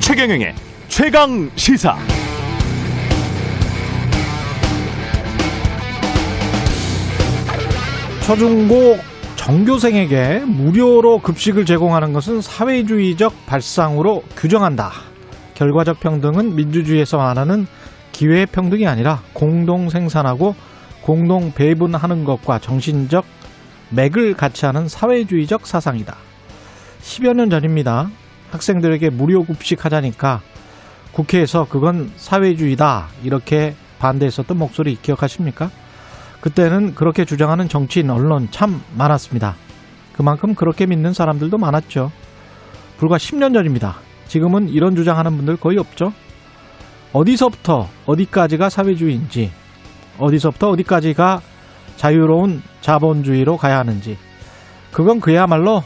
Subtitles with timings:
[0.00, 0.54] 최경영의
[0.88, 1.96] 최강 시사.
[8.24, 8.98] 초중고
[9.36, 14.92] 정교생에게 무료로 급식을 제공하는 것은 사회주의적 발상으로 규정한다.
[15.54, 17.66] 결과적 평등은 민주주의에서 말하는
[18.14, 20.54] 기회 평등이 아니라 공동 생산하고
[21.02, 23.24] 공동 배분하는 것과 정신적
[23.90, 26.16] 맥을 같이 하는 사회주의적 사상이다.
[27.02, 28.08] 10여 년 전입니다.
[28.52, 30.40] 학생들에게 무료 급식 하자니까
[31.12, 33.08] 국회에서 그건 사회주의다.
[33.24, 35.70] 이렇게 반대했었던 목소리 기억하십니까?
[36.40, 39.56] 그때는 그렇게 주장하는 정치인, 언론 참 많았습니다.
[40.12, 42.12] 그만큼 그렇게 믿는 사람들도 많았죠.
[42.98, 43.96] 불과 10년 전입니다.
[44.28, 46.12] 지금은 이런 주장하는 분들 거의 없죠.
[47.14, 49.50] 어디서부터 어디까지가 사회주의인지,
[50.18, 51.40] 어디서부터 어디까지가
[51.96, 54.18] 자유로운 자본주의로 가야 하는지,
[54.92, 55.82] 그건 그야말로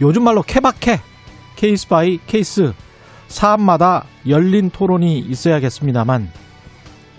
[0.00, 1.00] 요즘 말로 케바케,
[1.56, 2.72] case by case,
[3.26, 6.28] 사안마다 열린 토론이 있어야겠습니다만,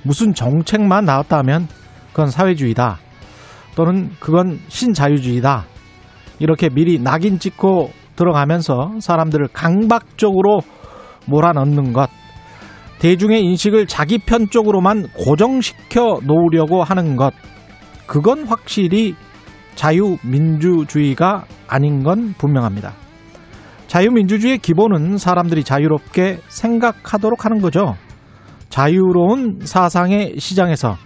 [0.04, 1.68] 무슨 정책만 나왔다 하면
[2.12, 3.00] 그건 사회주의다.
[3.76, 5.66] 또는 그건 신자유주의다.
[6.40, 10.62] 이렇게 미리 낙인 찍고 들어가면서 사람들을 강박적으로
[11.26, 12.10] 몰아넣는 것.
[13.00, 17.34] 대중의 인식을 자기 편 쪽으로만 고정시켜 놓으려고 하는 것.
[18.08, 19.16] 그건 확실히
[19.76, 22.94] 자유민주주의가 아닌 건 분명합니다.
[23.88, 27.96] 자유민주주의의 기본은 사람들이 자유롭게 생각하도록 하는 거죠.
[28.70, 30.98] 자유로운 사상의 시장에서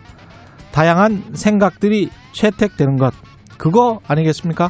[0.72, 3.14] 다양한 생각들이 채택되는 것
[3.58, 4.70] 그거 아니겠습니까?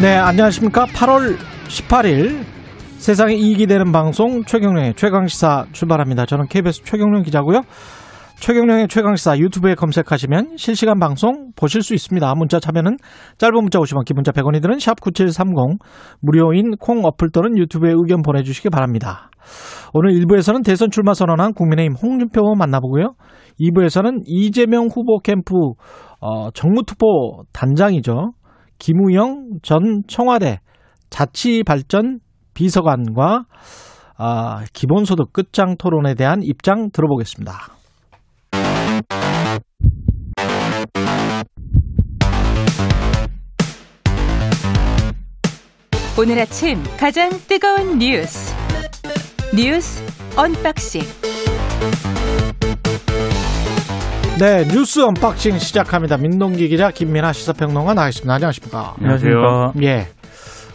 [0.00, 0.86] 네, 안녕하십니까?
[0.86, 1.36] 8월
[1.68, 2.42] 18일
[2.96, 6.24] 세상에 이익이 되는 방송 최경령의 최강시사 출발합니다.
[6.24, 7.60] 저는 KBS 최경령 기자고요.
[8.36, 12.34] 최경령의 최강시사 유튜브에 검색하시면 실시간 방송 보실 수 있습니다.
[12.36, 12.96] 문자 참여는
[13.36, 15.78] 짧은 문자 50원, 기본자 100원이 드는 샵9730
[16.22, 19.28] 무료인 콩 어플 또는 유튜브에 의견 보내주시기 바랍니다.
[19.92, 23.12] 오늘 1부에서는 대선 출마 선언한 국민의힘 홍준표 의원 만나보고요.
[23.60, 25.54] 2부에서는 이재명 후보 캠프
[26.20, 28.32] 어, 정무투표 단장이죠.
[28.80, 30.58] 김우영 전 청와대
[31.10, 32.18] 자치발전
[32.54, 33.44] 비서관과
[34.16, 37.52] 아, 기본소득 끝장 토론에 대한 입장 들어보겠습니다.
[46.18, 48.54] 오늘 아침 가장 뜨거운 뉴스
[49.54, 50.02] 뉴스
[50.36, 51.00] unboxing
[54.40, 56.16] 네 뉴스 unboxing 시작합니다.
[56.16, 58.32] 민동기 기자 김민아 시사평론가 나와있습니다.
[58.32, 58.94] 안녕하십니까?
[58.96, 59.72] 안녕하세요.
[59.82, 60.06] 예.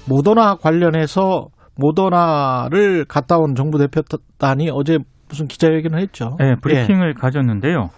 [0.08, 5.00] 모더나 관련해서 모더나를 갔다 온 정부 대표단이 어제
[5.30, 6.36] 무슨 기자회견을 했죠.
[6.38, 7.20] 네, 브리핑을 예.
[7.20, 7.90] 가졌는데요.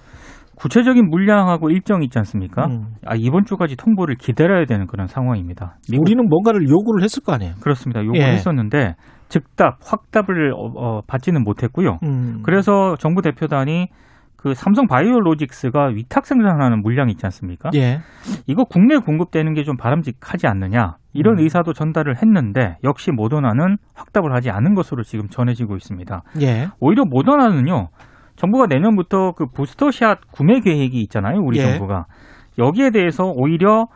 [0.55, 2.67] 구체적인 물량하고 일정이 있지 않습니까?
[2.67, 2.93] 음.
[3.05, 5.75] 아, 이번 주까지 통보를 기다려야 되는 그런 상황입니다.
[5.91, 6.03] 미국...
[6.03, 7.55] 우리는 뭔가를 요구를 했을 거 아니에요?
[7.59, 8.05] 그렇습니다.
[8.05, 8.31] 요구를 예.
[8.31, 8.95] 했었는데
[9.27, 11.97] 즉답, 확답을 어, 어, 받지는 못했고요.
[12.03, 12.41] 음.
[12.43, 13.87] 그래서 정부 대표단이
[14.47, 17.69] 그 삼성 바이오로직스가 위탁 생산하는 물량이 있지 않습니까?
[17.75, 17.99] 예.
[18.45, 21.43] 이거 국내 공급되는 게 좀 바람직하지 않느냐 이런 음.
[21.43, 26.23] 의사도 전달을 했는데 역시 모더나는 확답을 하지 않은 것으로 지금 전해지고 있습니다.
[26.41, 26.69] 예.
[26.79, 27.89] 오히려 모더나는요
[28.37, 31.63] 정부가 내년부터 그 부스터샷 구매 계획이 있잖아요 우리 예.
[31.63, 32.05] 정부가
[32.57, 33.87] 여기에 대해서 오히려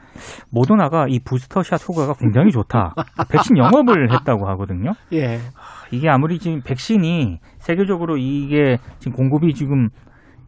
[0.50, 2.94] 모더나가 이 부스터샷 효과가 굉장히 좋다.
[3.32, 4.92] 백신 영업을 했다고 하거든요.
[5.14, 5.40] 예.
[5.92, 9.90] 이게 아무리 지금 백신이 세계적으로 이게 지금 공급이 지금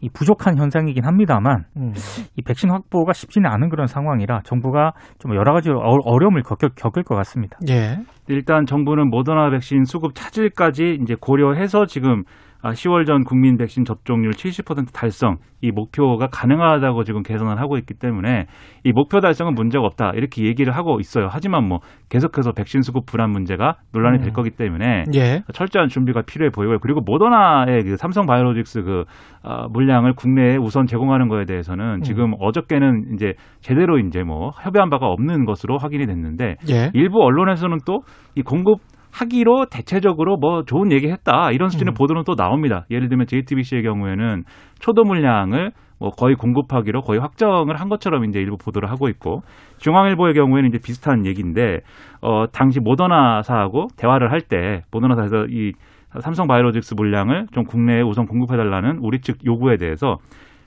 [0.04, 1.94] 이 부족한 현상이긴 합니다만 음.
[2.36, 7.16] 이 백신 확보가 쉽지는 않은 그런 상황이라 정부가 좀 여러 가지 어려움을 겪을, 겪을 것
[7.16, 7.58] 같습니다.
[7.70, 8.00] 예.
[8.28, 12.24] 일단 정부는 모더나 백신 수급 차질까지 이제 고려해서 지금
[12.64, 17.94] 10월 아, 전 국민 백신 접종률 70% 달성 이 목표가 가능하다고 지금 개선을 하고 있기
[17.94, 18.46] 때문에
[18.84, 21.28] 이 목표 달성은 문제가 없다 이렇게 얘기를 하고 있어요.
[21.30, 21.80] 하지만 뭐
[22.10, 24.34] 계속해서 백신 수급 불안 문제가 논란이 될 음.
[24.34, 25.44] 거기 때문에 예.
[25.54, 26.80] 철저한 준비가 필요해 보이고요.
[26.80, 29.04] 그리고 모더나의 그 삼성 바이오로직스 그
[29.44, 32.02] 어, 물량을 국내에 우선 제공하는 거에 대해서는 음.
[32.02, 36.92] 지금 어저께는 이제 제대로 이제 뭐 협의한 바가 없는 것으로 확인이 됐는데 예.
[36.94, 38.04] 일부 언론에서는 또
[38.36, 38.80] 이 공급
[39.14, 41.52] 하기로 대체적으로 뭐 좋은 얘기 했다.
[41.52, 41.94] 이런 수준의 음.
[41.94, 42.86] 보도는 또 나옵니다.
[42.90, 44.44] 예를 들면 JTBC의 경우에는
[44.80, 49.42] 초도 물량을 뭐 거의 공급하기로 거의 확정을 한 것처럼 이제 일부 보도를 하고 있고
[49.78, 51.80] 중앙일보의 경우에는 이제 비슷한 얘기인데
[52.22, 55.72] 어 당시 모더나사하고 대화를 할 때 모더나사에서 이
[56.20, 60.18] 삼성 바이오로직스 물량을 좀 국내에 우선 공급해달라는 우리 측 요구에 대해서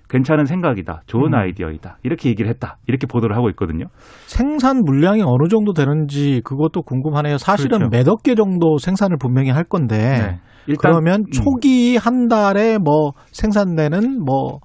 [0.09, 1.35] 괜찮은 생각이다, 좋은 음.
[1.35, 3.87] 아이디어이다 이렇게 얘기를 했다 이렇게 보도를 하고 있거든요.
[4.27, 7.39] 생산 물량이 어느 정도 되는지 그것도 궁금하네요.
[7.39, 7.91] 사실은 그렇죠.
[7.91, 10.41] 몇억 개 정도 생산을 분명히 할 건데 네.
[10.67, 11.31] 일단 그러면 음.
[11.31, 14.61] 초기 한 달에 뭐 생산되는 뭐,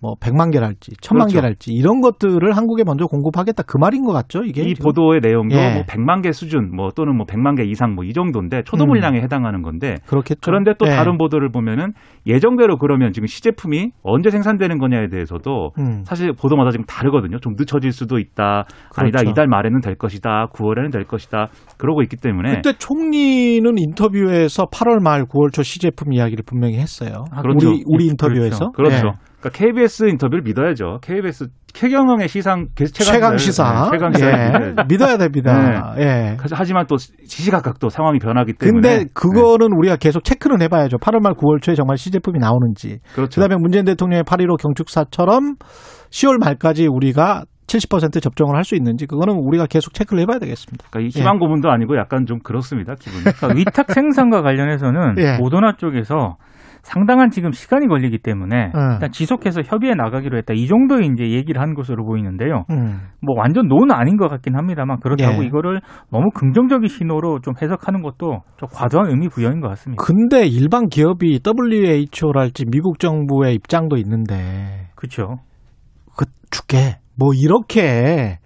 [0.00, 1.34] 뭐 100만 개랄지, 1000만 그렇죠.
[1.36, 4.42] 개랄지 이런 것들을 한국에 먼저 공급하겠다 그 말인 것 같죠?
[4.44, 4.84] 이게 이 지금?
[4.84, 5.74] 보도의 내용도 예.
[5.74, 8.88] 뭐 100만 개 수준 뭐 또는 뭐 100만 개 이상 뭐 이 정도인데 초도 음.
[8.88, 10.40] 물량에 해당하는 건데 그렇겠죠.
[10.42, 10.90] 그런데 또 예.
[10.92, 11.92] 다른 보도를 보면은
[12.26, 17.38] 예정대로 그러면 지금 시제품이 언제 생산되는 거냐에 대해서도 음, 사실 보도마다 지금 다르거든요.
[17.40, 18.64] 좀 늦춰질 수도 있다.
[18.96, 19.18] 아니다.
[19.18, 19.30] 그렇죠.
[19.30, 20.46] 이달 말에는 될 것이다.
[20.54, 21.48] 9월에는 될 것이다.
[21.76, 27.24] 그러고 있기 때문에 그때 총리는 인터뷰에서 8월 말 9월 초 시제품 이야기를 분명히 했어요.
[27.30, 27.68] 아, 그렇죠.
[27.68, 29.08] 우리 우리 인터뷰에서 그렇죠.
[29.08, 29.27] 예.
[29.40, 30.98] 그러니까 KBS 인터뷰를 믿어야죠.
[31.02, 34.26] KBS 최경영의 시상 최강 시사, 네, 최강 시사.
[34.28, 34.74] 예.
[34.88, 35.94] 믿어야 됩니다.
[35.98, 36.36] 예.
[36.52, 38.96] 하지만 또 시시각각 또 상황이 변하기 때문에 네.
[38.98, 40.96] 근데 그거는 우리가 계속 체크는 해봐야죠.
[40.98, 42.88] 8월 말 9월 초에 정말 시제품이 나오는지.
[42.88, 43.40] 네, 그렇죠.
[43.40, 45.54] 그다음에 문재인 대통령의 8.15 경축사처럼
[46.10, 50.86] 10월 말까지 우리가 70% 접종을 할 수 있는지 그거는 우리가 계속 체크를 해봐야 되겠습니다.
[50.90, 52.94] 그러니까 이 희망 고문도 아니고 약간 좀 그렇습니다.
[52.98, 53.22] 기분이.
[53.24, 55.36] 그러니까 위탁 생산과 관련해서는 예.
[55.38, 56.36] 모더나 쪽에서
[56.82, 58.92] 상당한 지금 시간이 걸리기 때문에 음.
[58.92, 60.54] 일단 지속해서 협의해 나가기로 했다.
[60.54, 62.64] 이 정도의 이제 얘기를 한 것으로 보이는데요.
[62.70, 63.00] 음.
[63.20, 65.46] 뭐 완전 노는 아닌 것 같긴 합니다만 그렇다고 예.
[65.46, 65.80] 이거를
[66.10, 70.02] 너무 긍정적인 신호로 좀 해석하는 것도 좀 과도한 의미 부여인 것 같습니다.
[70.02, 75.38] 근데 일반 기업이 WHO랄지 미국 정부의 입장도 있는데 그렇죠.
[76.16, 78.38] 그 줄게 뭐 이렇게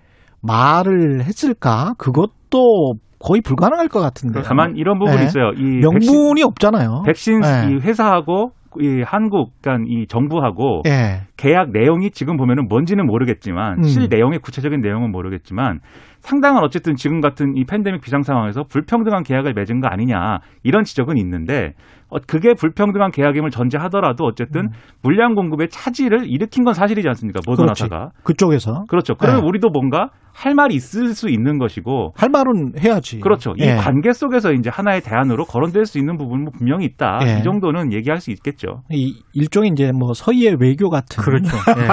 [0.42, 1.94] 말을 했을까?
[1.98, 4.42] 그것도 거의 불가능할 것 같은데.
[4.42, 5.24] 다만 이런 부분이 네.
[5.24, 5.52] 있어요.
[5.56, 7.02] 이 명분이 없잖아요.
[7.06, 7.74] 백신, 백신 네.
[7.74, 11.22] 이 회사하고 이 한국, 그러니까 이 정부하고 예.
[11.36, 13.82] 계약 내용이 지금 보면은 뭔지는 모르겠지만 음.
[13.82, 15.80] 실 내용의 구체적인 내용은 모르겠지만
[16.20, 21.18] 상당한 어쨌든 지금 같은 이 팬데믹 비상 상황에서 불평등한 계약을 맺은 거 아니냐 이런 지적은
[21.18, 24.68] 있는데 어, 그게 불평등한 계약임을 전제하더라도 어쨌든
[25.02, 29.14] 물량 공급의 차질을 일으킨 건 사실이지 않습니까 모더나사가 그쪽에서 그렇죠.
[29.14, 29.46] 그러면 네.
[29.48, 33.20] 우리도 뭔가 할 말이 있을 수 있는 것이고 할 말은 해야지.
[33.20, 33.52] 그렇죠.
[33.58, 33.76] 이 예.
[33.76, 37.20] 관계 속에서 이제 하나의 대안으로 거론될 수 있는 부분은 뭐 분명히 있다.
[37.26, 37.38] 예.
[37.38, 38.82] 이 정도는 얘기할 수 있겠죠.
[38.90, 41.56] 이 일종의 이제 뭐 서희의 외교 같은 그렇죠.
[41.78, 41.88] 예.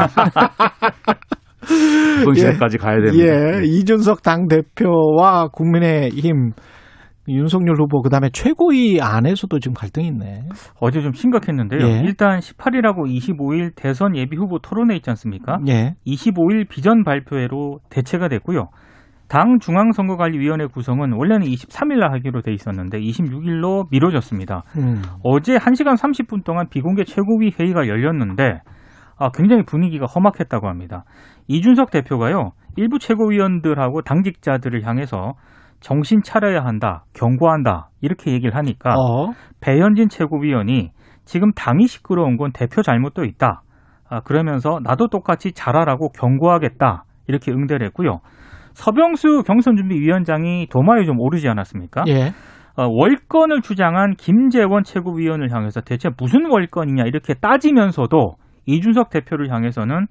[2.21, 3.19] 이번 시대까지 가야 되는.
[3.19, 6.51] 예, 이준석 당 대표와 국민의힘
[7.29, 10.43] 윤석열 후보 그다음에 최고위 안에서도 지금 갈등이 있네.
[10.79, 11.81] 어제 좀 심각했는데요.
[11.87, 12.01] 예.
[12.03, 15.59] 일단 18일하고 25일 대선 예비 후보 토론회 있지 않습니까?
[15.67, 15.95] 예.
[16.05, 18.69] 25일 비전 발표회로 대체가 됐고요.
[19.27, 24.63] 당 중앙선거관리위원회 구성은 원래는 23일 날 하기로 돼 있었는데 26일로 미뤄졌습니다.
[24.77, 25.03] 음.
[25.23, 28.61] 어제 1시간 30분 동안 비공개 최고위 회의가 열렸는데
[29.19, 31.03] 아, 굉장히 분위기가 험악했다고 합니다.
[31.47, 32.53] 이준석 대표가요.
[32.77, 35.33] 일부 최고위원들하고 당직자들을 향해서
[35.79, 39.31] 정신 차려야 한다, 경고한다 이렇게 얘기를 하니까 어.
[39.61, 40.91] 배현진 최고위원이
[41.25, 43.61] 지금 당이 시끄러운 건 대표 잘못도 있다.
[44.09, 47.03] 아, 그러면서 나도 똑같이 잘하라고 경고하겠다.
[47.27, 48.21] 이렇게 응대를 했고요.
[48.73, 52.03] 서병수 경선준비위원장이 도마에 좀 오르지 않았습니까?
[52.07, 52.33] 예.
[52.75, 58.35] 어, 월권을 주장한 김재원 최고위원을 향해서 대체 무슨 월권이냐 이렇게 따지면서도
[58.65, 60.07] 이준석 대표를 향해서는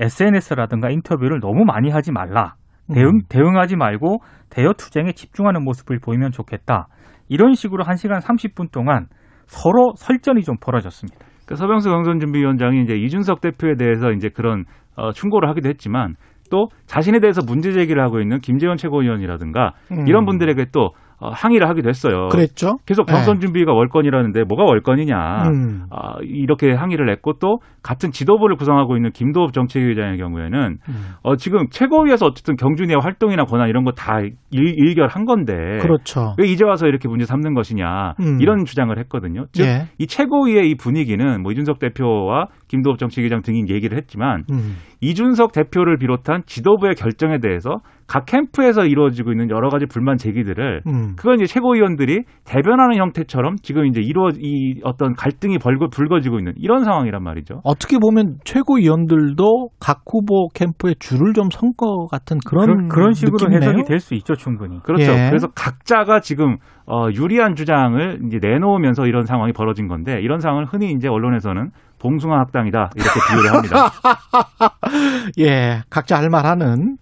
[0.00, 2.54] SNS라든가 인터뷰를 너무 많이 하지 말라.
[2.92, 3.20] 대응, 음.
[3.28, 4.18] 대응하지 말고
[4.50, 6.88] 대여 투쟁에 집중하는 모습을 보이면 좋겠다.
[7.28, 9.06] 이런 식으로 1시간 30분 동안
[9.46, 11.26] 서로 설전이 좀 벌어졌습니다.
[11.46, 14.64] 그 서병수 경선준비위원장이 이제 이준석 대표에 대해서 이제 그런
[14.96, 16.14] 어, 충고를 하기도 했지만
[16.50, 20.06] 또 자신에 대해서 문제 제기를 하고 있는 김재원 최고위원이라든가 음.
[20.06, 20.90] 이런 분들에게 또
[21.20, 22.28] 어, 항의를 하기도 했어요.
[22.30, 22.78] 그랬죠.
[22.86, 25.42] 계속 경선 준비가 월권이라는데 뭐가 월권이냐.
[25.48, 25.84] 음.
[25.90, 30.94] 아, 이렇게 항의를 했고 또 같은 지도부를 구성하고 있는 김도읍 정책위원장의 경우에는 음.
[31.22, 34.20] 어, 지금 최고위에서 어쨌든 경준이의 활동이나 권한 이런 거 다
[34.52, 36.34] 일결한 건데 그렇죠.
[36.38, 38.38] 왜 이제 와서 이렇게 문제 삼는 것이냐 음.
[38.40, 39.46] 이런 주장을 했거든요.
[39.52, 39.86] 즉, 예.
[39.98, 44.76] 이 최고위의 이 분위기는 뭐 이준석 대표와 김도읍 정책위장 등이 얘기를 했지만 음.
[45.00, 47.78] 이준석 대표를 비롯한 지도부의 결정에 대해서
[48.08, 51.14] 각 캠프에서 이루어지고 있는 여러 가지 불만 제기들을 음.
[51.16, 56.84] 그건 이제 최고위원들이 대변하는 형태처럼 지금 이제 이루어 이 어떤 갈등이 벌거 불거지고 있는 이런
[56.84, 57.60] 상황이란 말이죠.
[57.64, 63.36] 어떻게 보면 최고위원들도 각 후보 캠프에 줄을 좀 선 것 같은 그런 그런, 그런 식으로
[63.40, 63.70] 느낌이네요.
[63.70, 64.80] 해석이 될 수 있죠, 충분히.
[64.82, 65.12] 그렇죠.
[65.12, 65.28] 예.
[65.28, 70.90] 그래서 각자가 지금 어, 유리한 주장을 이제 내놓으면서 이런 상황이 벌어진 건데 이런 상황을 흔히
[70.92, 73.90] 이제 언론에서는 봉숭아 학당이다 이렇게 비유를 합니다.
[75.40, 76.96] 예, 각자 할 말하는.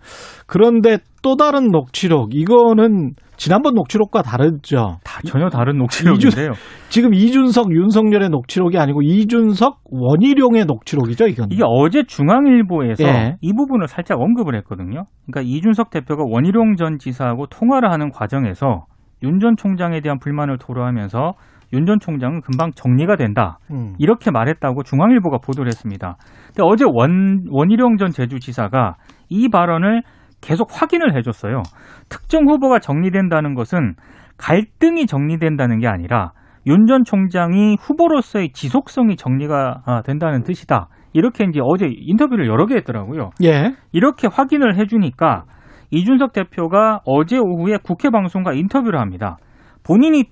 [0.47, 4.99] 그런데 또 다른 녹취록, 이거는 지난번 녹취록과 다르죠.
[5.05, 6.53] 다 전혀 다른 녹취록인데요.
[6.89, 11.49] 지금 이준석, 윤석열의 녹취록이 아니고 이준석, 원희룡의 녹취록이죠, 이건.
[11.51, 13.37] 이게 어제 중앙일보에서 예.
[13.43, 15.05] 이 부분을 살짝 언급을 했거든요.
[15.27, 18.87] 그러니까 이준석 대표가 원희룡 전 지사하고 통화를 하는 과정에서
[19.23, 21.33] 윤 전 총장에 대한 불만을 토로하면서
[21.73, 23.59] 윤 전 총장은 금방 정리가 된다.
[23.71, 23.95] 음.
[23.99, 26.17] 이렇게 말했다고 중앙일보가 보도를 했습니다.
[26.47, 28.97] 근데 어제 원, 원희룡 전 제주지사가
[29.29, 30.03] 이 발언을
[30.41, 31.63] 계속 확인을 해줬어요.
[32.09, 33.95] 특정 후보가 정리된다는 것은
[34.39, 36.33] 갈등이 정리된다는 게 아니라
[36.67, 40.89] 윤 전 총장이 후보로서의 지속성이 정리가 아, 된다는 뜻이다.
[41.13, 43.31] 이렇게 이제 어제 인터뷰를 여러 개 했더라고요.
[43.45, 43.73] 예.
[43.93, 45.45] 이렇게 확인을 해주니까
[45.91, 49.37] 이준석 대표가 어제 오후에 국회 방송과 인터뷰를 합니다.
[49.85, 50.25] 본인이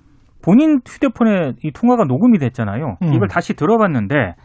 [0.45, 2.97] 본인 휴대폰에 이 통화가 녹음이 됐잖아요.
[3.01, 3.13] 음.
[3.13, 4.35] 이걸 다시 들어봤는데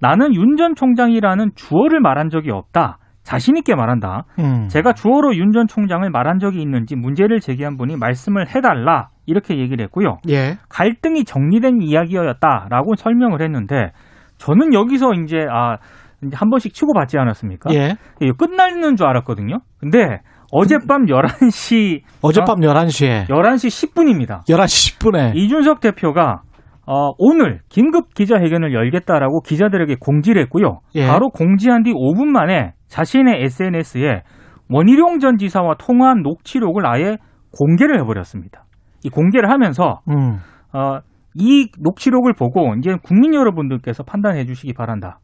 [0.00, 2.98] 나는 윤 전 총장이라는 주어를 말한 적이 없다.
[3.22, 4.24] 자신 있게 말한다.
[4.38, 4.68] 음.
[4.68, 9.84] 제가 주어로 윤 전 총장을 말한 적이 있는지 문제를 제기한 분이 말씀을 해달라 이렇게 얘기를
[9.84, 10.18] 했고요.
[10.30, 10.56] 예.
[10.70, 13.92] 갈등이 정리된 이야기였다라고 설명을 했는데
[14.38, 15.76] 저는 여기서 이제 아
[16.32, 17.74] 한 번씩 치고 받지 않았습니까?
[17.74, 17.94] 예.
[18.38, 19.58] 끝나는 줄 알았거든요.
[19.78, 20.20] 근데
[20.52, 24.44] 어젯밤 11시 어젯밤 11시에 11시 10분입니다.
[24.48, 26.42] 11시 10분에 이준석 대표가
[26.86, 30.80] 어, 오늘 긴급 기자회견을 열겠다라고 기자들에게 공지를 했고요.
[30.94, 31.06] 예.
[31.06, 34.22] 바로 공지한 뒤 5분 만에 자신의 SNS에
[34.70, 37.16] 원희룡 전 지사와 통화한 녹취록을 아예
[37.58, 38.64] 공개를 해버렸습니다.
[39.02, 40.38] 이 공개를 하면서 음.
[40.72, 41.00] 어,
[41.34, 45.18] 이 녹취록을 보고 이제 국민 여러분들께서 판단해 주시기 바란다.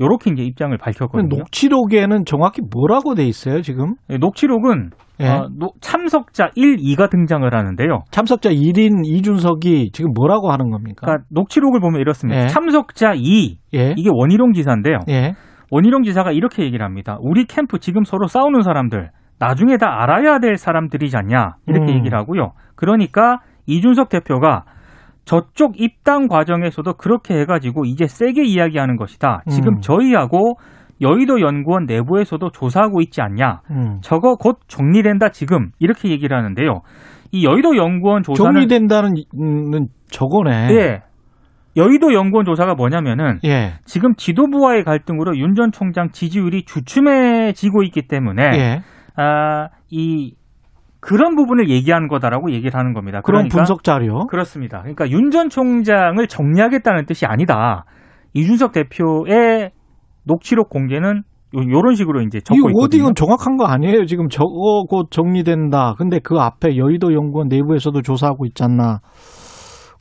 [0.00, 1.28] 요렇게 이제 입장을 밝혔거든요.
[1.36, 3.94] 녹취록에는 정확히 뭐라고 돼 있어요, 지금?
[4.10, 5.28] 예, 녹취록은 예.
[5.28, 8.00] 어, 노- 참석자 1, 2가 등장을 하는데요.
[8.10, 11.06] 참석자 1인 이준석이 지금 뭐라고 하는 겁니까?
[11.06, 12.42] 그러니까 녹취록을 보면 이렇습니다.
[12.42, 12.46] 예.
[12.48, 13.94] 참석자 2, 예.
[13.96, 14.98] 이게 원희룡 지사인데요.
[15.08, 15.34] 예.
[15.70, 17.16] 원희룡 지사가 이렇게 얘기를 합니다.
[17.20, 21.98] 우리 캠프 지금 서로 싸우는 사람들 나중에 다 알아야 될 사람들이지 않냐 이렇게 음.
[21.98, 22.52] 얘기를 하고요.
[22.76, 24.64] 그러니까 이준석 대표가
[25.24, 29.42] 저쪽 입당 과정에서도 그렇게 해가지고 이제 세게 이야기하는 것이다.
[29.50, 29.80] 지금 음.
[29.80, 30.54] 저희하고
[31.00, 33.60] 여의도 연구원 내부에서도 조사하고 있지 않냐.
[33.70, 33.98] 음.
[34.02, 36.80] 저거 곧 정리된다 지금 이렇게 얘기를 하는데요.
[37.32, 40.68] 이 여의도 연구원 조사는 정리된다는 는 저거네.
[40.68, 41.02] 네.
[41.76, 43.72] 여의도 연구원 조사가 뭐냐면은 예.
[43.84, 48.82] 지금 지도부와의 갈등으로 윤 전 총장 지지율이 주춤해지고 있기 때문에 예.
[49.16, 50.34] 아, 이
[51.04, 53.20] 그런 부분을 얘기하는 거다라고 얘기를 하는 겁니다.
[53.22, 54.26] 그런 그러니까 분석 자료.
[54.26, 54.78] 그렇습니다.
[54.80, 57.84] 그러니까 윤 전 총장을 정리하겠다는 뜻이 아니다.
[58.32, 59.70] 이준석 대표의
[60.24, 61.22] 녹취록 공개는
[61.56, 62.80] 요, 요런 식으로 이제 이 적고 있거든요.
[62.80, 64.06] 워딩은 정확한 거 아니에요.
[64.06, 65.94] 지금 저거 곧 정리된다.
[65.98, 69.00] 근데 그 앞에 여의도 연구원 내부에서도 조사하고 있잖아.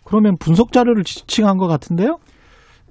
[0.05, 2.17] 그러면 분석 자료를 지칭한 것 같은데요?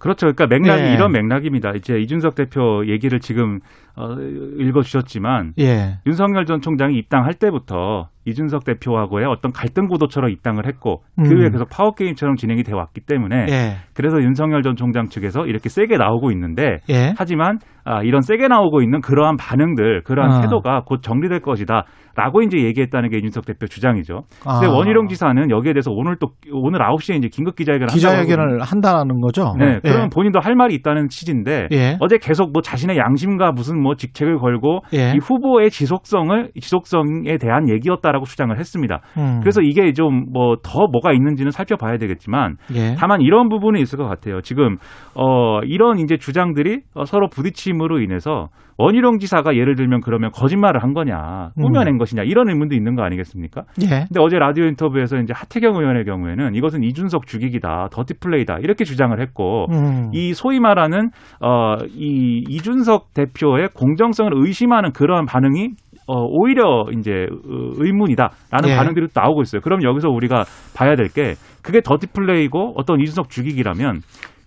[0.03, 0.27] 그렇죠.
[0.33, 0.95] 그러니까 맥락이 예.
[0.95, 1.71] 이런 맥락입니다.
[1.77, 3.61] 이제 이준석 대표 얘기를 지금
[3.95, 4.17] 어,
[4.59, 5.99] 읽어주셨지만 예.
[6.07, 11.39] 윤석열 전 총장이 입당할 때부터 이준석 대표하고의 어떤 갈등 구도처럼 입당을 했고 그 음.
[11.39, 13.77] 후에 계속 파워 게임처럼 진행이 되어 왔기 때문에 예.
[13.95, 17.15] 그래서 윤석열 전 총장 측에서 이렇게 세게 나오고 있는데 예.
[17.17, 20.41] 하지만 아, 이런 세게 나오고 있는 그러한 반응들, 그러한 아.
[20.41, 24.23] 태도가 곧 정리될 것이다라고 이제 얘기했다는 게 이준석 대표 주장이죠.
[24.43, 24.71] 근데 아.
[24.71, 29.55] 원희룡 지사는 여기에 대해서 오늘 또 오늘 9시에 이제 긴급 기자회견을 기자회견을 한다는 거죠.
[29.59, 29.81] 네, 예.
[29.83, 31.97] 그러면 본인도 할 말이 있다는 취지인데 예.
[32.01, 35.13] 어제 계속 뭐 자신의 양심과 무슨 뭐 직책을 걸고 예.
[35.15, 39.01] 이 후보의 지속성을 지속성에 대한 얘기였다라고 주장을 했습니다.
[39.19, 39.41] 음.
[39.41, 42.95] 그래서 이게 좀 뭐 더 뭐가 있는지는 살펴봐야 되겠지만 예.
[42.99, 44.41] 다만 이런 부분이 있을 것 같아요.
[44.41, 44.77] 지금
[45.15, 48.49] 어 이런 이제 주장들이 어, 서로 부딪 힘으로 인해서
[48.79, 53.63] 원희룡 지사가 예를 들면 그러면 거짓말을 한 거냐, 꾸며낸 것이냐 이런 의문도 있는 거 아니겠습니까?
[53.83, 54.07] 예.
[54.09, 59.19] 근데 어제 라디오 인터뷰에서 이제 하태경 의원의 경우에는 이것은 이준석 죽이기다, 더티 플레이다 이렇게 주장을
[59.21, 60.11] 했고 음.
[60.13, 61.11] 이 소위 말하는
[61.41, 65.69] 어이 이준석 대표의 공정성을 의심하는 그러한 반응이
[66.09, 68.77] 어 오히려 이제 어, 의문이다라는 예.
[68.77, 69.61] 반응들이 또 나오고 있어요.
[69.63, 70.45] 그럼 여기서 우리가
[70.77, 74.01] 봐야 될 게 그게 더티 플레이고 어떤 이준석 죽이기라면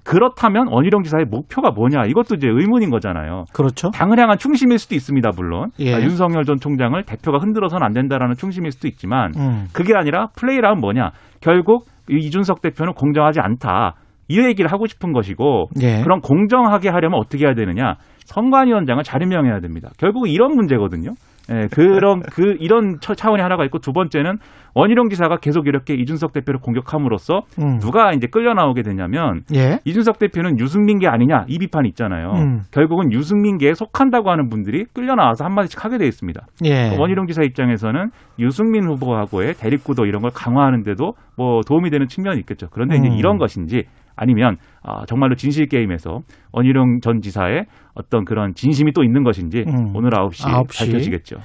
[0.06, 3.46] 그렇다면 원희룡 지사의 목표가 뭐냐 이것도 이제 의문인 거잖아요.
[3.54, 3.90] 그렇죠.
[3.90, 5.72] 당을 향한 충심일 수도 있습니다, 물론.
[5.80, 5.96] 예.
[5.96, 9.66] 아, 윤석열 전 총장을 대표가 흔들어서는 안 된다라는 충심일 수도 있지만 음.
[9.74, 11.10] 그게 아니라 플레이라면 뭐냐?
[11.42, 13.96] 결국 이 이준석 대표는 공정하지 않다.
[14.28, 16.02] 이 얘기를 하고 싶은 것이고 예.
[16.02, 17.96] 그럼 공정하게 하려면 어떻게 해야 되느냐?
[18.26, 19.90] 선관위원장을 잘 임명해야 됩니다.
[19.98, 21.12] 결국 이런 문제거든요.
[21.52, 24.38] 예, 그런 그 이런 처- 차원이 하나가 있고 두 번째는
[24.74, 27.78] 원희룡 지사가 계속 이렇게 이준석 대표를 공격함으로써 음.
[27.80, 29.80] 누가 이제 끌려 나오게 되냐면 예.
[29.86, 32.32] 이준석 대표는 유승민계 아니냐 이 비판이 있잖아요.
[32.36, 32.62] 음.
[32.72, 36.42] 결국은 유승민계에 속한다고 하는 분들이 끌려 나와서 한 마디씩 하게 돼 있습니다.
[36.66, 36.98] 예.
[36.98, 38.10] 원희룡 지사 입장에서는
[38.40, 42.68] 유승민 후보하고의 대립구도 이런 걸 강화하는데도 뭐 도움이 되는 측면이 있겠죠.
[42.72, 43.14] 그런데 이제 음.
[43.14, 43.84] 이런 것인지
[44.16, 46.20] 아니면 아, 정말로 진실 게임에서
[46.52, 49.96] 원희룡 전 지사의 어떤 그런 진심이 또 있는 것인지 음.
[49.96, 50.80] 오늘 9시, 9시.
[50.80, 51.38] 밝혀지겠죠.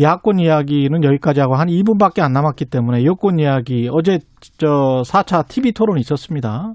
[0.00, 4.18] 야권 이야기는 여기까지 하고 한 2분밖에 안 남았기 때문에 여권 이야기 어제
[4.58, 6.72] 저 4차 TV 토론 있었습니다.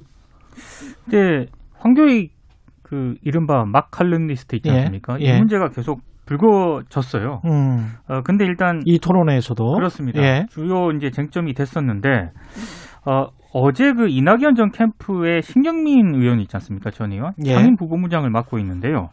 [1.06, 1.46] 근데
[1.78, 2.32] 황교익
[2.84, 5.18] 그 이른바 막 칼럼니스트 있지 예, 않습니까?
[5.22, 5.36] 예.
[5.36, 7.42] 이 문제가 계속 불거졌어요.
[7.46, 7.94] 음.
[8.08, 10.22] 어, 근데 일단 이 토론회에서도 그렇습니다.
[10.22, 10.46] 예.
[10.50, 12.32] 주요 이제 쟁점이 됐었는데
[13.06, 16.92] 어, 어제 그 이낙연 전 캠프의 신경민 의원 있지 않습니까?
[16.92, 17.54] 전 의원 예.
[17.54, 19.10] 상임 부부무장을 맡고 있는데요.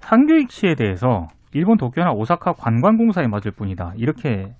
[0.00, 4.52] 황교익 씨에 대해서 일본 도쿄나 오사카 관광공사에 맞을 뿐이다 이렇게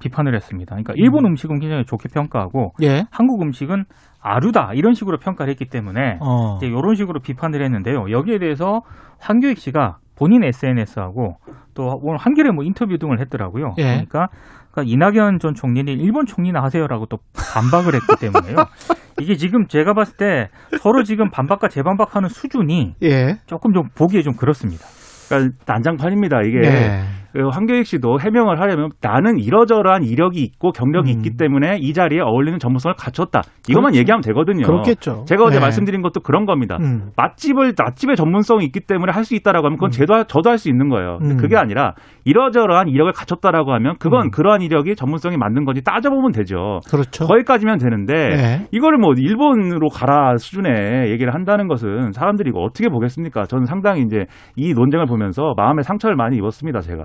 [0.00, 0.70] 비판을 했습니다.
[0.74, 3.04] 그러니까 일본 음 식은 굉장히 좋게 평가하고 예.
[3.10, 3.84] 한국 음식은
[4.20, 6.56] 아루다 이런 식으로 평가를 했기 때문에 어.
[6.56, 8.10] 이제 이런 식으로 비판을 했는데요.
[8.10, 8.82] 여기에 대해서
[9.18, 11.36] 황교익 씨가 본인 SNS하고
[11.74, 13.74] 또 오늘 한겨레 뭐 인터뷰 등을 했더라고요.
[13.78, 13.82] 예.
[13.82, 14.28] 그러니까,
[14.74, 17.18] 그러니까 이낙연 전 총리는 일본 총리 나 하세요라고 또
[17.54, 18.56] 반박을 했기 때문에요.
[19.20, 20.48] 이게 지금 제가 봤을 때
[20.80, 23.38] 서로 지금 반박과 재반박하는 수준이 예.
[23.46, 24.84] 조금 좀 보기에 좀 그렇습니다.
[25.28, 26.40] 그러니까 난장판입니다.
[26.42, 27.04] 이게 네.
[27.34, 31.16] 그 황교익 씨도 해명을 하려면 나는 이러저러한 이력이 있고 경력이 음.
[31.16, 33.42] 있기 때문에 이 자리에 어울리는 전문성을 갖췄다.
[33.68, 33.98] 이것만 그렇죠.
[33.98, 34.64] 얘기하면 되거든요.
[34.64, 35.24] 그렇겠죠.
[35.26, 35.60] 제가 어제 네.
[35.60, 36.78] 말씀드린 것도 그런 겁니다.
[36.80, 37.10] 음.
[37.16, 40.90] 맛집을 맛집의 전문성이 있기 때문에 할 수 있다라고 하면 그건 저도 저도 할 수 있는
[40.90, 41.18] 거예요.
[41.22, 41.38] 음.
[41.38, 41.94] 그게 아니라
[42.26, 44.30] 이러저러한 이력을 갖췄다라고 하면 그건 음.
[44.30, 46.80] 그러한 이력이 전문성이 맞는 건지 따져보면 되죠.
[46.90, 47.26] 그렇죠.
[47.26, 48.66] 거기까지면 되는데 네.
[48.70, 53.44] 이거를 뭐 일본으로 가라 수준의 얘기를 한다는 것은 사람들이 이거 어떻게 보겠습니까?
[53.44, 54.26] 저는 상당히 이제
[54.56, 57.04] 이 논쟁을 보면서 마음에 상처를 많이 입었습니다, 제가.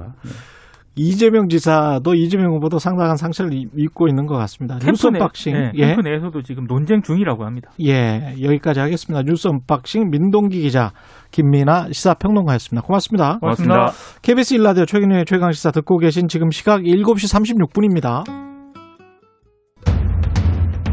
[0.96, 4.76] 이재명 지사도 이재명 후보도 상당한 상처를 입- 입고 있는 것 같습니다.
[4.80, 5.54] 뉴스 캠프 unboxing.
[5.54, 5.86] 네, 예.
[5.88, 7.70] 캠프 내에서도 지금 논쟁 중이라고 합니다.
[7.82, 8.36] 예.
[8.42, 9.24] 여기까지 하겠습니다.
[9.24, 10.92] 뉴스 unboxing 민동기 기자
[11.32, 12.86] 김민아 시사평론가였습니다.
[12.86, 13.38] 고맙습니다.
[13.40, 13.92] 고맙습니다.
[14.24, 18.24] KBS 일라디오 최근의 최강 시사 듣고 계신 지금 시각 7시 36분입니다.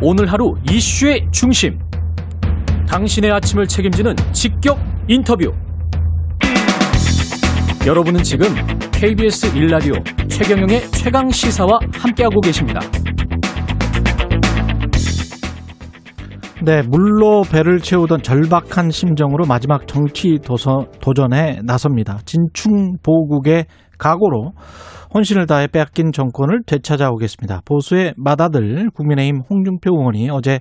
[0.02, 1.78] 오늘 하루 이슈의 중심.
[2.88, 4.78] 당신의 아침을 책임지는 직격
[5.08, 5.52] 인터뷰.
[7.86, 8.48] 여러분은 지금
[8.90, 9.92] KBS 일라디오
[10.28, 12.80] 최경영의 최강 시사와 함께하고 계십니다.
[16.64, 22.18] 네, 물로 배를 채우던 절박한 심정으로 마지막 정치 도서, 도전에 나섭니다.
[22.24, 23.66] 진충 보국의
[23.98, 24.54] 각오로
[25.14, 27.60] 혼신을 다해 빼앗긴 정권을 되찾아오겠습니다.
[27.64, 30.58] 보수의 맏아들 국민의힘 홍준표 의원이 어제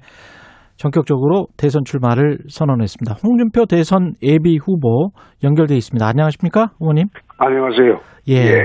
[0.78, 3.16] 전격적으로 대선 출마를 선언했습니다.
[3.24, 5.10] 홍준표 대선 예비 후보
[5.44, 6.06] 연결돼 있습니다.
[6.06, 7.06] 안녕하십니까, 의원님?
[7.38, 8.00] 안녕하세요.
[8.30, 8.34] 예.
[8.36, 8.60] 예.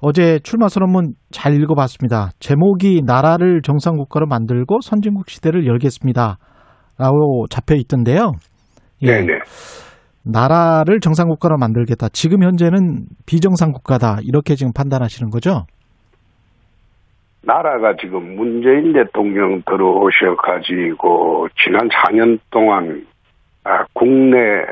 [0.00, 2.30] 어제 출마 선언문 잘 읽어봤습니다.
[2.38, 6.38] 제목이 나라를 정상국가로 만들고 선진국 시대를 열겠습니다.
[6.98, 8.32] 라고 잡혀 있던데요.
[9.02, 9.06] 예.
[9.06, 9.32] 네네.
[10.24, 12.08] 나라를 정상국가로 만들겠다.
[12.10, 14.18] 지금 현재는 비정상국가다.
[14.22, 15.66] 이렇게 지금 판단하시는 거죠?
[17.46, 23.06] 나라가 지금 문재인 대통령 들어오셔가지고 지난 4년 동안
[23.64, 24.64] 아, 국내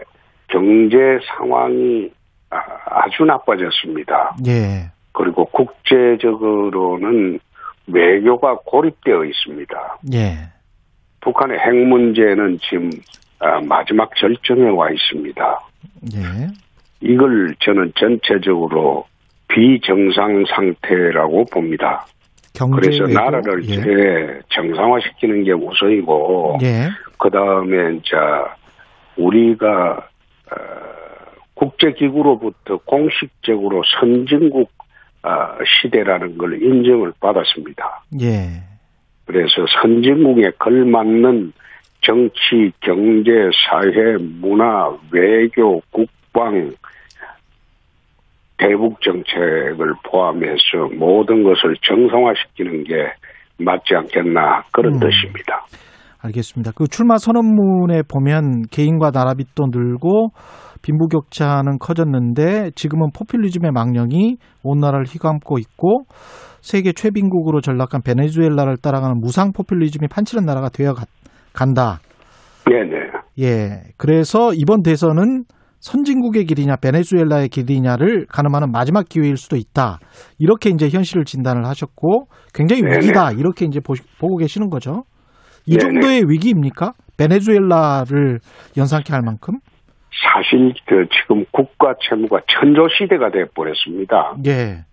[0.49, 2.11] 경제 상황이
[2.51, 2.57] 아,
[2.87, 4.37] 아주 나빠졌습니다.
[4.47, 4.91] 예.
[5.13, 7.39] 그리고 국제적으로는
[7.87, 9.99] 외교가 고립되어 있습니다.
[10.15, 10.35] 예.
[11.21, 12.91] 북한의 핵 문제는 지금
[13.39, 15.61] 아, 마지막 절정에 와 있습니다.
[16.15, 16.49] 예.
[17.01, 19.07] 이걸 저는 전체적으로
[19.49, 22.07] 비정상 상태라고 봅니다.
[22.55, 23.07] 경제 그래서?
[23.07, 23.75] 나라를 예.
[23.75, 26.89] 예, 정상화시키는 게 우선이고 예.
[27.19, 28.17] 그 다음에 이제
[29.17, 30.09] 우리가
[30.51, 30.55] 어,
[31.55, 34.71] 국제기구로부터 공식적으로 선진국
[35.23, 35.31] 어,
[35.65, 38.05] 시대라는 걸 인정을 받았습니다.
[38.21, 38.49] 예.
[39.25, 41.53] 그래서 선진국에 걸맞는
[42.03, 43.31] 정치, 경제,
[43.69, 46.73] 사회, 문화, 외교, 국방,
[48.63, 52.95] 대북 정책을 포함해서 모든 것을 정상화시키는 게
[53.59, 55.01] 맞지 않겠나 그런 음.
[55.01, 55.67] 뜻입니다.
[56.23, 56.71] 알겠습니다.
[56.77, 60.29] 그 출마 선언문에 보면 개인과 나라 빚도 늘고
[60.83, 66.05] 빈부격차는 커졌는데 지금은 포퓰리즘의 망령이 온 나라를 휘감고 있고
[66.61, 71.07] 세계 최빈국으로 전락한 베네수엘라를 따라가는 무상 포퓰리즘이 판치는 나라가 되어 가-
[71.53, 71.99] 간다.
[72.67, 73.11] 네네.
[73.41, 73.69] 예.
[73.97, 75.45] 그래서 이번 대선은
[75.83, 79.99] 선진국의 길이냐 베네수엘라의 길이냐를 가늠하는 마지막 기회일 수도 있다.
[80.39, 82.99] 이렇게 이제 현실을 진단을 하셨고 굉장히 네네.
[82.99, 83.33] 위기다.
[83.33, 85.03] 이렇게 이제 보시, 보고 계시는 거죠.
[85.67, 85.81] 이 네네.
[85.81, 86.93] 정도의 위기입니까?
[87.19, 88.39] 베네수엘라를
[88.77, 89.55] 연상케 할 만큼?
[90.23, 94.37] 사실 그 지금 국가 채무가 천조 시대가 되어 버렸습니다.
[94.47, 94.85] 예.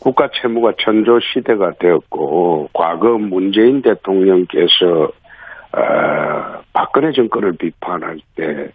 [0.00, 5.12] 국가 채무가 천조 시대가 되었고 과거 문재인 대통령께서
[5.72, 8.70] 어, 박근혜 정권을 비판할 때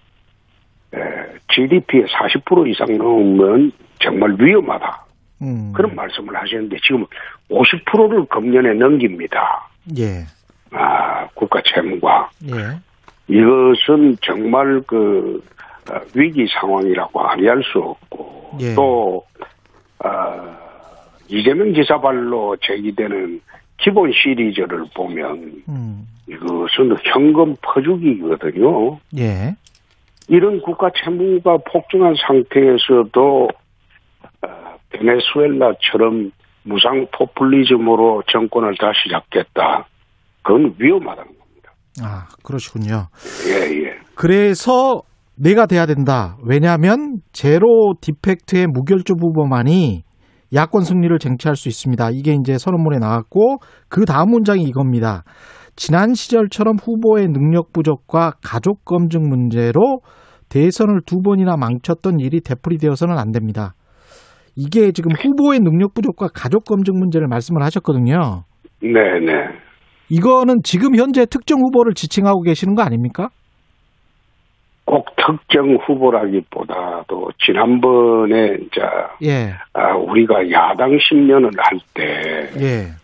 [1.54, 5.06] GDP의 40% 이상 넘으면 정말 위험하다
[5.42, 5.72] 음.
[5.74, 7.06] 그런 말씀을 하셨는데 지금
[7.50, 9.70] 50%를 금년에 넘깁니다.
[9.98, 10.26] 예.
[10.72, 12.80] 아 국가 채무가 예.
[13.28, 15.44] 이것은 정말 그
[15.90, 18.76] 어, 위기 상황이라고 아니할 수 없고 예.
[18.76, 19.26] 또
[20.04, 20.58] 어,
[21.28, 23.42] 이재명 지사 발로 제기되는
[23.78, 26.08] 기본 시리즈를 보면 음.
[26.28, 29.00] 이것은 현금 퍼주기거든요.
[29.18, 29.56] 예.
[30.30, 33.48] 이런 국가 채무가 폭증한 상태에서도
[34.46, 36.32] 어, 베네수엘라처럼
[36.64, 39.88] 무상 포퓰리즘으로 정권을 다시 잡겠다.
[40.44, 41.72] 그건 위험하다는 겁니다.
[42.04, 43.08] 아, 그러시군요.
[43.48, 43.98] 예, 예.
[44.16, 45.02] 그래서
[45.36, 46.38] 내가 돼야 된다.
[46.46, 50.04] 왜냐하면 제로 디펙트의 무결점 후보만이
[50.54, 52.10] 야권 승리를 쟁취할 수 있습니다.
[52.12, 55.24] 이게 이제 선언문에 나왔고 그 다음 문장이 이겁니다.
[55.80, 60.02] 지난 시절처럼 후보의 능력 부족과 가족 검증 문제로
[60.50, 63.76] 대선을 두 번이나 망쳤던 일이 되풀이되어서는 안 됩니다.
[64.58, 68.44] 이게 지금 후보의 능력 부족과 가족 검증 문제를 말씀을 하셨거든요.
[68.82, 69.32] 네, 네.
[70.10, 73.30] 이거는 지금 현재 특정 후보를 지칭하고 계시는 거 아닙니까?
[74.84, 78.82] 꼭 특정 후보라기보다도 지난번에 이제
[79.24, 83.00] 예, 아, 우리가 야당 신년을 할때 예,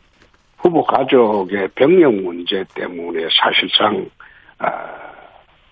[0.65, 4.09] 후보 가족의 병력 문제 때문에 사실상
[4.57, 4.67] 아,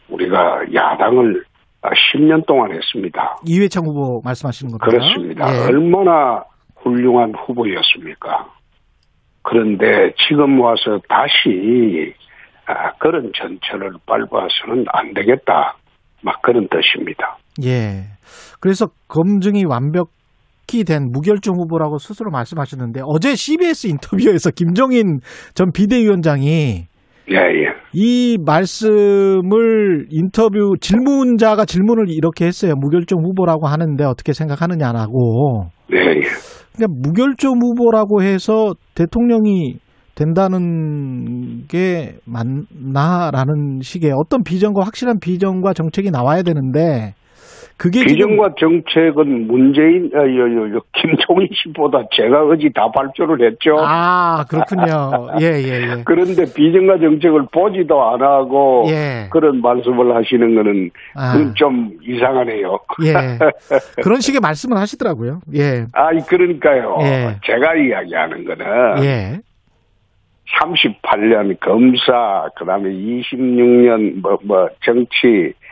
[0.08, 1.44] 우리가 야당을
[1.82, 3.38] 아, 10년 동안 했습니다.
[3.48, 4.86] 이회창 후보 말씀하시는 겁니다.
[4.86, 5.52] 그렇습니다.
[5.52, 5.66] 예.
[5.66, 6.44] 얼마나
[6.76, 8.54] 훌륭한 후보였습니까?
[9.42, 12.14] 그런데 지금 와서 다시
[12.68, 15.76] 아, 그런 전철을 밟아서는 안 되겠다.
[16.22, 17.38] 막 그런 뜻입니다.
[17.64, 18.04] 예.
[18.60, 20.12] 그래서 검증이 완벽히
[20.86, 25.20] 된 무결점 후보라고 스스로 말씀하셨는데 어제 CBS 인터뷰에서 김종인
[25.54, 26.86] 전 비대위원장이
[27.32, 27.74] 예, 예.
[27.94, 32.74] 이 말씀을 인터뷰 질문자가 질문을 이렇게 했어요.
[32.76, 35.68] 무결점 후보라고 하는데 어떻게 생각하느냐라고.
[35.90, 36.22] 네, 예.
[36.76, 39.78] 그러니까 무결점 후보라고 해서 대통령이
[40.16, 47.14] 된다는 게 맞나라는 식의 어떤 비전과 확실한 비전과 정책이 나와야 되는데
[47.84, 53.76] 그게 비전과 정책은 문재인, 어, 요, 요, 요, 김종인 씨보다 제가 어제 다 발표를 했죠.
[53.78, 55.28] 아 그렇군요.
[55.42, 56.04] 예예 예.
[56.06, 59.28] 그런데 비전과 정책을 보지도 안 하고 예.
[59.32, 61.54] 그런 말씀을 하시는 거는 아.
[61.56, 62.80] 좀 이상하네요.
[63.04, 63.14] 예.
[64.02, 65.42] 그런 식의 말씀을 하시더라고요.
[65.54, 65.86] 예.
[65.92, 67.00] 아이 그러니까요.
[67.02, 67.36] 예.
[67.44, 69.40] 제가 이야기하는 거는 예.
[70.62, 75.63] 38년 검사, 그 다음에 26년 뭐, 뭐, 정치, 아,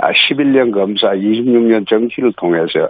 [0.00, 2.88] 11년 검사, 26년 정치를 통해서,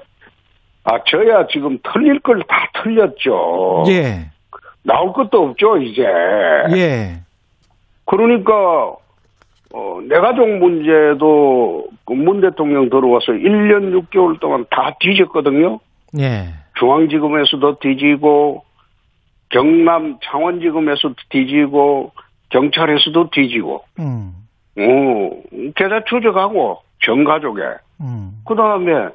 [0.84, 3.84] 아, 저야 지금 틀릴 걸 다 틀렸죠.
[3.88, 4.30] 예.
[4.82, 6.02] 나올 것도 없죠, 이제.
[6.74, 7.20] 예.
[8.06, 8.52] 그러니까,
[9.72, 15.78] 어, 내가족 문제도 그문 대통령 들어와서 1년 6개월 동안 다 뒤졌거든요.
[16.18, 16.46] 예.
[16.78, 18.64] 중앙지검에서도 뒤지고
[19.50, 22.12] 경남 창원지검에서도 뒤지고
[22.48, 24.32] 경찰에서도 뒤지고 음.
[24.78, 25.30] 어,
[25.76, 27.62] 계좌 추적하고 전 가족에
[28.00, 28.32] 음.
[28.46, 29.08] 그 다음에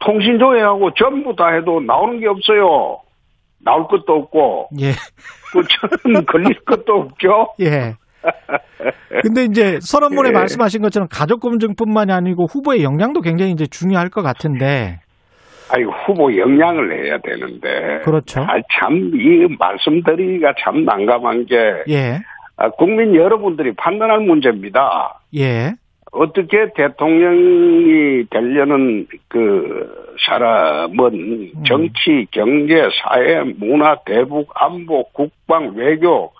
[0.00, 3.00] 통신조회하고 전부 다 해도 나오는 게 없어요.
[3.62, 4.92] 나올 것도 없고 예.
[5.52, 5.62] 그
[6.02, 7.54] 저는 걸릴 것도 없죠.
[7.60, 7.94] 예.
[9.22, 10.32] 근데 이제 선언문에 예.
[10.32, 15.00] 말씀하신 것처럼 가족 검증뿐만이 아니고 후보의 역량도 굉장히 이제 중요할 것 같은데.
[15.72, 18.40] 아니 후보 역량을 해야 되는데 그렇죠.
[18.40, 21.56] 아, 참이 말씀드리기가 참 난감한 게
[21.88, 22.20] 예.
[22.56, 25.20] 아, 국민 여러분들이 판단할 문제입니다.
[25.36, 25.74] 예.
[26.12, 36.32] 어떻게 대통령이 되려는 그 사람은 정치, 경제, 사회, 문화, 대북, 안보, 국방, 외교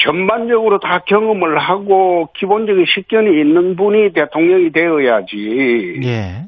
[0.00, 6.00] 전반적으로 다 경험을 하고 기본적인 식견이 있는 분이 대통령이 되어야지.
[6.04, 6.46] 예.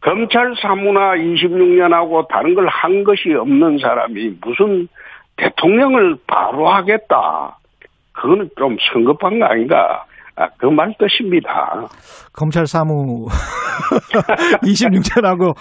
[0.00, 4.88] 검찰 사무나 26년하고 다른 걸 한 것이 없는 사람이 무슨
[5.36, 7.58] 대통령을 바로 하겠다.
[8.12, 10.04] 그거는 좀 성급한 거 아닌가.
[10.36, 11.88] 아, 그 말 뜻입니다.
[12.32, 13.26] 검찰 사무
[14.64, 15.54] 26년하고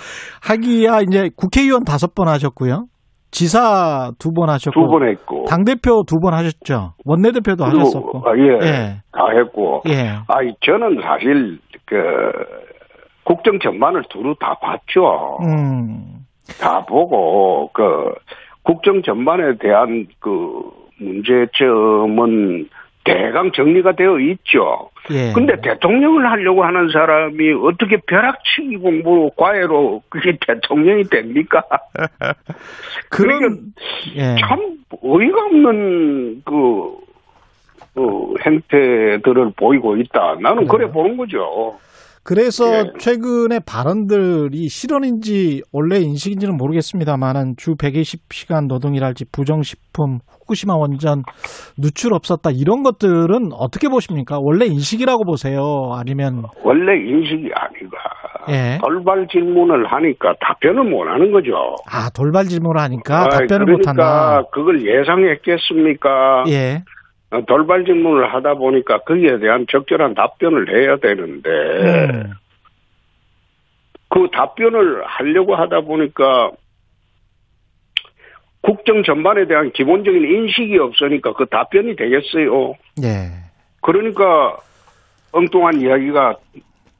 [0.44, 2.86] 하기야 이제 국회의원 다섯 번 하셨고요.
[3.32, 4.80] 지사 두 번 하셨고.
[4.82, 5.46] 두 번 했고.
[5.46, 6.94] 당 대표 두 번 하셨죠.
[7.06, 8.24] 원내 대표도 그리고, 하셨었고.
[8.26, 9.02] 아, 예, 예.
[9.12, 9.82] 다 했고.
[9.88, 10.18] 예.
[10.28, 11.96] 아이, 저는 사실, 그,
[13.24, 15.38] 국정 전반을 두루 다 봤죠.
[15.44, 16.26] 음.
[16.60, 17.84] 다 보고, 그,
[18.64, 20.30] 국정 전반에 대한 그
[21.00, 22.68] 문제점은
[23.04, 24.90] 대강 정리가 되어 있죠.
[25.10, 25.34] 예.
[25.34, 31.64] 근데 대통령을 하려고 하는 사람이 어떻게 벼락치기 공부 과외로 그게 대통령이 됩니까?
[33.10, 33.62] 그런 그러니까
[34.16, 34.36] 예.
[34.40, 34.60] 참
[35.02, 36.98] 어이가 없는 그,
[37.96, 40.36] 그 행태들을 보이고 있다.
[40.40, 40.92] 나는 그래 그래요?
[40.92, 41.78] 보는 거죠.
[42.24, 42.84] 그래서 예.
[43.00, 51.24] 최근에 발언들이 실언인지 원래 인식인지는 모르겠습니다만은 주 120시간 노동이랄지 부정식품, 후쿠시마 원전
[51.78, 54.38] 누출 없었다 이런 것들은 어떻게 보십니까?
[54.40, 55.62] 원래 인식이라고 보세요?
[55.94, 57.98] 아니면 원래 인식이 아니가
[58.50, 58.78] 예.
[58.82, 61.76] 돌발 질문을 하니까 답변을 못 하는 거죠.
[61.92, 64.44] 아 돌발 질문을 하니까 답변을 그러니까 못 한다.
[64.52, 66.44] 그걸 예상했겠습니까?
[66.50, 66.84] 예.
[67.32, 72.34] 어, 돌발 질문을 하다 보니까 거기에 대한 적절한 답변을 해야 되는데 음.
[74.10, 76.52] 그 답변을 하려고 하다 보니까
[78.62, 82.74] 국정 전반에 대한 기본적인 인식이 없으니까 그 답변이 되겠어요.
[83.04, 83.32] 예.
[83.82, 84.58] 그러니까
[85.32, 86.36] 엉뚱한 이야기가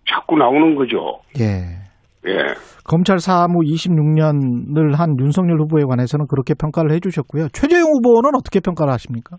[0.10, 1.20] 자꾸 나오는 거죠.
[1.40, 1.81] 예.
[2.28, 2.54] 예.
[2.84, 7.48] 검찰 사무 26년을 한 윤석열 후보에 관해서는 그렇게 평가를 해주셨고요.
[7.54, 9.36] 최재형 후보는 어떻게 평가를 하십니까?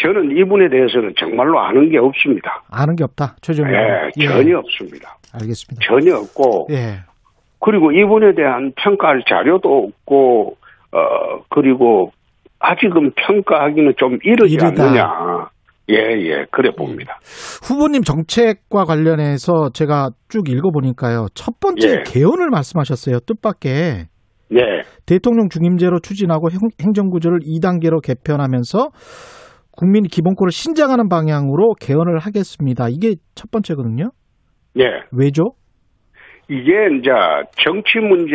[0.00, 2.62] 저는 이분에 대해서는 정말로 아는 게 없습니다.
[2.70, 3.36] 아는 게 없다.
[3.40, 3.78] 최재형 후보.
[4.22, 5.16] 예, 전혀 없습니다.
[5.34, 5.84] 알겠습니다.
[5.86, 7.00] 전혀 없고 예.
[7.60, 10.56] 그리고 이분에 대한 평가할 자료도 없고
[10.92, 10.98] 어
[11.50, 12.12] 그리고
[12.60, 14.84] 아직은 평가하기는 좀 이르지 이르다.
[14.84, 15.48] 않느냐.
[15.90, 17.18] 예, 예, 그래 봅니다.
[17.66, 21.26] 후보님 정책과 관련해서 제가 쭉 읽어보니까요.
[21.34, 22.02] 첫 번째 예.
[22.06, 23.20] 개헌을 말씀하셨어요.
[23.20, 24.06] 뜻밖의
[24.52, 24.58] 예,
[25.06, 28.90] 대통령 중임제로 추진하고 행- 행정구조를 2단계로 개편하면서
[29.70, 32.88] 국민 기본권을 신장하는 방향으로 개헌을 하겠습니다.
[32.90, 34.10] 이게 첫 번째거든요.
[34.80, 34.84] 예.
[35.12, 35.52] 왜죠?
[36.50, 37.10] 이게 이제
[37.62, 38.34] 정치 문제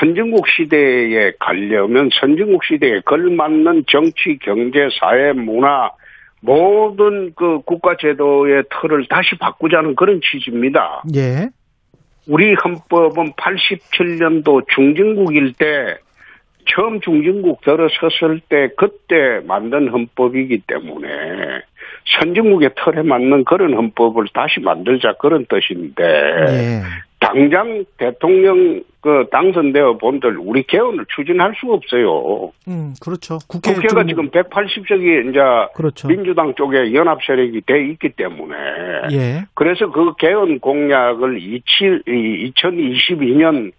[0.00, 5.90] 선진국 시대에 가려면 선진국 시대에 걸맞는 정치, 경제, 사회, 문화
[6.42, 11.04] 모든 그 국가 제도의 틀을 다시 바꾸자는 그런 취지입니다.
[11.14, 11.48] 예.
[12.28, 15.98] 우리 헌법은 87년도 중진국일 때
[16.66, 21.08] 처음 중진국 들어섰을 때 그때 만든 헌법이기 때문에
[22.06, 26.82] 선진국의 틀에 맞는 그런 헌법을 다시 만들자 그런 뜻인데 예.
[27.20, 32.50] 당장 대통령 그 당선되어 본들 우리 개헌을 추진할 수가 없어요.
[32.68, 33.38] 음, 그렇죠.
[33.48, 35.38] 국회 국회가 지금 180석이 이제
[35.74, 36.08] 그렇죠.
[36.08, 38.54] 민주당 쪽에 연합 세력이 돼 있기 때문에
[39.12, 39.44] 예.
[39.54, 43.72] 그래서 그 개헌 공약을 2022년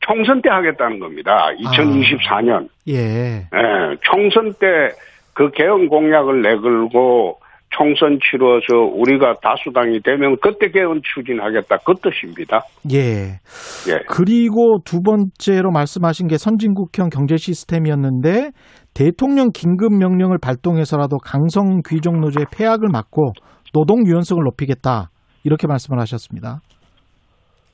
[0.00, 1.48] 총선 때 하겠다는 겁니다.
[1.58, 2.68] 2024년.
[2.88, 3.46] 예.
[3.54, 4.90] 예, 총선 때
[5.34, 7.40] 그 개헌 공약을 내걸고
[7.76, 12.62] 총선 치러서 우리가 다수당이 되면 그때 개헌 추진하겠다 그 뜻입니다.
[12.92, 13.40] 예.
[13.88, 13.98] 예.
[14.08, 18.50] 그리고 두 번째로 말씀하신 게 선진국형 경제 시스템이었는데
[18.94, 23.32] 대통령 긴급 명령을 발동해서라도 강성 귀족 노조의 폐악을 막고
[23.72, 25.10] 노동 유연성을 높이겠다.
[25.42, 26.60] 이렇게 말씀을 하셨습니다.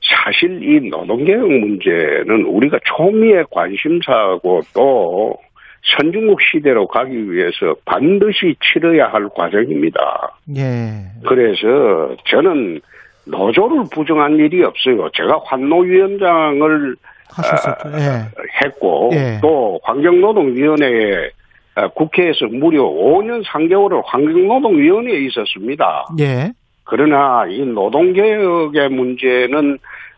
[0.01, 5.35] 사실 이 노동개혁 문제는 우리가 초미의 관심사고 또
[5.83, 10.37] 선진국 시대로 가기 위해서 반드시 치러야 할 과정입니다.
[10.55, 10.91] 예.
[11.25, 12.81] 그래서 저는
[13.25, 15.09] 노조를 부정한 일이 없어요.
[15.13, 16.95] 제가 환노위원장을
[17.29, 17.89] 하셨었죠.
[17.89, 18.65] 아, 예.
[18.65, 19.39] 했고 예.
[19.41, 21.29] 또 환경노동위원회에
[21.75, 26.07] 아, 국회에서 무려 5년 3개월을 환경노동위원회에 있었습니다.
[26.19, 26.51] 예.
[26.83, 29.77] 그러나 이 노동개혁의 문제는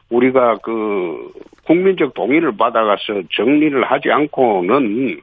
[0.09, 1.31] 우리가 그
[1.65, 5.19] 국민적 동의를 받아가서 정리를 하지 않고는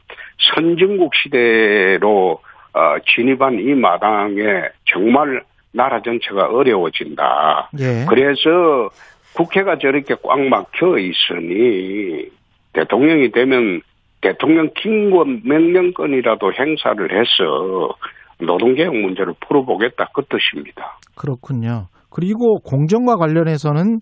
[0.55, 2.41] 선진국 시대로
[2.73, 7.71] 어, 진입한 이 마당에 정말 나라 전체가 어려워진다.
[7.79, 8.05] 예.
[8.09, 8.91] 그래서
[9.35, 12.29] 국회가 저렇게 꽉 막혀 있으니
[12.73, 13.81] 대통령이 되면
[14.21, 17.95] 대통령 긴급 명령권이라도 행사를 해서
[18.39, 20.99] 노동개혁 문제를 풀어보겠다 그 뜻입니다.
[21.17, 21.87] 그렇군요.
[22.11, 24.01] 그리고 공정과 관련해서는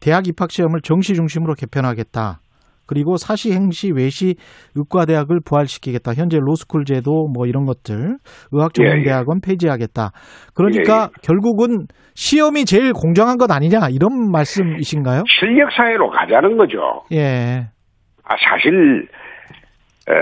[0.00, 2.40] 대학 입학 시험을 정시 중심으로 개편하겠다.
[2.86, 4.34] 그리고 사시, 행시, 외시,
[4.76, 6.14] 의과대학을 부활시키겠다.
[6.14, 8.16] 현재 로스쿨 제도 뭐 이런 것들,
[8.52, 10.10] 의학전문대학원 폐지하겠다.
[10.54, 15.22] 그러니까 결국은 시험이 제일 공정한 것 아니냐 이런 말씀이신가요?
[15.28, 17.02] 실력 사회로 가자는 거죠.
[17.12, 17.68] 예,
[18.24, 19.08] 아, 사실
[20.08, 20.12] 에,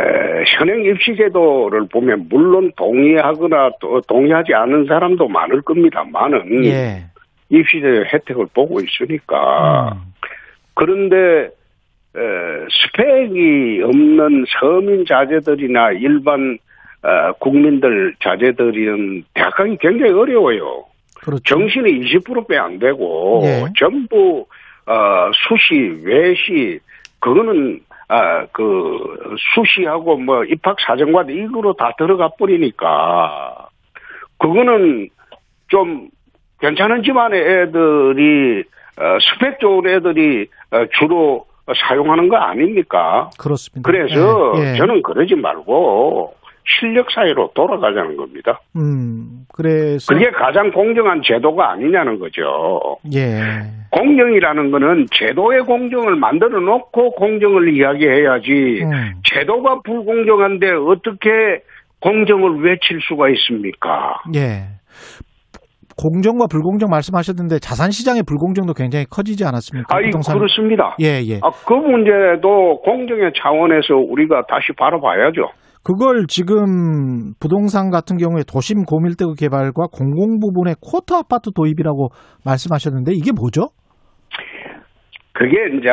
[0.58, 7.04] 현행 입시 제도를 보면 물론 동의하거나 또 동의하지 않은 사람도 많을 겁니다만은 예,
[7.48, 10.12] 입시 제도 혜택을 보고 있으니까 음,
[10.74, 11.50] 그런데 에,
[12.14, 16.58] 스펙이 없는 서민 자제들이나 일반
[17.02, 20.84] 어, 국민들 자제들은 대학 가기 굉장히 어려워요.
[21.14, 21.42] 그렇죠.
[21.42, 23.64] 정시는 20%배 안 되고 예.
[23.78, 24.46] 전부
[24.86, 26.80] 어, 수시, 외시
[27.20, 28.98] 그거는 아, 그
[29.54, 33.68] 수시하고 뭐 입학 사정관 이거로 다 들어가 버리니까
[34.38, 35.08] 그거는
[35.68, 36.08] 좀
[36.60, 38.64] 괜찮은 집안의 애들이
[38.98, 41.46] 어, 스펙 좋은 애들이 어, 주로
[41.88, 43.30] 사용하는 거 아닙니까?
[43.38, 43.90] 그렇습니다.
[43.90, 44.76] 그래서 예, 예.
[44.76, 46.34] 저는 그러지 말고
[46.78, 48.60] 실력 사회로 돌아가자는 겁니다.
[48.76, 52.98] 음, 그래서 그게 가장 공정한 제도가 아니냐는 거죠.
[53.14, 53.40] 예,
[53.90, 61.62] 공정이라는 거는 제도의 공정을 만들어 놓고 공정을 이야기해야지 음, 제도가 불공정한데 어떻게
[62.00, 64.22] 공정을 외칠 수가 있습니까?
[64.34, 64.64] 예.
[66.00, 69.94] 공정과 불공정 말씀하셨는데 자산 시장의 불공정도 굉장히 커지지 않았습니까?
[69.94, 70.96] 아이 부동산- 그렇습니다.
[71.00, 71.36] 예, 예.
[71.42, 75.50] 아, 그 문제도 공정의 차원에서 우리가 다시 바라봐야죠.
[75.82, 82.08] 그걸 지금 부동산 같은 경우에 도심 고밀대구 개발과 공공 부분의 쿼터 아파트 도입이라고
[82.44, 83.68] 말씀하셨는데 이게 뭐죠?
[85.40, 85.88] 그게 이제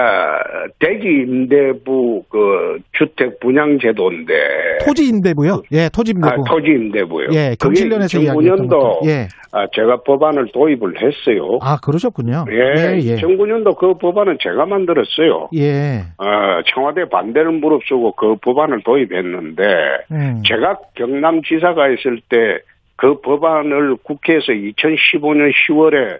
[0.77, 4.33] 대지 임대부 그 주택 분양 제도인데
[4.85, 5.63] 토지 임대부요?
[5.71, 6.43] 예, 토지 아, 임대부.
[6.49, 7.27] 토지 임대부요.
[7.31, 8.99] 예, 경실련에서 이야기했던 2009년도 것도.
[9.05, 9.29] 예.
[9.53, 11.59] 아, 제가 법안을 도입을 했어요.
[11.61, 12.43] 아, 그러셨군요.
[12.51, 13.15] 예, 예.
[13.15, 15.47] 2009년도 그 법안은 제가 만들었어요.
[15.55, 16.01] 예.
[16.17, 19.63] 어, 청와대 반대를 무릅쓰고 그 법안을 도입했는데
[20.11, 20.43] 음.
[20.45, 22.37] 제가 경남지사가 있을 때
[22.97, 26.19] 그 법안을 국회에서 2015년 10월에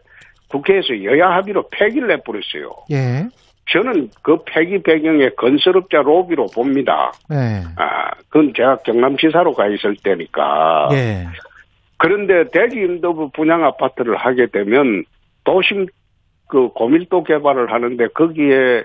[0.50, 2.72] 국회에서 여야 합의로 폐기를 해버렸어요.
[2.92, 3.28] 예.
[3.70, 7.12] 저는 그 폐기 배경에 건설업자 로비로 봅니다.
[7.32, 7.64] 예.
[7.76, 10.90] 아, 그건 제가 경남지사로 가 있을 때니까.
[10.94, 11.28] 예.
[11.98, 15.04] 그런데 대지 임대부 분양 아파트를 하게 되면
[15.44, 15.88] 도심
[16.48, 18.84] 그 고밀도 개발을 하는데 거기에 에,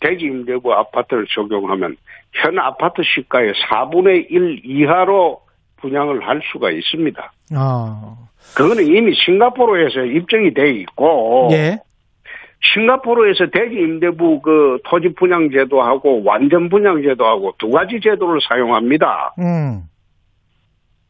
[0.00, 1.96] 대지 임대부 아파트를 적용하면
[2.34, 5.40] 현 아파트 시가의 4분의 1 이하로
[5.78, 7.32] 분양을 할 수가 있습니다.
[7.54, 8.16] 아.
[8.56, 11.78] 그거는 이미 싱가포르에서 입증이 돼 있고 예.
[12.74, 19.34] 싱가포르에서 대지 임대부 그 토지 분양 제도하고 완전 분양 제도하고 두 가지 제도를 사용합니다.
[19.38, 19.82] 음.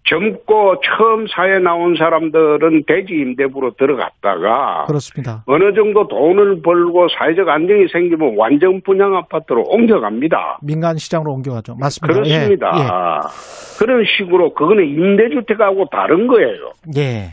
[0.08, 5.42] 젊고 처음 사회 나온 사람들은 대지 임대부로 들어갔다가 그렇습니다.
[5.46, 10.58] 어느 정도 돈을 벌고 사회적 안정이 생기면 완전 분양 아파트로 옮겨갑니다.
[10.62, 11.76] 민간 시장으로 옮겨가죠.
[11.76, 12.14] 맞습니다.
[12.14, 13.30] 그렇습니다.
[13.78, 16.72] 그런 식으로 그거는 임대주택하고 다른 거예요.
[16.96, 17.08] 예.
[17.08, 17.30] 예.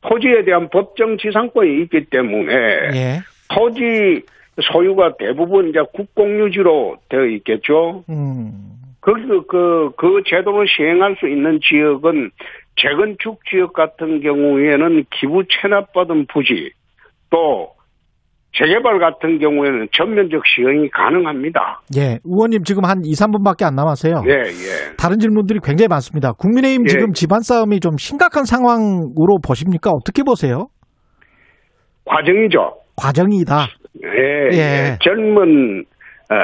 [0.00, 2.54] 토지에 대한 법정 지상권이 있기 때문에
[2.94, 3.20] 예.
[3.52, 4.22] 토지
[4.60, 8.04] 소유가 대부분 이제 국공유지로 되어 있겠죠.
[8.08, 8.77] 음.
[9.00, 9.12] 그,
[9.46, 12.30] 그, 그 제도를 시행할 수 있는 지역은
[12.76, 16.72] 재건축 지역 같은 경우에는 기부 체납받은 부지
[17.30, 17.78] 또
[18.56, 21.82] 재개발 같은 경우에는 전면적 시행이 가능합니다.
[21.96, 22.18] 예.
[22.24, 24.22] 의원님 지금 한 2, 3분밖에 안 남았어요.
[24.26, 24.96] 예, 예.
[24.96, 26.32] 다른 질문들이 굉장히 많습니다.
[26.32, 26.88] 국민의힘 예.
[26.88, 29.90] 지금 집안 싸움이 좀 심각한 상황으로 보십니까?
[29.90, 30.68] 어떻게 보세요?
[32.04, 32.78] 과정이죠.
[32.96, 33.66] 과정이다.
[34.02, 34.08] 예,
[34.52, 34.58] 예.
[34.58, 34.98] 예.
[35.02, 35.84] 젊은,
[36.30, 36.34] 어,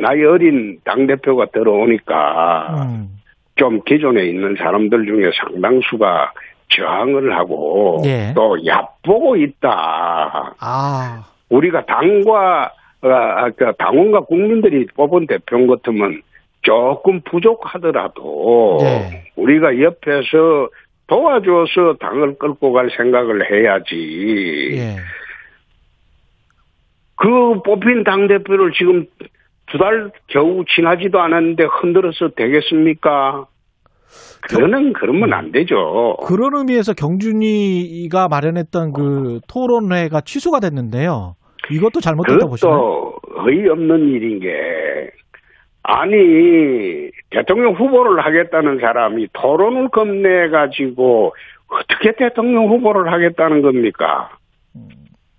[0.00, 3.08] 나이 어린 당대표가 들어오니까 음.
[3.54, 6.32] 좀 기존에 있는 사람들 중에 상당수가
[6.70, 8.32] 저항을 하고 예.
[8.34, 10.54] 또 얕보고 있다.
[10.60, 11.24] 아.
[11.50, 16.22] 우리가 당과 어, 아, 그 당원과 국민들이 뽑은 대표 같으면
[16.62, 19.24] 조금 부족하더라도 예.
[19.36, 20.68] 우리가 옆에서
[21.06, 24.70] 도와줘서 당을 끌고 갈 생각을 해야지.
[24.74, 24.96] 예.
[27.18, 29.06] 그 뽑힌 당 대표를 지금
[29.70, 33.46] 두 달 겨우 지나지도 않았는데 흔들어서 되겠습니까?
[34.48, 36.16] 그거는 그러면 안 되죠.
[36.26, 41.34] 그런 의미에서 경준이가 마련했던 그 토론회가 취소가 됐는데요.
[41.70, 43.12] 이것도 잘못됐다고 보시나요?
[43.36, 45.10] 어이없는 일인 게
[45.82, 51.34] 아니 대통령 후보를 하겠다는 사람이 토론을 겁내 가지고
[51.70, 54.30] 어떻게 대통령 후보를 하겠다는 겁니까?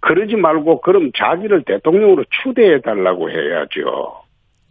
[0.01, 4.13] 그러지 말고 그럼 자기를 대통령으로 추대해 달라고 해야죠.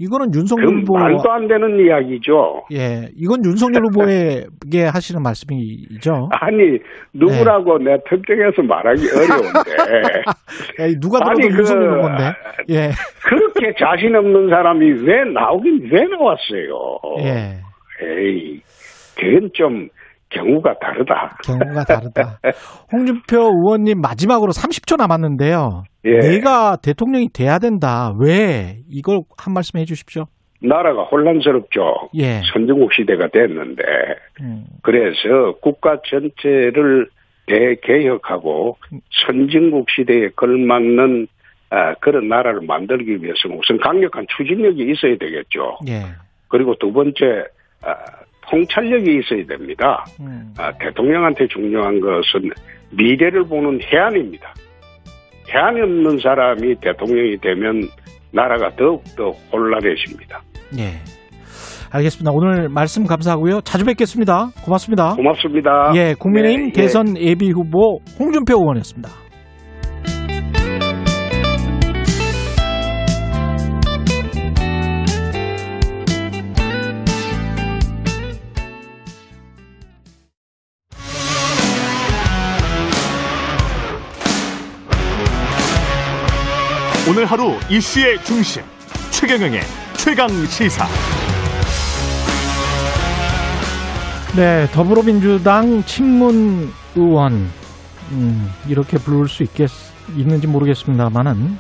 [0.01, 2.63] 이거는 그 윤석열 후보 말도 안 되는 이야기죠.
[2.73, 6.29] 예, 이건 윤석열 후보에게 하시는 말씀이죠.
[6.33, 6.79] 아니
[7.13, 10.23] 누구라고 내 특정해서 말하기 어려운데
[10.79, 12.25] 예, 누가 들어도 아니, 그- 윤석열 후보인데.
[12.71, 12.91] 예,
[13.25, 17.01] 그렇게 자신 없는 사람이 왜 나오긴 왜 나왔어요?
[17.25, 17.59] 예,
[18.01, 18.61] 에이,
[19.17, 19.89] 그건 좀
[20.31, 21.39] 경우가 다르다.
[21.45, 22.41] 경우가 다르다.
[22.93, 25.85] 홍준표 의원님 마지막으로 30초 남았는데요.
[26.05, 26.19] 예.
[26.19, 28.13] 내가 대통령이 돼야 된다.
[28.19, 28.79] 왜?
[28.91, 30.25] 이걸 한 말씀 해주십시오.
[30.61, 32.11] 나라가 혼란스럽죠.
[32.17, 32.41] 예.
[32.53, 33.83] 선진국 시대가 됐는데
[34.41, 37.09] 음, 그래서 국가 전체를
[37.47, 38.77] 대개혁하고
[39.27, 41.29] 선진국 시대에 걸맞는
[41.71, 45.79] 아, 그런 나라를 만들기 위해서는 우선 강력한 추진력이 있어야 되겠죠.
[45.89, 46.03] 예.
[46.49, 47.45] 그리고 두 번째
[47.83, 47.95] 아,
[48.51, 50.05] 통찰력이 있어야 됩니다.
[50.21, 52.51] 음, 아, 대통령한테 중요한 것은
[52.91, 54.53] 미래를 보는 해안입니다.
[55.53, 57.83] 해안이 없는 사람이 대통령이 되면
[58.33, 60.41] 나라가 더욱더 혼란해집니다.
[60.79, 61.19] 예.
[61.91, 62.31] 알겠습니다.
[62.33, 63.63] 오늘 말씀 감사하고요.
[63.63, 64.51] 자주 뵙겠습니다.
[64.63, 65.15] 고맙습니다.
[65.15, 65.93] 고맙습니다.
[65.95, 66.83] 예, 국민의힘 네, 예.
[66.83, 69.28] 대선 예비 후보 홍준표 의원이었습니다.
[87.09, 88.63] 오늘 하루 이슈의 중심
[89.11, 89.61] 최경영의
[89.97, 90.85] 최강 시사.
[94.37, 97.49] 네, 더불어민주당 친문 의원
[98.13, 99.71] 음, 이렇게 부를 수 있겠
[100.19, 101.57] 있는지 모르겠습니다만은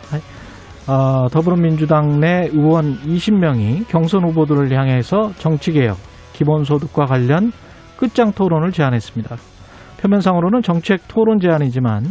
[0.86, 5.96] 어, 더불어민주당 내 의원 20명이 경선 후보들을 향해서 정치개혁,
[6.34, 7.52] 기본소득과 관련
[7.96, 9.36] 끝장 토론을 제안했습니다.
[10.02, 12.04] 표면상으로는 정책 토론 제안이지만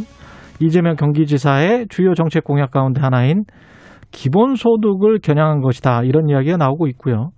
[0.60, 3.45] 이재명 경기지사의 주요 정책 공약 가운데 하나인
[4.12, 6.03] 기본소득을 겨냥한 것이다.
[6.03, 7.32] 이런 이야기가 나오고 있고요.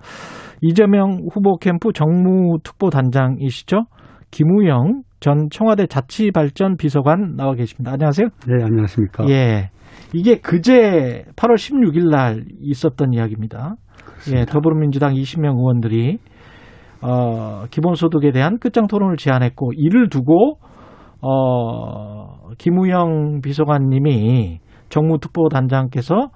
[0.62, 3.86] 이재명 후보 캠프 정무특보단장이시죠.
[4.32, 7.92] 김우영 전 청와대 자치발전 비서관 나와 계십니다.
[7.94, 8.28] 안녕하세요.
[8.48, 9.28] 네, 안녕하십니까.
[9.30, 9.70] 예.
[10.14, 13.76] 이게 그제 8월 16일 날 있었던 이야기입니다.
[14.34, 16.20] 예, 더불어민주당 20명 의원들이
[17.02, 20.58] 어, 기본소득에 대한 끝장 토론을 제안했고 이를 두고
[21.22, 24.60] 어, 김우영 비서관님이
[24.90, 26.30] 정무특보단장께서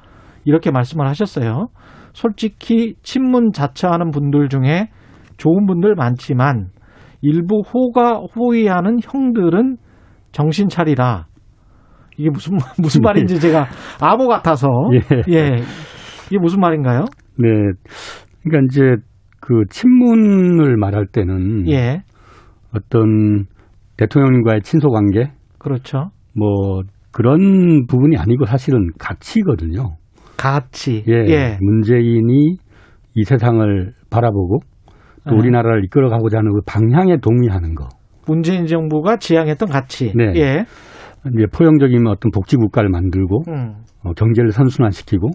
[0.45, 1.67] 이렇게 말씀을 하셨어요.
[2.13, 4.89] 솔직히 친문 자처하는 분들 중에
[5.37, 6.67] 좋은 분들 많지만
[7.21, 9.77] 일부 호가 호위하는 형들은
[10.31, 11.27] 정신 차리라.
[12.17, 13.67] 이게 무슨 무슨 말인지 제가
[14.01, 15.33] 암호 같아서 예.
[15.33, 15.55] 예.
[16.27, 17.05] 이게 무슨 말인가요?
[17.39, 17.47] 네.
[18.43, 19.03] 그러니까 이제
[19.39, 22.03] 그 친문을 말할 때는 예.
[22.75, 23.45] 어떤
[23.97, 26.11] 대통령님과의 친소 관계 그렇죠.
[26.35, 26.81] 뭐
[27.11, 29.95] 그런 부분이 아니고 사실은 가치거든요.
[30.37, 31.03] 같이.
[31.07, 31.13] 예.
[31.27, 31.57] 예.
[31.61, 32.57] 문재인이
[33.15, 34.59] 이 세상을 바라보고
[35.29, 35.37] 또 예.
[35.37, 37.87] 우리나라를 이끌어가고자 하는 그 방향에 동의하는 거.
[38.25, 40.11] 문재인 정부가 지향했던 가치.
[40.15, 40.33] 네.
[40.35, 40.65] 예.
[41.33, 43.75] 이제 포용적인 어떤 복지 국가를 만들고 음.
[44.03, 45.29] 어, 경제를 선순환시키고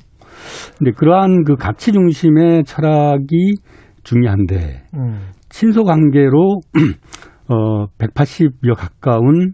[0.77, 3.55] 근데 그러한 그 가치 중심의 철학이
[4.03, 5.21] 중요한데 음.
[5.49, 6.61] 친소 관계로
[7.49, 9.53] 어 180여 가까운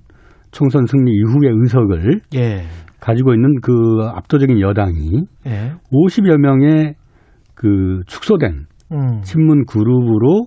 [0.51, 2.63] 총선 승리 이후의 의석을 예.
[3.01, 3.73] 가지고 있는 그
[4.15, 5.73] 압도적인 여당이 예.
[5.93, 6.95] 50여 명의
[7.55, 9.21] 그 축소된 음.
[9.23, 10.47] 친문 그룹으로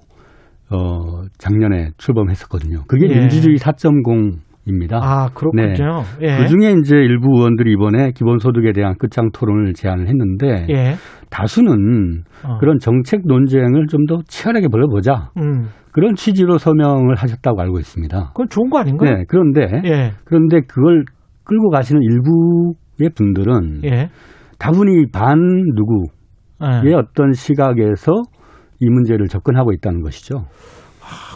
[0.70, 2.84] 어 작년에 출범했었거든요.
[2.88, 3.20] 그게 예.
[3.20, 5.00] 민주주의 4.0 입니다.
[5.02, 6.02] 아, 그렇군요.
[6.22, 6.38] 예.
[6.38, 10.94] 그 중에 이제 일부 의원들이 이번에 기본소득에 대한 끝장 토론을 제안을 했는데 예.
[11.30, 12.58] 다수는 어.
[12.60, 15.68] 그런 정책 논쟁을 좀 더 치열하게 벌여보자 음.
[15.92, 18.28] 그런 취지로 서명을 하셨다고 알고 있습니다.
[18.28, 19.18] 그건 좋은 거 아닌가요?
[19.18, 20.12] 네, 그런데 예.
[20.24, 21.04] 그런데 그걸
[21.44, 24.10] 끌고 가시는 일부의 분들은 예.
[24.60, 25.38] 다분히 반
[25.76, 26.94] 누구의 예.
[26.94, 28.14] 어떤 시각에서
[28.80, 30.46] 이 문제를 접근하고 있다는 것이죠.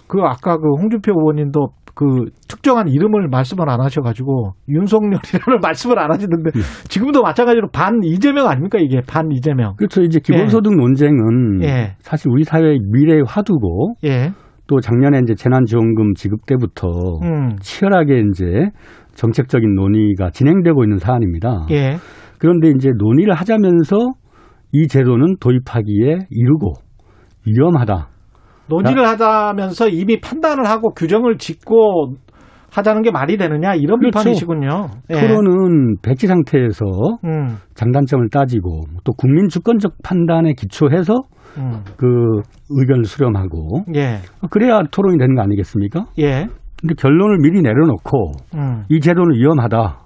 [0.08, 1.70] 그 아까 그 홍준표 의원님도
[2.02, 5.22] 그 특정한 이름을 말씀을 안 하셔가지고 윤석열이라는
[5.62, 6.49] 말씀을 안 하시는데
[6.89, 9.76] 지금도 마찬가지로 반 이재명 아닙니까 이게 반 이재명.
[9.76, 10.02] 그렇죠.
[10.02, 11.93] 이제 기본소득 논쟁은 예.
[11.99, 14.32] 사실 우리 사회의 미래의 화두고 예.
[14.66, 16.88] 또 작년에 이제 재난지원금 지급 때부터
[17.22, 17.58] 음.
[17.60, 18.45] 치열하게 이제
[19.14, 21.68] 정책적인 논의가 진행되고 있는 사안입니다.
[21.70, 21.97] 예.
[22.39, 23.95] 그런데 이제 논의를 하자면서
[24.72, 26.74] 이 제도는 도입하기에 이르고
[27.45, 28.11] 위험하다.
[28.72, 32.15] 논의를 하자면서 이미 판단을 하고 규정을 짓고
[32.74, 34.19] 하자는 게 말이 되느냐 이런 그렇죠.
[34.19, 34.88] 비판이시군요.
[35.09, 35.19] 예.
[35.19, 36.86] 토론은 백지 상태에서
[37.26, 37.57] 음.
[37.76, 41.15] 장단점을 따지고 또 국민 주권적 판단에 기초해서
[41.57, 41.84] 음.
[41.97, 42.07] 그
[42.69, 44.19] 의견을 수렴하고 예.
[44.49, 46.05] 그래야 토론이 되는 거 아니겠습니까?
[46.19, 46.47] 예.
[46.80, 48.84] 근데 결론을 미리 내려놓고 음.
[48.89, 49.99] 이 제도는 위험하다.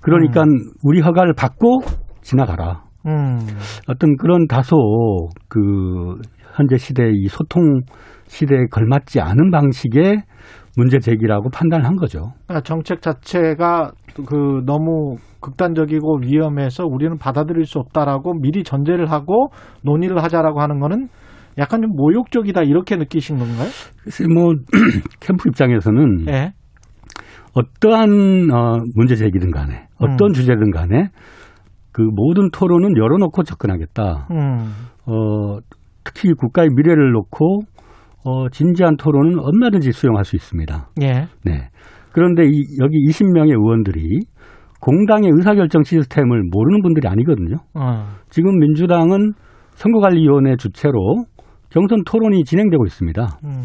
[0.00, 0.44] 그러니까
[0.84, 1.80] 우리 허가를 받고
[2.20, 2.85] 지나가라.
[3.06, 3.38] 음.
[3.88, 4.76] 어떤 그런 다소
[5.48, 5.60] 그
[6.56, 7.80] 현재 시대의 이 소통
[8.26, 10.22] 시대에 걸맞지 않은 방식의
[10.76, 12.32] 문제 제기라고 판단한 거죠.
[12.46, 13.92] 그러니까 정책 자체가
[14.26, 19.48] 그 너무 극단적이고 위험해서 우리는 받아들일 수 없다라고 미리 전제를 하고
[19.82, 21.08] 논의를 하자라고 하는 거는
[21.58, 23.68] 약간 좀 모욕적이다 이렇게 느끼신 건가요?
[24.02, 24.52] 글쎄 뭐
[25.20, 26.52] 캠프 입장에서는 예.
[27.54, 30.32] 어떠한 어, 문제 제기든 간에 어떤 음.
[30.34, 31.08] 주제든 간에
[31.96, 34.28] 그 모든 토론은 열어놓고 접근하겠다.
[34.30, 34.68] 음.
[35.06, 35.58] 어,
[36.04, 37.60] 특히 국가의 미래를 놓고
[38.22, 40.90] 어, 진지한 토론은 얼마든지 수용할 수 있습니다.
[41.00, 41.26] 예.
[41.46, 41.70] 네.
[42.12, 44.20] 그런데 이, 여기 20명의 의원들이
[44.78, 47.56] 공당의 의사결정 시스템을 모르는 분들이 아니거든요.
[47.72, 48.04] 어.
[48.28, 49.32] 지금 민주당은
[49.76, 51.24] 선거관리위원회 주최로
[51.70, 53.26] 경선 토론이 진행되고 있습니다.
[53.44, 53.62] 음.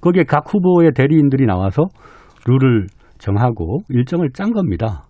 [0.00, 1.84] 거기에 각 후보의 대리인들이 나와서
[2.46, 2.86] 룰을
[3.18, 5.02] 정하고 일정을 짠 겁니다.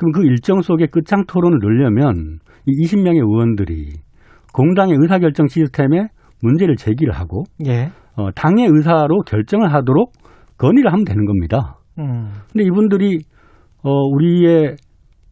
[0.00, 4.00] 그럼 그 일정 속에 끝장 토론을 넣으려면 이 20명의 의원들이
[4.54, 6.08] 공당의 의사결정 시스템에
[6.42, 7.90] 문제를 제기를 하고 예.
[8.16, 10.10] 어, 당의 의사로 결정을 하도록
[10.56, 11.76] 건의를 하면 되는 겁니다.
[11.98, 12.30] 음.
[12.50, 13.18] 근데 이분들이
[13.82, 14.76] 어, 우리의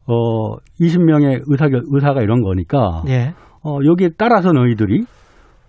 [0.07, 3.33] 어, 20명의 의사 의사가 이런 거니까 예.
[3.64, 5.03] 어, 여기에 따라서 너희들이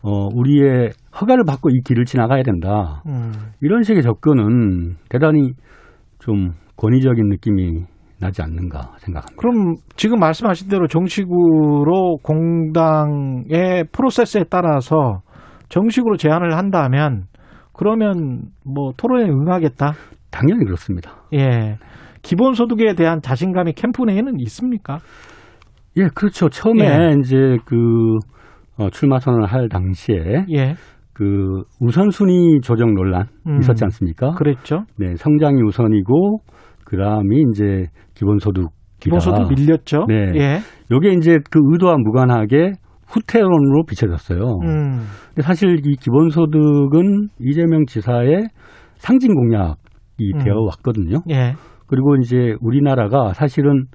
[0.02, 0.90] 어, 우리의
[1.22, 3.02] 허가를 받고 이 길을 지나가야 된다.
[3.08, 3.32] 음.
[3.62, 5.54] 이런 식의 접근은 대단히
[6.20, 7.86] 좀 권위적인 느낌이
[8.20, 9.36] 나지 않는가 생각합니다.
[9.38, 15.22] 그럼 지금 말씀하신 대로 정식으로 공당의 프로세스에 따라서
[15.70, 17.24] 정식으로 제안을 한다면
[17.74, 19.94] 그러면 뭐 토론에 응하겠다.
[20.32, 21.24] 당연히 그렇습니다.
[21.34, 21.78] 예.
[22.22, 24.98] 기본소득에 대한 자신감이 캠프 내에는 있습니까?
[25.98, 26.50] 예, 그렇죠.
[26.50, 27.16] 처음에 예.
[27.20, 27.76] 이제 그
[28.78, 30.76] 어, 출마 선언을 할 당시에 예.
[31.14, 33.60] 그 우선순위 조정 논란 음.
[33.60, 34.32] 있었지 않습니까?
[34.32, 34.84] 그랬죠.
[34.98, 36.40] 네, 성장이 우선이고
[36.90, 37.86] 그 다음이 이제
[38.16, 38.70] 기본소득
[39.00, 40.06] 기본소득 밀렸죠.
[40.08, 40.16] 네.
[40.36, 40.58] 예.
[40.92, 42.74] 요게 이제 그 의도와 무관하게
[43.08, 44.42] 후퇴론으로 비춰졌어요.
[44.64, 45.06] 음.
[45.30, 48.50] 근데 사실 이 기본소득은 이재명 지사의
[48.96, 50.40] 상징 공약이 음.
[50.44, 51.22] 되어 왔거든요.
[51.30, 51.54] 예.
[51.88, 53.86] 그리고 이제 우리나라가 사실은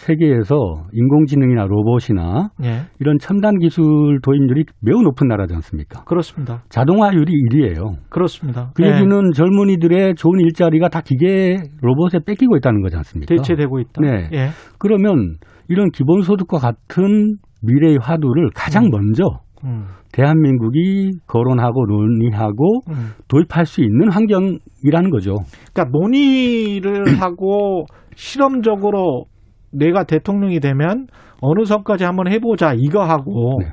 [0.00, 0.56] 세계에서
[0.92, 2.80] 인공지능이나 로봇이나 예.
[3.00, 3.84] 이런 첨단 기술
[4.22, 6.04] 도입률이 매우 높은 나라지 않습니까?
[6.04, 6.62] 그렇습니다.
[6.70, 7.96] 자동화율이 1위예요.
[8.08, 8.70] 그렇습니다.
[8.74, 8.92] 그 예.
[8.94, 13.34] 얘기는 젊은이들의 좋은 일자리가 다 기계 로봇에 뺏기고 있다는 거지 않습니까?
[13.34, 14.00] 대체되고 있다.
[14.00, 14.28] 네.
[14.32, 14.48] 예.
[14.78, 15.36] 그러면
[15.68, 18.90] 이런 기본소득과 같은 미래의 화두를 가장 음.
[18.90, 19.24] 먼저
[19.64, 19.84] 음.
[20.12, 23.10] 대한민국이 거론하고 논의하고 음.
[23.28, 25.36] 도입할 수 있는 환경이라는 거죠.
[25.72, 27.84] 그러니까 논의를 하고
[28.16, 29.26] 실험적으로
[29.72, 31.06] 내가 대통령이 되면
[31.40, 33.72] 어느 선까지 한번 해보자 이거 하고 네.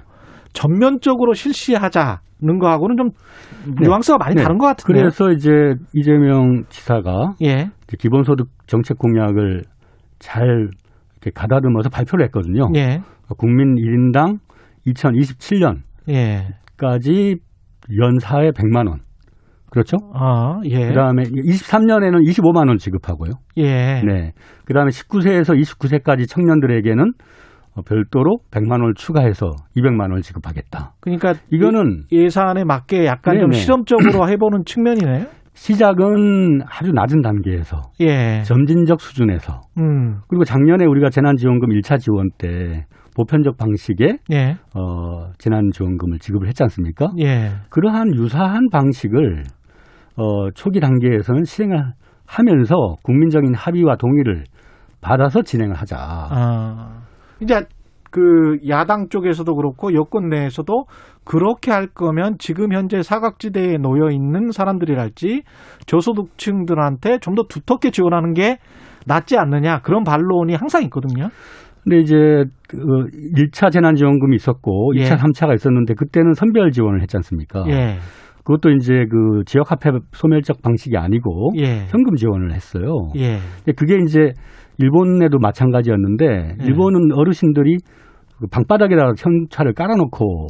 [0.54, 3.10] 전면적으로 실시하자는 거하고는 좀
[3.66, 3.88] 네.
[3.88, 4.44] 뉘앙스가 많이 네.
[4.44, 5.04] 다른 것 같은데요.
[5.04, 9.64] 그래서 이제 이재명 지사가 예, 이제 기본소득 정책 공약을
[10.20, 10.70] 잘
[11.14, 12.70] 이렇게 가다듬어서 발표를 했거든요.
[12.76, 13.02] 예,
[13.38, 14.40] 국민 1인당
[14.88, 15.80] 2027년까지
[16.10, 17.36] 예.
[18.00, 19.00] 연사에 100만 원.
[19.70, 19.98] 그렇죠?
[20.14, 23.32] 아, 예, 그다음에 23년에는 25만 원 지급하고요.
[23.58, 24.02] 예.
[24.02, 24.34] 네.
[24.66, 27.12] 그다음에 19세에서 29세까지 청년들에게는
[27.76, 30.94] 어, 별도로 100만 원을 추가해서 200만 원을 지급하겠다.
[31.00, 33.62] 그러니까 이거는 예산에 맞게 약간 좀 네네.
[33.62, 35.26] 실험적으로 해보는 측면이네요.
[35.54, 42.86] 시작은 아주 낮은 단계에서 예, 점진적 수준에서 음, 그리고 작년에 우리가 재난지원금 1차 지원 때
[43.16, 47.08] 보편적 방식의 예, 어, 재난지원금을 지급을 했지 않습니까?
[47.20, 49.46] 예, 그러한 유사한 방식을
[50.18, 51.94] 어, 초기 단계에서는 실행을
[52.26, 54.44] 하면서 국민적인 합의와 동의를
[55.00, 55.96] 받아서 진행을 하자.
[56.00, 57.02] 아,
[57.40, 57.62] 이제
[58.10, 60.86] 그 야당 쪽에서도 그렇고 여권 내에서도
[61.24, 65.44] 그렇게 할 거면 지금 현재 사각지대에 놓여 있는 사람들이랄지
[65.86, 68.58] 저소득층들한테 좀 더 두텁게 지원하는 게
[69.06, 71.30] 낫지 않느냐 그런 반론이 항상 있거든요.
[71.84, 72.16] 근데 이제
[72.68, 72.78] 그
[73.36, 75.04] 1차 재난지원금이 있었고 예.
[75.04, 77.64] 2차, 3차가 있었는데 그때는 선별 지원을 했지 않습니까?
[77.68, 77.98] 예,
[78.48, 83.12] 그것도 이제 그 지역 화폐 소멸적 방식이 아니고 예, 현금 지원을 했어요.
[83.18, 84.32] 예, 근데 그게 이제
[84.78, 86.26] 일본에도 마찬가지였는데
[86.62, 86.66] 예.
[86.66, 87.76] 일본은 어르신들이
[88.40, 90.48] 그 방바닥에다가 현찰을 깔아놓고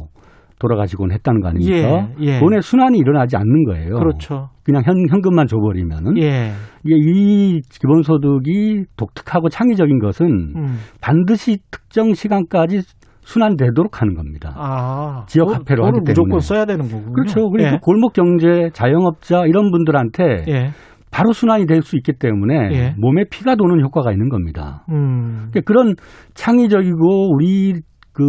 [0.60, 2.08] 돌아가시곤 했다는 거 아닙니까?
[2.20, 2.38] 예, 예.
[2.38, 3.94] 돈의 순환이 일어나지 않는 거예요.
[3.96, 4.50] 그렇죠.
[4.62, 6.52] 그냥 현, 현금만 줘버리면은 예,
[6.84, 12.82] 이게 이 기본소득이 독특하고 창의적인 것은 음, 반드시 특정 시간까지
[13.28, 14.54] 순환되도록 하는 겁니다.
[14.56, 16.40] 아, 지역 돈- 화폐로 하기 무조건 때문에.
[16.40, 17.12] 써야 되는 거군요.
[17.12, 17.50] 그렇죠.
[17.50, 20.70] 그리고 예, 골목 경제, 자영업자 이런 분들한테 예,
[21.10, 22.94] 바로 순환이 될 수 있기 때문에 예.
[22.98, 24.84] 몸에 피가 도는 효과가 있는 겁니다.
[24.90, 25.94] 음, 그러니까 그런
[26.34, 27.74] 창의적이고 우리
[28.12, 28.24] 그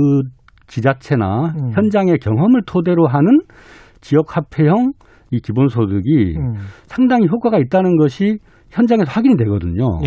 [0.67, 1.71] 지자체나 음.
[1.73, 3.39] 현장의 경험을 토대로 하는
[4.01, 4.91] 지역 화폐형
[5.31, 6.53] 이 기본소득이 음,
[6.87, 8.37] 상당히 효과가 있다는 것이
[8.71, 9.99] 현장에서 확인이 되거든요.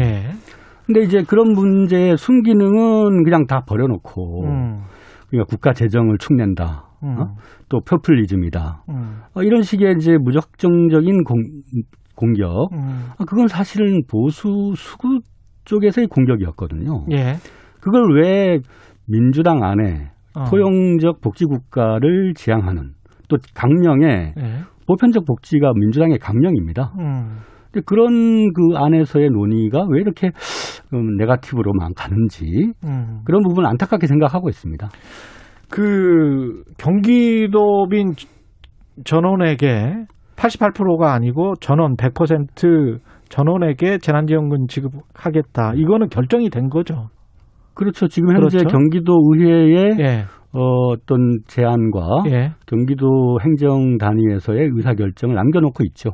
[0.82, 4.82] 예, 근데 이제 그런 문제의 순기능은 그냥 다 버려놓고 음,
[5.28, 6.84] 그러니까 국가 재정을 축낸다.
[7.04, 7.34] 음, 어?
[7.68, 8.84] 또 포퓰리즘이다.
[8.90, 11.42] 음, 어, 이런 식의 이제 무적정적인 공,
[12.14, 12.72] 공격.
[12.72, 15.20] 음, 아, 그건 사실은 보수 수구
[15.64, 17.06] 쪽에서의 공격이었거든요.
[17.12, 17.34] 예,
[17.80, 18.58] 그걸 왜
[19.08, 22.92] 민주당 안에 어, 포용적 복지 국가를 지향하는
[23.28, 26.92] 또 강령의 예, 보편적 복지가 민주당의 강령입니다.
[26.98, 27.38] 음.
[27.72, 30.30] 근데 그런 그 안에서의 논의가 왜 이렇게
[30.92, 33.20] 음, 네가티브로만 가는지 음.
[33.24, 34.88] 그런 부분 을 안타깝게 생각하고 있습니다.
[35.70, 38.12] 그 경기도민
[39.04, 40.04] 전원에게
[40.36, 42.98] 88%가 아니고 전원 100%
[43.30, 45.72] 전원에게 재난지원금 지급하겠다.
[45.76, 47.08] 이거는 결정이 된 거죠.
[47.74, 48.06] 그렇죠.
[48.06, 48.76] 지금 현재 그렇죠.
[48.76, 56.10] 경기도 의회의 예, 어, 어떤 제안과 예, 경기도 행정 단위에서의 의사 결정을 남겨놓고 있죠.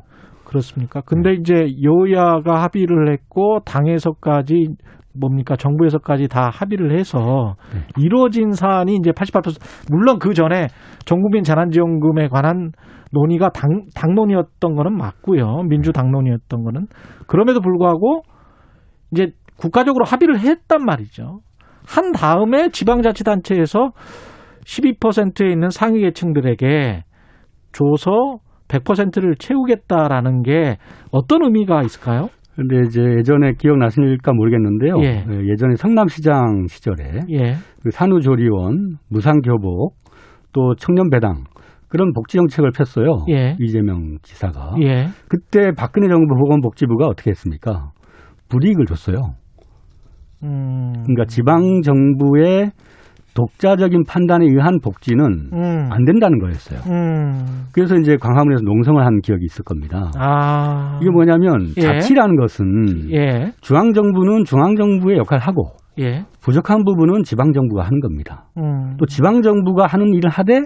[0.49, 1.03] 그렇습니까?
[1.03, 4.69] 근데 이제 여야가 합의를 했고 당에서까지
[5.13, 5.57] 뭡니까?
[5.57, 7.81] 정부에서까지 다 합의를 해서 네.
[7.99, 10.69] 이루어진 사안이 이제 88% 물론 그 전에
[11.05, 12.73] 전국민 재난지원금에 관한
[13.13, 15.65] 논의가 당, 당론이었던 거는 맞고요.
[15.69, 16.87] 민주 당론이었던 거는.
[17.27, 18.23] 그럼에도 불구하고
[19.13, 21.41] 이제 국가적으로 합의를 했단 말이죠.
[21.87, 23.91] 한 다음에 지방자치단체에서
[24.65, 27.05] 12%에 있는 상위 계층들에게
[27.73, 28.39] 줘서
[28.69, 30.77] 100%를 채우겠다라는 게
[31.11, 32.29] 어떤 의미가 있을까요?
[32.55, 35.01] 근데 이제 예전에 기억나실까 모르겠는데요.
[35.03, 35.25] 예.
[35.31, 39.95] 예, 예전에 성남시장 시절에 예, 그 산후조리원, 무상교복,
[40.53, 41.45] 또 청년배당
[41.89, 43.25] 그런 복지 정책을 폈어요.
[43.31, 43.57] 예.
[43.61, 44.75] 이재명 지사가.
[44.83, 47.93] 예, 그때 박근혜 정부 보건복지부가 어떻게 했습니까?
[48.49, 49.35] 불이익을 줬어요.
[50.43, 52.73] 음, 그러니까 지방 정부의
[53.35, 55.89] 독자적인 판단에 의한 복지는 음.
[55.91, 56.81] 안 된다는 거였어요.
[56.93, 57.67] 음.
[57.73, 60.11] 그래서 이제 광화문에서 농성을 한 기억이 있을 겁니다.
[60.19, 60.99] 아.
[61.01, 61.81] 이게 뭐냐면 예.
[61.81, 63.53] 자치라는 것은 예.
[63.61, 66.25] 중앙 정부는 중앙 정부의 역할을 하고 예.
[66.41, 68.47] 부족한 부분은 지방 정부가 하는 겁니다.
[68.57, 68.97] 음.
[68.99, 70.65] 또 지방 정부가 하는 일을 하되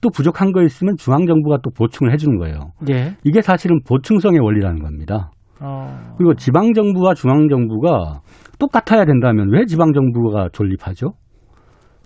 [0.00, 2.72] 또 부족한 거 있으면 중앙 정부가 또 보충을 해주는 거예요.
[2.90, 3.14] 예.
[3.24, 5.30] 이게 사실은 보충성의 원리라는 겁니다.
[5.60, 6.14] 어.
[6.18, 8.20] 그리고 지방 정부와 중앙 정부가
[8.58, 11.12] 똑같아야 된다면 왜 지방 정부가 존립하죠?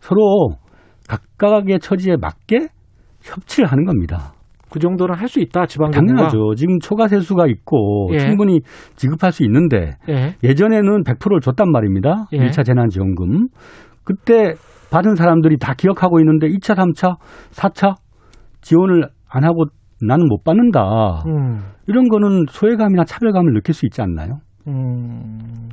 [0.01, 0.51] 서로
[1.09, 2.68] 각각의 처지에 맞게
[3.22, 4.32] 협치를 하는 겁니다.
[4.70, 5.66] 그 정도는 할 수 있다.
[5.66, 6.16] 지방 정부가.
[6.28, 6.55] 당연하죠.
[6.57, 8.18] 지금 초과 세수가 있고 예.
[8.18, 8.61] 충분히
[8.97, 10.34] 지급할 수 있는데 예.
[10.42, 12.26] 예전에는 100%를 줬단 말입니다.
[12.32, 12.38] 예.
[12.38, 13.47] 1차 재난지원금.
[14.05, 14.55] 그때
[14.90, 17.16] 받은 사람들이 다 기억하고 있는데 2차, 3차,
[17.53, 17.94] 4차
[18.61, 19.64] 지원을 안 하고
[20.01, 21.22] 나는 못 받는다.
[21.26, 21.61] 음.
[21.86, 24.38] 이런 거는 소외감이나 차별감을 느낄 수 있지 않나요?
[24.68, 25.68] 음.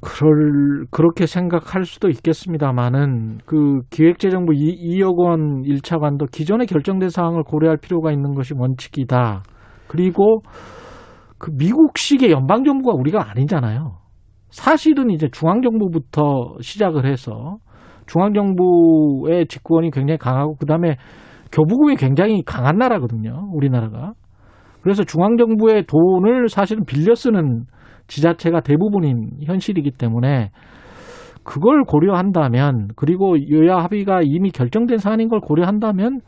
[0.00, 7.42] 그럴 그렇게 생각할 수도 있겠습니다만은 그 기획재정부 2, 2억 원 1차 관도 기존에 결정된 사항을
[7.42, 9.42] 고려할 필요가 있는 것이 원칙이다.
[9.88, 10.40] 그리고
[11.38, 13.98] 그 미국식의 연방 정부가 우리가 아니잖아요.
[14.48, 17.58] 사실은 이제 중앙 정부부터 시작을 해서
[18.06, 20.96] 중앙 정부의 집권이 굉장히 강하고 그다음에
[21.52, 23.50] 교부금이 굉장히 강한 나라거든요.
[23.52, 24.12] 우리나라가.
[24.82, 27.64] 그래서 중앙 정부의 돈을 사실은 빌려 쓰는
[28.10, 30.50] 지자체가 대부분인 현실이기 때문에
[31.44, 36.20] 그걸 고려한다면 그리고 여야 합의가 이미 결정된 사안인 걸 고려한다면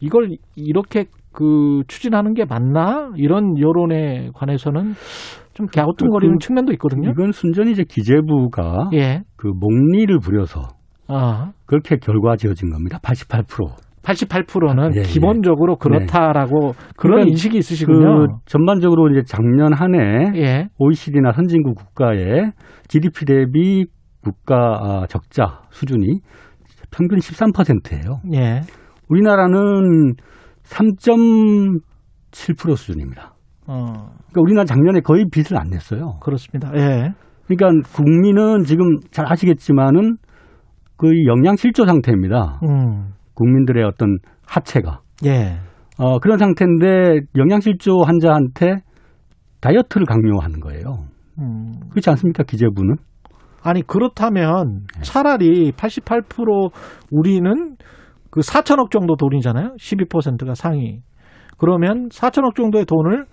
[0.00, 4.94] 이걸 이렇게 그 추진하는 게 맞나 이런 여론에 관해서는
[5.54, 7.10] 좀 갸우뚱거리는 그- 측면도 있거든요.
[7.10, 9.22] 이건 순전히 이제 기재부가 예.
[9.36, 10.62] 그 목리를 부려서
[11.08, 12.98] 아, 그렇게 결과 지어진 겁니다.
[13.02, 13.87] 88%.
[14.08, 15.02] 88%는 예, 예.
[15.02, 18.38] 기본적으로 그렇다라고 그런 그러니까 인식이 그 있으시군요.
[18.46, 20.68] 전반적으로 이제 작년 한해 예.
[20.78, 22.52] OECD나 선진국 국가의
[22.88, 23.84] GDP 대비
[24.22, 26.20] 국가 아, 적자 수준이
[26.90, 28.20] 평균 13%예요.
[28.34, 28.62] 예.
[29.08, 30.14] 우리나라는
[30.64, 33.34] 3.7% 수준입니다.
[33.66, 36.18] 어, 그러니까 우리나라 작년에 거의 빚을 안 냈어요.
[36.22, 36.70] 그렇습니다.
[36.74, 37.12] 예.
[37.46, 40.16] 그러니까 국민은 지금 잘 아시겠지만은
[40.96, 42.60] 거의 영양 실조 상태입니다.
[42.68, 43.12] 음.
[43.38, 45.00] 국민들의 어떤 하체가.
[45.24, 45.58] 예.
[45.98, 48.82] 어, 그런 상태인데 영양실조 환자한테
[49.60, 51.06] 다이어트를 강요하는 거예요.
[51.38, 51.72] 음.
[51.90, 52.42] 그렇지 않습니까?
[52.42, 52.96] 기재부는?
[53.62, 55.02] 아니 그렇다면 네.
[55.02, 56.70] 차라리 88%
[57.10, 57.76] 우리는
[58.30, 59.74] 그 4천억 정도 돈이잖아요.
[59.78, 61.00] 12%가 상위.
[61.56, 63.26] 그러면 4천억 정도의 돈을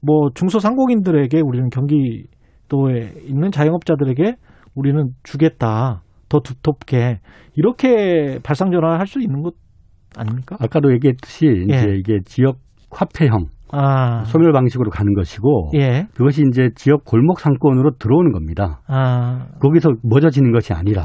[0.00, 4.36] 뭐 중소상공인들에게 우리는 경기도에 있는 자영업자들에게
[4.74, 6.02] 우리는 주겠다.
[6.32, 7.20] 더 두텁게
[7.56, 9.52] 이렇게 발상전환을 할수 있는 것
[10.16, 10.56] 아닙니까?
[10.60, 11.64] 아까도 얘기했듯이 예.
[11.64, 12.56] 이제 이게 지역
[12.90, 18.80] 화폐형 아, 소멸 방식으로 가는 것이고 예, 그것이 이제 지역 골목 상권으로 들어오는 겁니다.
[18.86, 21.02] 아, 거기서 멎어지는 것이 아니라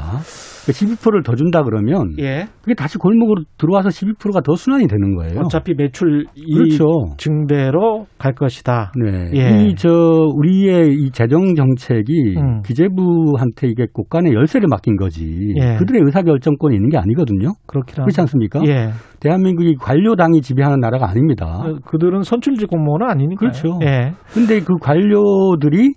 [0.72, 2.46] 12%를 더 준다 그러면 예.
[2.60, 5.40] 그게 다시 골목으로 들어와서 12%가 더 순환이 되는 거예요.
[5.40, 6.84] 어차피 매출 이 그렇죠.
[7.16, 8.92] 증대로 갈 것이다.
[8.96, 9.30] 네.
[9.34, 9.66] 예.
[9.66, 9.88] 이저
[10.34, 12.62] 우리의 이 재정 정책이 음.
[12.62, 15.54] 기재부한테 이게 국간의 열쇠를 맡긴 거지.
[15.60, 15.76] 예.
[15.76, 17.52] 그들의 의사 결정권이 있는 게 아니거든요.
[17.66, 18.60] 그렇긴 그렇지 않습니까?
[18.66, 18.90] 예.
[19.20, 21.46] 대한민국이 관료당이 지배하는 나라가 아닙니다.
[21.46, 23.38] 어, 그들은 선출직 공무원은 아니니까.
[23.38, 23.78] 그렇죠.
[23.82, 24.12] 예.
[24.32, 25.94] 근데 그 관료들이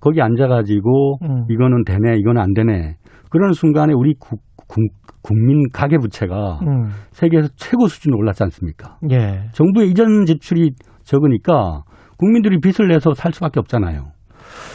[0.00, 1.44] 거기 앉아가지고 음.
[1.50, 2.94] 이거는 되네, 이거는 안 되네.
[3.30, 4.80] 그러는 순간에 우리 국, 국-
[5.22, 6.88] 국민 가계 부채가 음.
[7.12, 8.96] 세계에서 최고 수준으로 올랐지 않습니까?
[9.10, 9.48] 예.
[9.52, 10.70] 정부의 이전 지출이
[11.02, 11.82] 적으니까
[12.16, 14.06] 국민들이 빚을 내서 살 수밖에 없잖아요.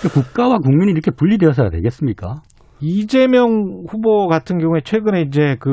[0.01, 2.36] 그러니까 국가와 국민이 이렇게 분리되어서야 되겠습니까?
[2.82, 5.70] 이재명 후보 같은 경우에 최근에 이제 그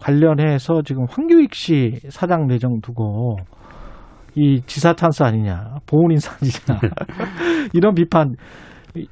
[0.00, 3.36] 관련해서 지금 황교익 씨 사장 내정 두고
[4.34, 6.80] 이 지사 찬스 아니냐, 보훈 인사지냐
[7.72, 8.34] 이런 비판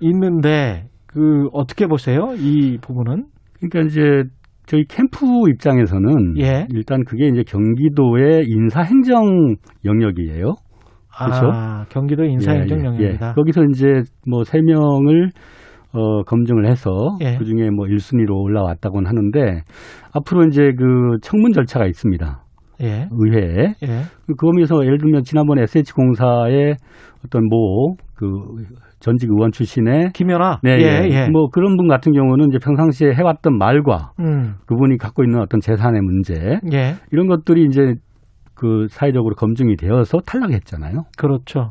[0.00, 2.32] 있는데 그 어떻게 보세요?
[2.36, 3.26] 이 부분은?
[3.58, 4.24] 그러니까 이제
[4.66, 6.66] 저희 캠프 입장에서는 예.
[6.70, 10.54] 일단 그게 이제 경기도의 인사행정 영역이에요.
[11.18, 11.50] 그렇죠?
[11.52, 13.28] 아, 경기도 인사행정 예, 예, 영역이다.
[13.28, 13.32] 예.
[13.34, 13.86] 거기서 이제
[14.26, 15.30] 뭐 세 명을
[15.92, 16.90] 어, 검증을 해서
[17.20, 17.36] 예.
[17.36, 19.62] 그 중에 뭐 1순위로 올라왔다고는 하는데
[20.14, 22.42] 앞으로 이제 그 청문 절차가 있습니다.
[22.82, 23.08] 예.
[23.10, 23.74] 의회에.
[23.82, 24.02] 예.
[24.26, 26.76] 그 거기서 예를 들면 지난번에 SH공사의
[27.26, 28.64] 어떤 뭐그
[29.02, 30.60] 전직 의원 출신의 김연아.
[30.62, 31.28] 네, 예, 예.
[31.28, 34.54] 뭐 그런 분 같은 경우는 이제 평상시에 해왔던 말과 음.
[34.66, 36.94] 그분이 갖고 있는 어떤 재산의 문제 예.
[37.10, 37.94] 이런 것들이 이제
[38.54, 41.02] 그 사회적으로 검증이 되어서 탈락했잖아요.
[41.18, 41.70] 그렇죠.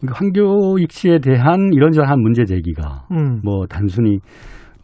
[0.00, 3.42] 그러니까 황교익 씨에 대한 이런저런 문제 제기가 음.
[3.44, 4.18] 뭐 단순히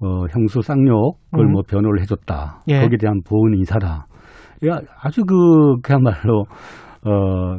[0.01, 1.53] 어, 형수 쌍욕을 음.
[1.53, 2.61] 뭐 변호를 해줬다.
[2.69, 2.83] 예.
[2.83, 4.07] 거기에 대한 보은 인사다.
[4.69, 6.45] 야, 아주 그 그야말로
[7.03, 7.59] 어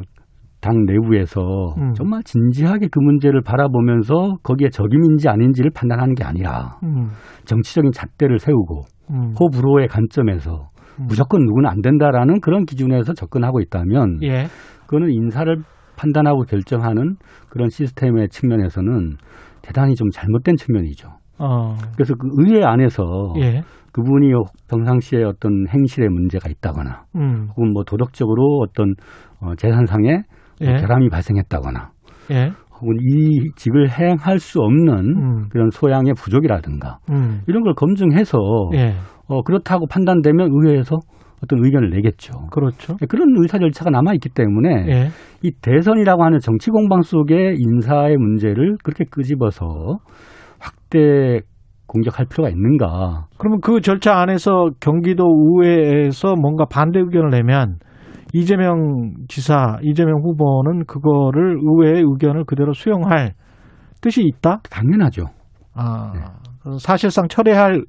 [0.60, 1.40] 당 내부에서
[1.78, 1.92] 음.
[1.94, 7.08] 정말 진지하게 그 문제를 바라보면서 거기에 적임인지 아닌지를 판단하는 게 아니라 음.
[7.44, 9.34] 정치적인 잣대를 세우고 음.
[9.38, 11.06] 호불호의 관점에서 음.
[11.08, 14.46] 무조건 누구는 안 된다라는 그런 기준에서 접근하고 있다면 예.
[14.86, 15.62] 그거는 인사를
[15.96, 17.16] 판단하고 결정하는
[17.48, 19.16] 그런 시스템의 측면에서는
[19.62, 21.08] 대단히 좀 잘못된 측면이죠.
[21.38, 21.74] 어.
[21.94, 23.62] 그래서 그 의회 안에서 예.
[23.92, 24.32] 그분이
[24.68, 27.48] 평상시에 어떤 행실에 문제가 있다거나 음.
[27.56, 28.94] 혹은 뭐 도덕적으로 어떤
[29.40, 30.22] 어, 재산상의
[30.62, 30.76] 뭐 예.
[30.76, 31.90] 결함이 발생했다거나
[32.32, 32.50] 예.
[32.80, 35.48] 혹은 이 직을 행할 수 없는 음.
[35.50, 37.40] 그런 소양의 부족이라든가 음.
[37.46, 38.38] 이런 걸 검증해서
[38.74, 38.94] 예.
[39.26, 40.98] 어, 그렇다고 판단되면 의회에서
[41.42, 42.32] 어떤 의견을 내겠죠.
[42.50, 42.96] 그렇죠.
[43.08, 45.08] 그런 의사 절차가 남아 있기 때문에 예.
[45.42, 49.98] 이 대선이라고 하는 정치 공방 속에 인사의 문제를 그렇게 끄집어서
[50.58, 51.40] 확대
[51.86, 53.26] 공격할 필요가 있는가?
[53.38, 57.76] 그러면 그 절차 안에서 경기도 의회에서 뭔가 반대 의견을 내면
[58.32, 63.32] 이재명 지사, 이재명 후보는 그거를 의회의 의견을 그대로 수용할
[64.00, 64.60] 뜻이 있다?
[64.70, 65.26] 당연하죠.
[65.74, 66.20] 아, 네.
[66.78, 67.82] 사실상 철회할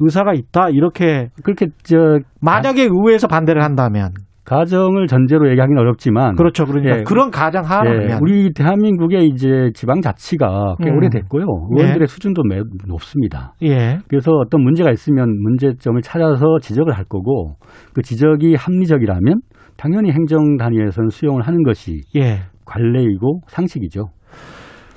[0.00, 4.10] 의사가 있다 이렇게 그렇게 저 만약에 의회에서 반대를 한다면
[4.44, 10.00] 가정을 전제로 얘기하기는 어렵지만 그렇죠 그러니까 예, 그런 가정 하나면 예, 우리 대한민국의 이제 지방
[10.00, 10.96] 자치가 꽤 음.
[10.96, 11.44] 오래됐고요.
[11.72, 13.54] 의원들의 수준도 매우 높습니다.
[13.62, 17.56] 예 그래서 어떤 문제가 있으면 문제점을 찾아서 지적을 할 거고
[17.92, 19.40] 그 지적이 합리적이라면
[19.76, 22.40] 당연히 행정 단위에서는 수용을 하는 것이 예.
[22.64, 24.10] 관례이고 상식이죠.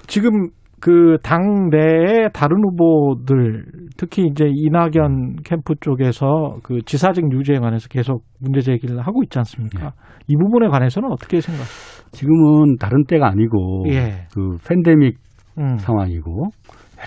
[0.08, 0.50] 지금
[0.80, 3.66] 그 당내의 다른 후보들
[3.98, 9.92] 특히 이제 이낙연 캠프 쪽에서 그 지사직 유죄에 관해서 계속 문제 제기를 하고 있지 않습니까?
[10.28, 12.10] 이 부분에 관해서는 어떻게 생각하세요?
[12.12, 14.28] 지금은 다른 때가 아니고 예.
[14.34, 15.18] 그 팬데믹
[15.58, 16.46] 음, 상황이고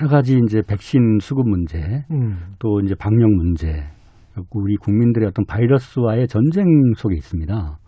[0.01, 1.79] 여러 가지 이제 백신 수급 문제
[2.11, 3.85] 음, 또 이제 방역 문제
[4.55, 6.65] 우리 국민들의 어떤 바이러스와의 전쟁
[6.97, 7.79] 속에 있습니다.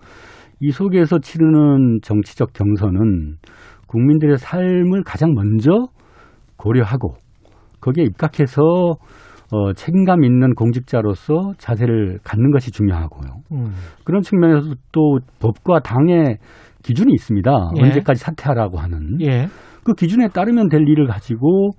[0.61, 3.37] 이 속에서 치르는 정치적 경선은
[3.87, 5.87] 국민들의 삶을 가장 먼저
[6.57, 7.15] 고려하고
[7.81, 8.63] 거기에 입각해서
[9.53, 13.31] 어, 책임감 있는 공직자로서 자세를 갖는 것이 중요하고요.
[13.53, 13.73] 음,
[14.05, 16.39] 그런 측면에서 또 법과 당의
[16.83, 17.51] 기준이 있습니다.
[17.79, 17.83] 예.
[17.83, 19.47] 언제까지 사퇴하라고 하는 예,
[19.85, 21.73] 그 기준에 따르면 될 일을 가지고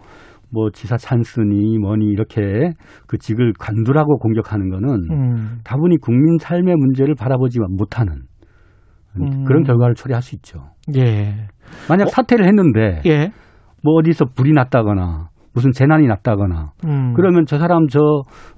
[0.51, 2.71] 뭐 지사 찬스니 뭐니 이렇게
[3.07, 8.23] 그 직을 관두라고 공격하는 거는 음, 다분히 국민 삶의 문제를 바라보지 못하는
[9.19, 9.43] 음.
[9.45, 10.59] 그런 결과를 초래할 수 있죠.
[10.95, 11.47] 예,
[11.89, 13.31] 만약 사퇴를 했는데 예,
[13.83, 17.99] 뭐 어디서 불이 났다거나 무슨 재난이 났다거나 음, 그러면 저 사람 저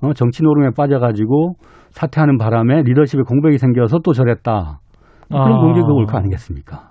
[0.01, 1.53] 어, 정치 노름에 빠져가지고
[1.91, 4.79] 사퇴하는 바람에 리더십에 공백이 생겨서 또 저랬다.
[5.29, 5.59] 그런 아.
[5.59, 6.89] 공격이 올 거 아니겠습니까?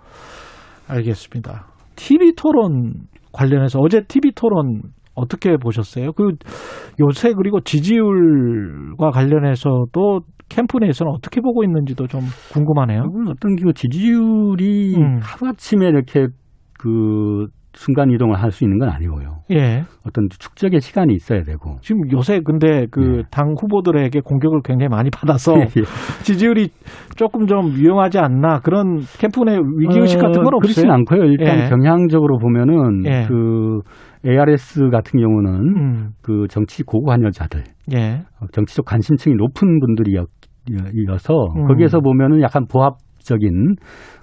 [0.88, 1.66] 알겠습니다.
[1.96, 2.92] TV 토론
[3.36, 4.82] 관련해서 어제 TV 토론
[5.14, 6.12] 어떻게 보셨어요?
[6.12, 6.32] 그
[7.00, 12.20] 요새 그리고 지지율과 관련해서도 캠프 내에서는 어떻게 보고 있는지도 좀
[12.52, 13.02] 궁금하네요.
[13.28, 15.18] 어떤 그 지지율이 음.
[15.20, 16.28] 하루아침에 이렇게
[16.78, 19.42] 그 순간 이동을 할 수 있는 건 아니고요.
[19.50, 19.82] 예.
[20.06, 21.76] 어떤 축적의 시간이 있어야 되고.
[21.82, 23.22] 지금 요새 근데 그 네.
[23.30, 25.82] 당 후보들에게 공격을 굉장히 많이 받아서 예.
[26.24, 26.70] 지지율이
[27.16, 30.92] 조금 좀 위험하지 않나 그런 캠프 내 위기 의식 같은 건 어, 그렇진 없어요?
[30.92, 31.24] 않고요.
[31.24, 31.68] 일단 예.
[31.68, 33.26] 경향적으로 보면은 예.
[33.28, 33.80] 그
[34.26, 36.10] ARS 같은 경우는 음.
[36.22, 37.62] 그 정치 고구 관여자들,
[37.94, 38.22] 예.
[38.40, 40.24] 어, 정치적 관심층이 높은 분들이어서
[41.56, 41.66] 음.
[41.68, 43.74] 거기에서 보면은 약간 보합 적인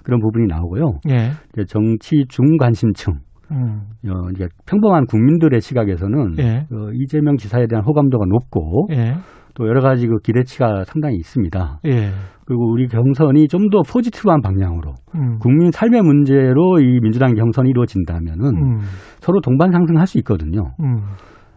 [0.02, 0.98] 그런 부분이 나오고요.
[1.10, 1.30] 예.
[1.66, 3.14] 정치 중관심층,
[3.50, 3.82] 음.
[4.08, 6.66] 어, 이제 평범한 국민들의 시각에서는 예.
[6.72, 9.14] 어, 이재명 지사에 대한 호감도가 높고 예.
[9.54, 11.80] 또 여러 가지 그 기대치가 상당히 있습니다.
[11.86, 12.10] 예.
[12.46, 15.38] 그리고 우리 경선이 좀 더 포지티브한 방향으로 음.
[15.38, 18.78] 국민 삶의 문제로 이 민주당 경선이 이루어진다면은 음.
[19.20, 20.72] 서로 동반 상승할 수 있거든요.
[20.80, 20.98] 음.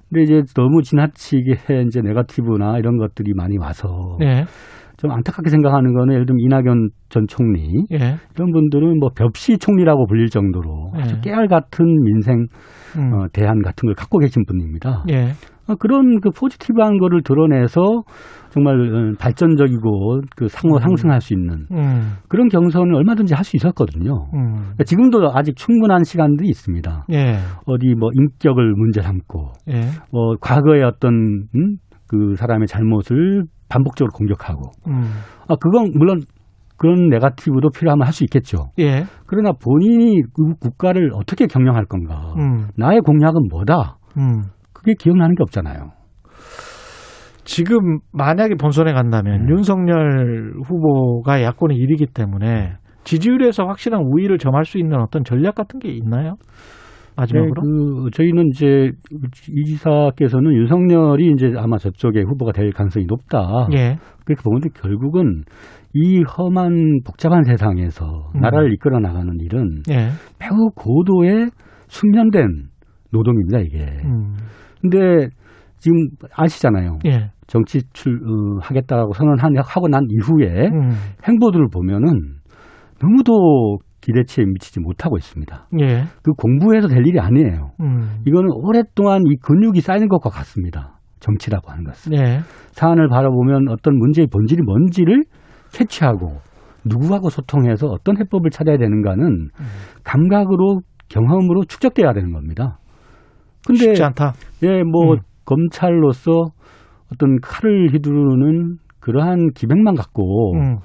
[0.09, 4.45] 근데 이제 너무 지나치게 이제 네거티브나 이런 것들이 많이 와서 예.
[4.97, 8.15] 좀 안타깝게 생각하는 거는 예를 들면 이낙연 전 총리 예.
[8.35, 11.01] 이런 분들은 뭐 벽시 총리라고 불릴 정도로 예.
[11.01, 12.47] 아주 깨알 같은 민생
[12.97, 13.13] 음.
[13.13, 15.03] 어, 대안 같은 걸 갖고 계신 분입니다.
[15.11, 15.33] 예.
[15.67, 18.03] 어, 그런 그 포지티브한 거를 드러내서
[18.49, 20.79] 정말 어, 발전적이고 그 상호 음.
[20.79, 22.13] 상승할 수 있는 음.
[22.27, 24.29] 그런 경선을 얼마든지 할 수 있었거든요.
[24.33, 24.55] 음.
[24.55, 27.05] 그러니까 지금도 아직 충분한 시간들이 있습니다.
[27.13, 27.35] 예.
[27.65, 29.81] 어디 뭐 인격을 문제 삼고 예.
[30.11, 31.13] 뭐 과거의 어떤
[31.55, 31.77] 음?
[32.07, 35.11] 그 사람의 잘못을 반복적으로 공격하고 음.
[35.47, 36.21] 아 그건 물론
[36.77, 38.69] 그런 네가티브도 필요하면 할 수 있겠죠.
[38.79, 39.05] 예.
[39.25, 42.33] 그러나 본인이 그 국가를 어떻게 경영할 건가?
[42.37, 42.67] 음.
[42.77, 43.97] 나의 공약은 뭐다?
[44.17, 44.43] 음.
[44.73, 45.91] 그게 기억나는 게 없잖아요.
[47.43, 49.51] 지금 만약에 본선에 간다면 네.
[49.53, 52.73] 윤석열 후보가 야권의 1위기 때문에
[53.05, 56.35] 지지율에서 확실한 우위를 점할 수 있는 어떤 전략 같은 게 있나요?
[57.17, 57.53] 마지막으로?
[57.53, 58.91] 네, 그 저희는 이제
[59.49, 63.67] 이 지사께서는 윤석열이 이제 아마 저쪽에 후보가 될 가능성이 높다.
[63.73, 63.97] 예.
[64.23, 65.43] 그렇게 보는데 결국은
[65.93, 68.05] 이 험한 복잡한 세상에서
[68.35, 68.41] 음.
[68.41, 70.09] 나라를 이끌어 나가는 일은 예.
[70.39, 71.49] 매우 고도의
[71.87, 72.67] 숙련된
[73.11, 73.83] 노동입니다, 이게.
[74.05, 74.35] 음.
[74.81, 75.29] 근데
[75.77, 75.97] 지금
[76.35, 76.99] 아시잖아요.
[77.05, 77.31] 예.
[77.47, 80.89] 정치 출 어, 하겠다고 선언하고 난 이후에 음.
[81.27, 82.37] 행보들을 보면은
[83.01, 85.67] 너무도 기대치에 미치지 못하고 있습니다.
[85.81, 86.03] 예.
[86.23, 87.71] 그 공부해서 될 일이 아니에요.
[87.81, 88.21] 음.
[88.25, 90.99] 이거는 오랫동안 이 근육이 쌓이는 것과 같습니다.
[91.19, 92.13] 정치라고 하는 것은.
[92.13, 92.39] 예.
[92.71, 95.23] 사안을 바라보면 어떤 문제의 본질이 뭔지를
[95.73, 96.37] 캐치하고
[96.85, 99.65] 누구하고 소통해서 어떤 해법을 찾아야 되는가는 음.
[100.05, 100.79] 감각으로
[101.09, 102.79] 경험으로 축적돼야 되는 겁니다.
[103.65, 104.33] 근데 쉽지 않다.
[104.63, 105.19] 예, 뭐 음.
[105.43, 106.45] 검찰로서
[107.11, 110.77] 어떤 칼을 휘두르는 그러한 기백만 갖고 음.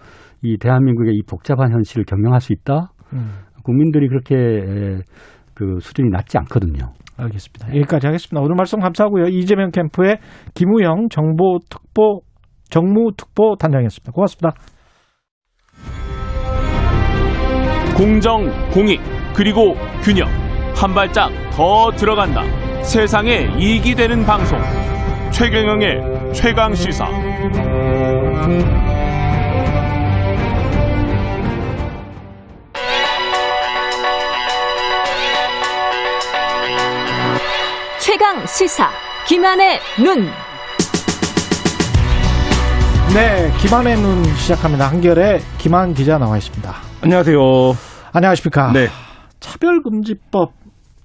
[0.42, 2.91] 이 대한민국의 이 복잡한 현실을 경영할 수 있다.
[3.12, 3.32] 음.
[3.64, 4.98] 국민들이 그렇게 에,
[5.54, 6.92] 그 수준이 낮지 않거든요.
[7.16, 7.68] 알겠습니다.
[7.68, 8.42] 여기까지 하겠습니다.
[8.42, 9.26] 오늘 말씀 감사하고요.
[9.28, 10.18] 이재명 캠프의
[10.54, 12.22] 김우영 정보특보
[12.70, 14.12] 정무특보 단장이었습니다.
[14.12, 14.56] 고맙습니다.
[17.96, 19.00] 공정, 공익,
[19.36, 20.26] 그리고 균형.
[20.74, 22.42] 한 발짝 더 들어간다.
[22.82, 24.58] 세상에 이익이 되는 방송.
[25.30, 27.06] 최경영의 최강 시사.
[38.12, 38.90] 최강 시사
[39.26, 40.26] 김한의 눈.
[43.14, 44.90] 네, 김한의 눈 시작합니다.
[44.90, 46.74] 한결에 김한 기자 나와 있습니다.
[47.00, 47.38] 안녕하세요.
[48.12, 48.72] 안녕하십니까?
[48.72, 48.88] 네.
[49.40, 50.52] 차별금지법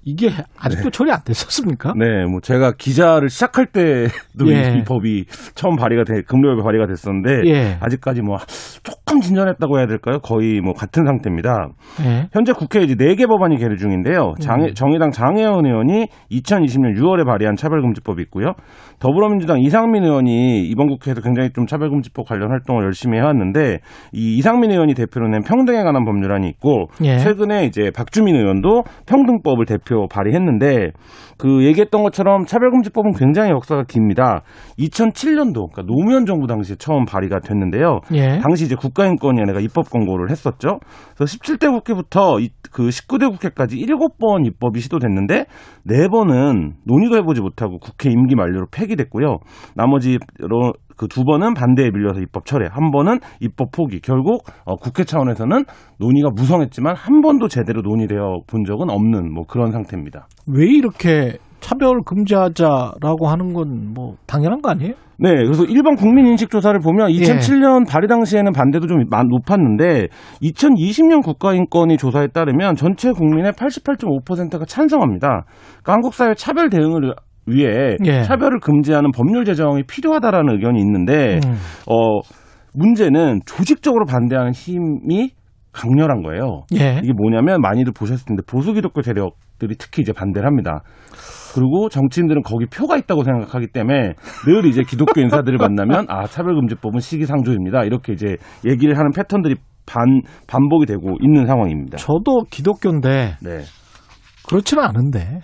[0.04, 1.92] 이게 아직도 처리 안 됐었습니까?
[1.96, 4.78] 네, 뭐 제가 기자를 시작할 때도 예.
[4.78, 5.24] 이 법이
[5.54, 7.76] 처음 발의가 돼 금요일에 발의가 됐었는데 예.
[7.80, 8.38] 아직까지 뭐
[8.82, 10.18] 조금 진전했다고 해야 될까요?
[10.20, 11.68] 거의 뭐 같은 상태입니다.
[12.02, 12.28] 네.
[12.32, 14.34] 현재 국회에 이제 4개 법안이 계류 중인데요.
[14.40, 14.74] 장애, 음.
[14.74, 18.52] 정의당 장혜원 의원이 2020년 6월에 발의한 차별금지법이 있고요.
[19.00, 23.78] 더불어민주당 이상민 의원이 이번 국회에서 굉장히 좀 차별금지법 관련 활동을 열심히 해왔는데
[24.12, 27.18] 이 이상민 의원이 대표로 낸 평등에 관한 법률안이 있고 예.
[27.18, 30.90] 최근에 이제 박주민 의원도 평등법을 대표 발의했는데
[31.38, 34.42] 그 얘기했던 것처럼 차별금지법은 굉장히 역사가 깁니다.
[34.78, 38.00] 2007년도 그러니까 노무현 정부 당시에 처음 발의가 됐는데요.
[38.14, 38.38] 예.
[38.40, 40.78] 당시 이제 국가인권위원회가 입법 권고를 했었죠.
[41.16, 45.46] 그래서 17대 국회부터 이- 그 19대 국회까지 7번 입법이 시도됐는데
[45.86, 49.38] 4번은 논의도 해보지 못하고 국회 임기 만료로 폐기됐고요.
[49.74, 50.18] 나머지
[50.98, 54.00] 그 두 번은 반대에 밀려서 입법 철회, 한 번은 입법 포기.
[54.00, 55.64] 결국 어, 국회 차원에서는
[55.98, 60.26] 논의가 무성했지만 한 번도 제대로 논의되어 본 적은 없는 뭐 그런 상태입니다.
[60.46, 64.92] 왜 이렇게 차별 금지하자라고 하는 건 뭐 당연한 거 아니에요?
[65.20, 70.06] 네, 그래서 일반 국민 인식 조사를 보면 2007년 발의 당시에는 반대도 좀 많- 높았는데
[70.42, 75.44] 2020년 국가인권위 조사에 따르면 전체 국민의 88.5%가 찬성합니다.
[75.82, 77.14] 그러니까 한국 사회 차별 대응을
[77.48, 78.22] 위해 예.
[78.22, 81.54] 차별을 금지하는 법률 제정이 필요하다라는 의견이 있는데 음.
[81.90, 82.20] 어
[82.74, 85.30] 문제는 조직적으로 반대하는 힘이
[85.72, 86.62] 강렬한 거예요.
[86.74, 87.00] 예.
[87.02, 90.82] 이게 뭐냐면 많이들 보셨을 텐데 보수 기독교 세력들이 특히 이제 반대를 합니다.
[91.54, 94.14] 그리고 정치인들은 거기 표가 있다고 생각하기 때문에
[94.46, 97.84] 늘 이제 기독교 인사들을 만나면 아 차별금지법은 시기상조입니다.
[97.84, 98.36] 이렇게 이제
[98.66, 101.96] 얘기를 하는 패턴들이 반 반복이 되고 있는 상황입니다.
[101.96, 103.60] 저도 기독교인데 네.
[104.48, 105.40] 그렇지는 않은데.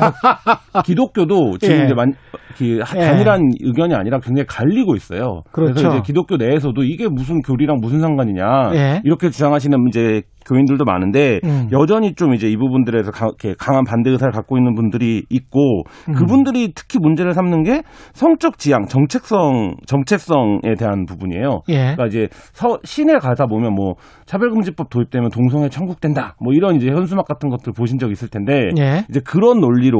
[0.84, 1.84] 기독교도 지금 예.
[1.84, 2.12] 이제 만,
[2.56, 3.00] 그 예.
[3.00, 5.42] 단일한 의견이 아니라 굉장히 갈리고 있어요.
[5.52, 5.88] 그렇죠.
[5.88, 9.00] 이제 기독교 내에서도 이게 무슨 교리랑 무슨 상관이냐 예.
[9.04, 11.68] 이렇게 주장하시는 이제 교인들도 많은데 음.
[11.72, 16.14] 여전히 좀 이제 이 부분들에서 가- 이렇게 강한 반대 의사를 갖고 있는 분들이 있고 음.
[16.14, 17.82] 그분들이 특히 문제를 삼는 게
[18.12, 21.60] 성적 지향, 정책성, 정체성에 대한 부분이에요.
[21.68, 21.74] 예.
[21.94, 23.94] 그러니까 이제 서, 시내 가다 보면 뭐
[24.26, 26.34] 차별금지법 도입되면 동성애 천국된다.
[26.42, 29.04] 뭐 이런 이제 현수막 같은 것들 보신 적 있을 텐데 예.
[29.08, 29.98] 이제 그런 논리로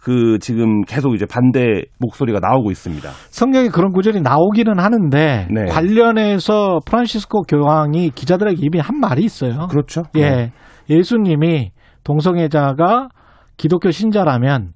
[0.00, 3.08] 그 지금 계속 이제 반대 목소리가 나오고 있습니다.
[3.30, 5.64] 성경에 그런 구절이 나오기는 하는데 네.
[5.66, 9.68] 관련해서 프란시스코 교황이 기자들에게 이미 한 말이 있어요.
[9.70, 10.02] 그 렇죠.
[10.16, 10.52] 예.
[10.90, 11.72] 예수님이
[12.04, 13.08] 동성애자가
[13.56, 14.72] 기독교 신자라면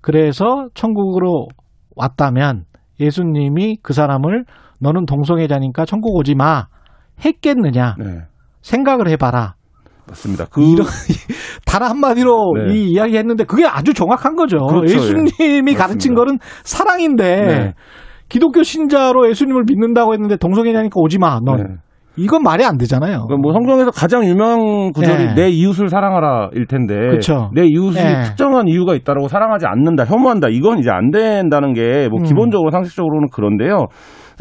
[0.00, 1.48] 그래서 천국으로
[1.96, 2.64] 왔다면
[3.00, 4.44] 예수님이 그 사람을
[4.80, 6.66] 너는 동성애자니까 천국 오지 마
[7.24, 8.20] 했겠느냐 네.
[8.62, 9.54] 생각을 해봐라.
[10.08, 10.46] 맞습니다.
[10.46, 10.86] 그 이런
[11.66, 12.74] 단 한마디로 네.
[12.74, 14.58] 이 이야기 했는데 그게 아주 정확한 거죠.
[14.58, 15.76] 그렇죠, 예수님이 예.
[15.76, 16.14] 가르친.
[16.14, 17.74] 거는 사랑인데 네.
[18.28, 21.40] 기독교 신자로 예수님을 믿는다고 했는데 동성애자니까 오지 마.
[21.40, 21.64] 넌 네.
[22.20, 23.26] 이건 말이 안 되잖아요.
[23.26, 25.34] 그러니까 뭐 성경에서 가장 유명한 구절이 네.
[25.34, 27.50] 내 이웃을 사랑하라일 텐데 그쵸.
[27.54, 28.22] 내 이웃이 네.
[28.22, 32.22] 특정한 이유가 있다라고 사랑하지 않는다, 혐오한다 이건 이제 안 된다는 게뭐 음.
[32.24, 33.86] 기본적으로 상식적으로는 그런데요.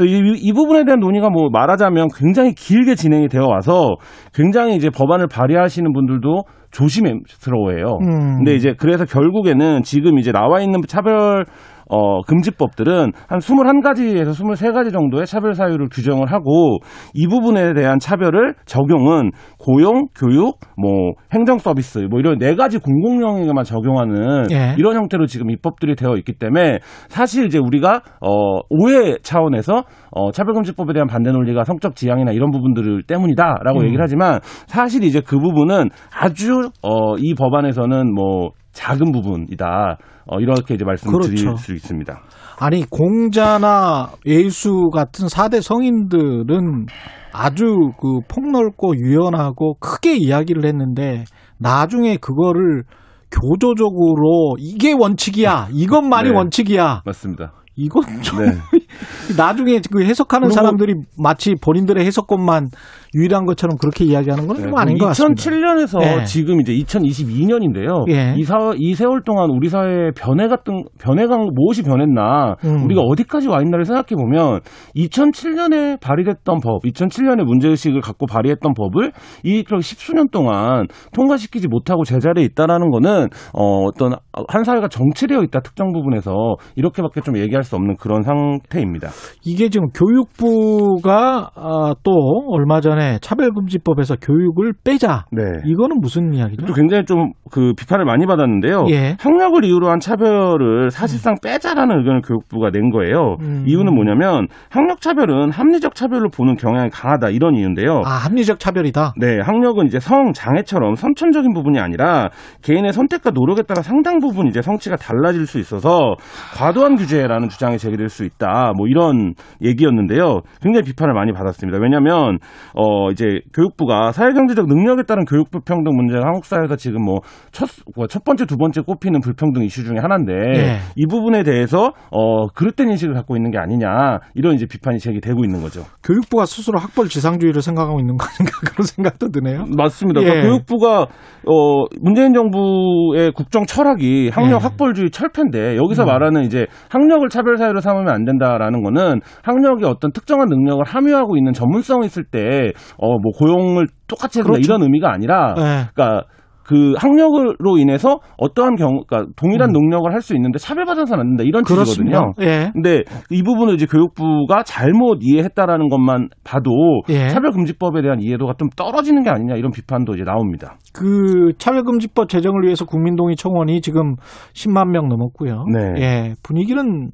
[0.01, 3.95] 이, 이 부분에 대한 논의가 뭐 말하자면 굉장히 길게 진행이 되어 와서
[4.33, 7.97] 굉장히 이제 법안을 발의하시는 분들도 조심스러워해요.
[8.01, 8.37] 음.
[8.37, 11.45] 근데 이제 그래서 결국에는 지금 이제 나와 있는 차별
[11.89, 16.79] 어, 금지법들은 한 21가지에서 23가지 정도의 차별 사유를 규정을 하고
[17.13, 23.21] 이 부분에 대한 차별을 적용은 고용, 교육, 뭐 행정 서비스 뭐 이런 네 가지 공공
[23.21, 24.75] 영역에만 적용하는 예.
[24.77, 26.79] 이런 형태로 지금 입법들이 되어 있기 때문에
[27.09, 33.03] 사실 이제 우리가 어 오해 차원에서 어 차별금지법에 대한 반대 논리가 성적 지향이나 이런 부분들
[33.03, 33.85] 때문이다라고 음.
[33.85, 39.97] 얘기를 하지만 사실 이제 그 부분은 아주 어 이 법안에서는 뭐 작은 부분이다.
[40.31, 41.57] 어 이렇게 이제 말씀드릴 그렇죠.
[41.57, 42.21] 수 있습니다.
[42.59, 46.85] 아니 공자나 예수 같은 4대 성인들은
[47.33, 51.23] 아주 그 폭넓고 유연하고 크게 이야기를 했는데
[51.57, 52.83] 나중에 그거를
[53.31, 55.69] 교조적으로 이게 원칙이야.
[55.71, 56.35] 이것만이 네.
[56.35, 57.03] 원칙이야.
[57.05, 57.53] 맞습니다.
[57.75, 58.51] 이건 좀 네.
[59.37, 62.69] 나중에 그 해석하는 사람들이 마치 본인들의 해석권만
[63.15, 65.41] 유일한 것처럼 그렇게 이야기하는 건좀 아닌 것 같습니다.
[65.41, 66.23] 2007년에서 예.
[66.25, 68.09] 지금 이제 2022년인데요.
[68.09, 68.35] 예.
[68.37, 72.83] 이, 사, 이 세월 동안 우리 사회의 변해 같은 변해가 무엇이 변했나, 음.
[72.85, 74.59] 우리가 어디까지 와 있나를 생각해 보면
[74.95, 79.11] 2007년에 발의됐던 법, 2007년에 문제 의식을 갖고 발의했던 법을
[79.43, 84.13] 이 십수년 동안 통과시키지 못하고 제자리에 있다라는 거는 어, 어떤
[84.47, 86.31] 한 사회가 정체되어 있다 특정 부분에서
[86.75, 89.09] 이렇게밖에 좀 얘기할 수 없는 그런 상태입니다.
[89.45, 92.11] 이게 지금 교육부가 아, 또
[92.49, 95.25] 얼마 전에 차별금지법에서 교육을 빼자.
[95.31, 95.41] 네.
[95.65, 96.65] 이거는 무슨 이야기죠?
[96.65, 98.85] 또 굉장히 좀 그 비판을 많이 받았는데요.
[98.89, 99.15] 예.
[99.19, 103.37] 학력을 이유로 한 차별을 사실상 빼자라는 의견을 교육부가 낸 거예요.
[103.41, 103.63] 음.
[103.67, 108.01] 이유는 뭐냐면 학력 차별은 합리적 차별로 보는 경향이 강하다 이런 이유인데요.
[108.05, 109.13] 아, 합리적 차별이다.
[109.17, 112.29] 네, 학력은 이제 성 장애처럼 선천적인 부분이 아니라
[112.61, 116.15] 개인의 선택과 노력에 따라 상당 부분 이제 성취가 달라질 수 있어서
[116.57, 118.73] 과도한 규제라는 주장이 제기될 수 있다.
[118.77, 120.41] 뭐 이런 얘기였는데요.
[120.61, 121.79] 굉장히 비판을 많이 받았습니다.
[121.81, 122.37] 왜냐하면
[122.75, 127.69] 어 이제 교육부가 사회경제적 능력에 따른 교육 불평등 문제가 한국 사회에서 지금 뭐첫
[128.09, 130.77] 첫 번째 두 번째 꼽히는 불평등 이슈 중에 하나인데 예.
[130.95, 135.61] 이 부분에 대해서 어 그릇된 인식을 갖고 있는 게 아니냐 이런 이제 비판이 제기되고 있는
[135.61, 135.83] 거죠.
[136.03, 139.65] 교육부가 스스로 학벌 지상주의를 생각하고 있는 거 아닌가 그런 생각도 드네요.
[139.75, 140.21] 맞습니다.
[140.21, 140.25] 예.
[140.25, 141.07] 그러니까 교육부가
[141.47, 144.63] 어 문재인 정부의 국정 철학이 학력 예.
[144.63, 146.07] 학벌주의 철폐인데 여기서 음.
[146.07, 151.53] 말하는 이제 학력을 차별 사유로 삼으면 안 된다라는 거는 학력이 어떤 특정한 능력을 함유하고 있는
[151.53, 154.61] 전문성이 있을 때어 뭐 고용을 똑같이 된다 그렇죠.
[154.65, 155.61] 이런 의미가 아니라 예.
[155.93, 156.23] 그러니까
[156.63, 159.73] 그 학력으로 인해서 어떠한 경우, 그러니까 동일한 음.
[159.73, 162.19] 능력을 할 수 있는데 차별받아서는 안 된다 이런 그렇습니다.
[162.37, 162.47] 취지거든요.
[162.47, 162.69] 예.
[162.73, 163.01] 근데
[163.31, 166.69] 이 부분을 이제 교육부가 잘못 이해했다라는 것만 봐도
[167.09, 167.29] 예.
[167.29, 170.75] 차별금지법에 대한 이해도가 좀 떨어지는 게 아니냐 이런 비판도 이제 나옵니다.
[170.93, 174.15] 그 차별금지법 제정을 위해서 국민동의 청원이 지금
[174.53, 175.65] 10만 명 넘었고요.
[175.73, 175.93] 네.
[175.97, 176.33] 예.
[176.43, 177.09] 분위기는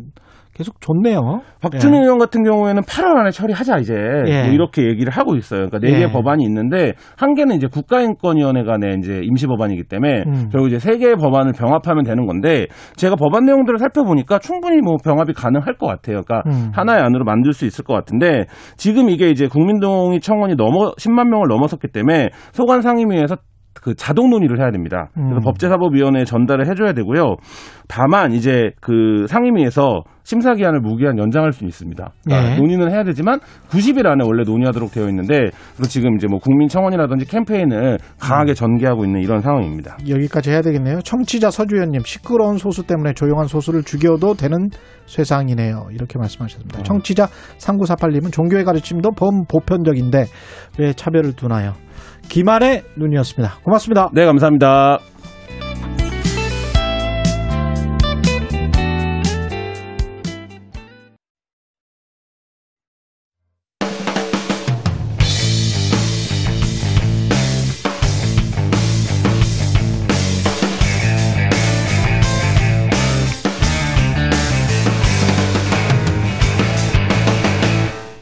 [0.56, 1.42] 계속 좋네요.
[1.62, 2.02] 박준희 예.
[2.02, 4.44] 의원 같은 경우에는 8월 안에 처리하자 이제 예.
[4.44, 5.68] 뭐 이렇게 얘기를 하고 있어요.
[5.68, 5.98] 그러니까 네 예.
[5.98, 10.50] 개의 법안이 있는데 한 개는 이제 국가인권위원회가 내 이제 임시 법안이기 때문에 음.
[10.54, 15.34] 결국 이제 세 개의 법안을 병합하면 되는 건데 제가 법안 내용들을 살펴보니까 충분히 뭐 병합이
[15.34, 16.22] 가능할 것 같아요.
[16.22, 16.72] 그러니까 음.
[16.74, 18.46] 하나의 안으로 만들 수 있을 것 같은데
[18.78, 23.36] 지금 이게 이제 국민동의 청원이 넘어 10만 명을 넘어섰기 때문에 소관 상임위에서
[23.86, 25.10] 그 자동 논의를 해야 됩니다.
[25.14, 25.42] 그래서 음.
[25.42, 27.36] 법제사법위원회에 전달을 해줘야 되고요.
[27.88, 32.14] 다만 이제 그 상임위에서 심사 기한을 무기한 연장할 수 있습니다.
[32.24, 32.58] 그러니까 예.
[32.58, 37.28] 논의는 해야 되지만 90일 안에 원래 논의하도록 되어 있는데 그래서 지금 이제 뭐 국민 청원이라든지
[37.28, 38.56] 캠페인을 강하게 음.
[38.56, 39.98] 전개하고 있는 이런 상황입니다.
[40.10, 41.02] 여기까지 해야 되겠네요.
[41.04, 44.70] 청취자 서주현님 시끄러운 소수 때문에 조용한 소수를 죽여도 되는
[45.06, 45.90] 세상이네요.
[45.92, 46.82] 이렇게 말씀하셨습니다.
[46.82, 47.28] 청취자
[47.60, 50.26] 3948님은 종교의 가르침도 범보편적인데
[50.80, 51.74] 왜 차별을 두나요?
[52.30, 53.60] 김한의 눈이었습니다.
[53.64, 54.10] 고맙습니다.
[54.14, 55.00] 네, 감사합니다.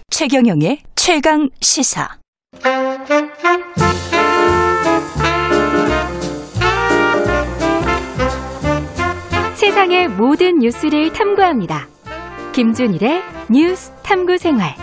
[0.09, 2.22] 최경영의 최강 시사.
[9.55, 11.87] 세상의 모든 뉴스를 탐구합니다.
[12.53, 14.75] 김준일의 뉴스 탐구 생활.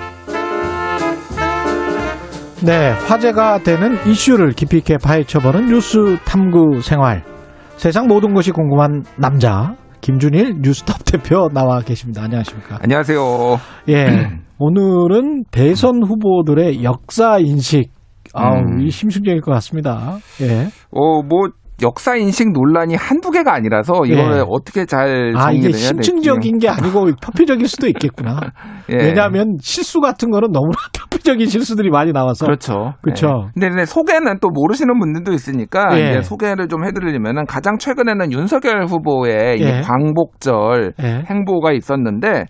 [2.64, 7.22] 네, 화제가 되는 이슈를 깊이 있게 파헤쳐보는 뉴스 탐구 생활.
[7.76, 12.22] 세상 모든 것이 궁금한 남자 김준일 뉴스톱 대표 나와 계십니다.
[12.24, 12.78] 안녕하십니까?
[12.82, 13.58] 안녕하세요.
[13.88, 14.30] 예,
[14.60, 17.90] 오늘은 대선 후보들의 역사 인식.
[18.34, 18.82] 아우, 음.
[18.82, 20.18] 이 심층적일 것 같습니다.
[20.42, 20.68] 예.
[20.92, 21.48] 어, 뭐
[21.82, 24.44] 역사 인식 논란이 한두 개가 아니라서 이거는 예.
[24.46, 25.78] 어떻게 잘 아, 이게 될지.
[25.78, 28.38] 심층적인 게 아니고 표피적일 수도 있겠구나.
[28.90, 28.96] 예.
[28.96, 30.76] 왜냐하면 실수 같은 거는 너무나
[31.20, 32.94] 형식적인 실수들이 많이 나와서 그렇죠.
[33.02, 33.26] 그렇죠.
[33.26, 33.50] 네.
[33.54, 36.10] 근데, 근데 소개는 또 모르시는 분들도 있으니까 예.
[36.10, 39.80] 이제 소개를 좀 해드리려면은 가장 최근에는 윤석열 후보의 이 예.
[39.82, 41.24] 광복절 예.
[41.28, 42.46] 행보가 있었는데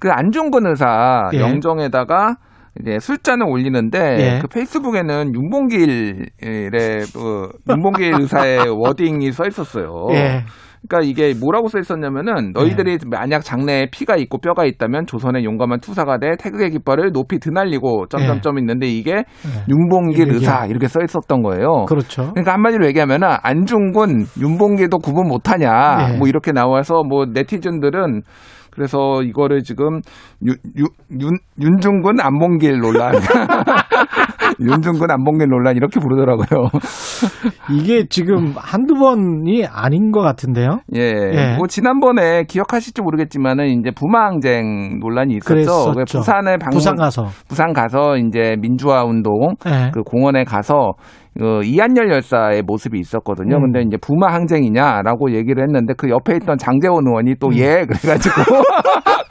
[0.00, 1.38] 그 안중근 의사 예.
[1.40, 2.36] 영정에다가
[2.80, 4.38] 이제 술잔을 올리는데 예.
[4.40, 10.06] 그 페이스북에는 윤봉길의 그 윤봉길 의사의 워딩이 써 있었어요.
[10.12, 10.44] 예.
[10.88, 16.18] 그러니까 이게 뭐라고 써 있었냐면은 너희들이 만약 장래에 피가 있고 뼈가 있다면 조선의 용감한 투사가
[16.18, 19.24] 돼 태극의 깃발을 높이 드날리고 점점점 있는데 이게
[19.68, 21.84] 윤봉길 이게- 의사 이렇게 써 있었던 거예요.
[21.86, 22.30] 그렇죠.
[22.30, 26.16] 그러니까 한마디로 얘기하면은 안중근, 윤봉길도 구분 못하냐 예.
[26.16, 28.22] 뭐 이렇게 나와서 뭐 네티즌들은
[28.70, 30.00] 그래서 이거를 지금
[30.44, 30.86] 윤, 윤,
[31.20, 33.12] 윤, 윤중근 안봉길 논란
[34.60, 36.68] 윤중근 안봉길 논란 이렇게 부르더라고요.
[37.72, 40.80] 이게 지금 한두 번이 아닌 것 같은데요.
[40.94, 41.00] 예.
[41.00, 41.56] 예.
[41.56, 45.94] 뭐 지난번에 기억하실지 모르겠지만은 이제 부마항쟁 논란이 있었죠.
[46.06, 47.26] 부산을 방문 부산 가서.
[47.48, 49.90] 부산 가서 이제 민주화 운동 예.
[49.94, 50.92] 그 공원에 가서
[51.38, 53.56] 그 이한열 열사의 모습이 있었거든요.
[53.56, 53.72] 음.
[53.72, 57.36] 근데 이제 부마 항쟁이냐라고 얘기를 했는데 그 옆에 있던 장재원 의원이 음.
[57.40, 58.34] 또예 그래가지고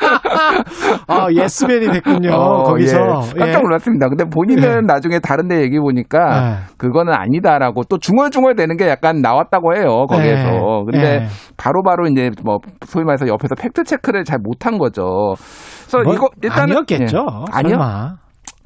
[1.08, 2.34] 아, 예스맨이 됐군요.
[2.34, 2.98] 어, 거기서.
[2.98, 3.40] 예.
[3.40, 3.62] 깜짝 예.
[3.62, 4.10] 놀랐습니다.
[4.10, 4.82] 근데 본인은 예.
[4.86, 6.58] 나중에 다른데 얘기 보니까 예.
[6.78, 10.50] 그거는 아니다라고 또 중얼중얼대는 게 약간 나왔다고 해요 거기에서.
[10.50, 10.84] 예.
[10.86, 11.28] 근데 예.
[11.58, 15.34] 바로 바로 이제 뭐 소위 말해서 옆에서 fact check를 잘 못한 거죠.
[15.88, 17.18] 그래서 뭐 이거 일단은 아니었겠죠.
[17.18, 17.46] 예.
[17.52, 17.78] 아니요.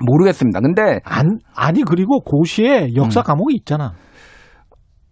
[0.06, 0.60] 모르겠습니다.
[0.60, 3.24] 근데 안, 아니, 그리고 고시에 역사 음.
[3.24, 3.94] 과목이 있잖아.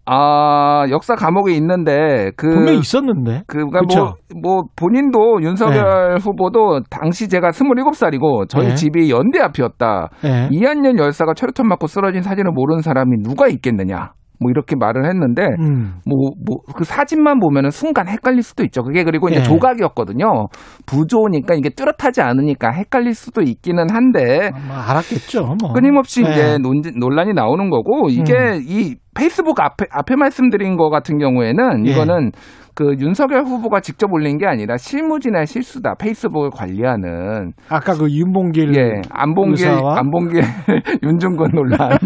[0.04, 3.42] 아 역사 과목이 있는데 그 분명히 있었는데.
[3.46, 3.80] 그니까?
[3.88, 3.94] 네.
[3.94, 8.74] 뭐, 뭐 본인도 윤석열 후보도 당시 제가 27살이고 저희 네.
[8.74, 10.08] 집이 연대 앞이었다.
[10.24, 10.48] 예.
[10.50, 14.12] 이한년 열사가 철통 맞고 쓰러진 사진을 모르는 사람이 누가 있겠느냐.
[14.42, 15.94] 뭐 이렇게 말을 했는데 음.
[16.06, 18.82] 뭐뭐 그 사진만 보면은 순간 헷갈릴 수도 있죠.
[18.82, 19.42] 그게 그리고 이제 예.
[19.42, 20.48] 조각이었거든요.
[20.86, 25.56] 부조니까 이게 뚜렷하지 않으니까 헷갈릴 수도 있기는 한데 뭐 알았겠죠.
[25.60, 25.72] 뭐.
[25.72, 26.30] 끊임없이 예.
[26.30, 28.60] 이제 논, 논란이 나오는 거고 이게 음.
[28.66, 31.90] 이 페이스북 앞에 앞에 말씀드린 거 같은 경우에는 예.
[31.90, 32.32] 이거는
[32.74, 35.94] 그 윤석열 후보가 직접 올린 게 아니라 실무진의 실수다.
[35.98, 39.98] 페이스북을 관리하는 아까 그 윤봉길 예 안봉길 의사와?
[39.98, 40.40] 안봉길
[41.02, 41.98] 윤중근 논란.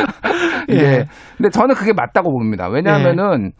[0.70, 0.74] 예.
[0.74, 1.04] 예.
[1.36, 2.68] 근데 저는 그게 맞다고 봅니다.
[2.68, 3.50] 왜냐하면은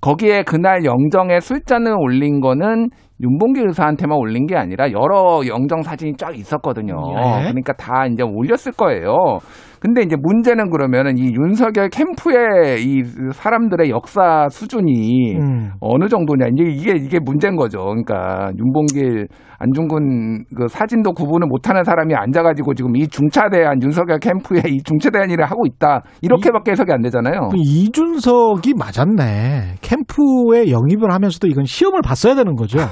[0.00, 2.90] 거기에 그날 영정에 술잔을 올린 거는
[3.20, 6.94] 윤봉길 의사한테만 올린 게 아니라 여러 영정 사진이 쫙 있었거든요.
[7.16, 7.40] 예.
[7.44, 9.38] 그러니까 다 이제 올렸을 거예요.
[9.80, 13.02] 근데 이제 문제는 그러면은 이 윤석열 캠프의 이
[13.32, 15.70] 사람들의 역사 수준이 음.
[15.80, 17.78] 어느 정도냐 이제 이게 이게 문제인 거죠.
[17.78, 24.82] 그러니까 윤봉길 안중근 그 사진도 구분을 못하는 사람이 앉아가지고 지금 이 중차대한 윤석열 캠프에 이
[24.82, 27.48] 중차대한 일을 하고 있다 이렇게밖에 해석이 안 되잖아요.
[27.50, 29.76] 그 이준석이 맞았네.
[29.80, 32.78] 캠프에 영입을 하면서도 이건 시험을 봤어야 되는 거죠.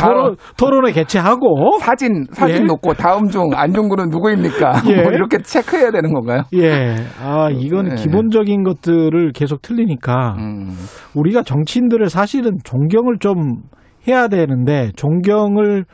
[0.00, 2.64] 토론, 토론을 개최하고 사진 사진 예.
[2.64, 4.82] 놓고 다음 중 안중근은 누구입니까?
[4.88, 5.02] 예.
[5.02, 6.42] 뭐 이렇게 체크해야 되는 건가요?
[6.54, 6.96] 예.
[7.20, 7.94] 아, 이건 예.
[7.96, 10.70] 기본적인 것들을 계속 틀리니까 음.
[11.14, 13.62] 우리가 정치인들을 사실은 존경을 좀
[14.06, 15.84] 해야 되는데 존경을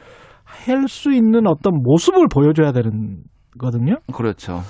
[0.45, 3.23] 할 수 있는 어떤 모습을 보여줘야 되는
[3.59, 3.97] 거든요.
[4.15, 4.61] 그렇죠.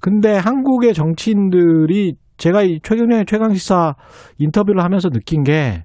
[0.00, 3.94] 근데 한국의 정치인들이 제가 이 최경련의 최강시사
[4.38, 5.84] 인터뷰를 하면서 느낀 게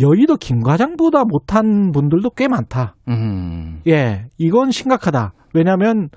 [0.00, 2.96] 여의도 김 과장보다 못한 분들도 꽤 많다.
[3.08, 3.80] 음.
[3.86, 5.32] 예, 이건 심각하다.
[5.54, 6.08] 왜냐하면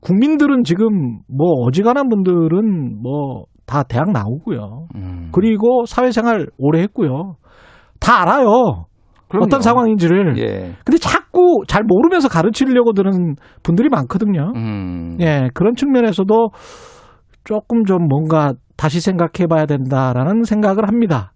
[0.00, 4.88] 국민들은 지금 뭐 어지간한 분들은 뭐 다 대학 나오고요.
[4.94, 5.30] 음.
[5.32, 7.36] 그리고 사회생활 오래 했고요.
[8.00, 8.86] 다 알아요.
[9.34, 9.46] 그럼요.
[9.46, 10.38] 어떤 상황인지를.
[10.38, 10.74] 예.
[10.84, 14.52] 근데 자꾸 잘 모르면서 가르치려고 드는 분들이 많거든요.
[14.56, 15.16] 음.
[15.20, 16.50] 예, 그런 측면에서도
[17.44, 21.32] 조금 좀 뭔가 다시 생각해 봐야 된다라는 생각을 합니다.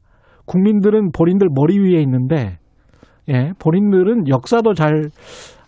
[0.46, 2.58] 국민들은 본인들 머리 위에 있는데,
[3.28, 5.10] 예, 본인들은 역사도 잘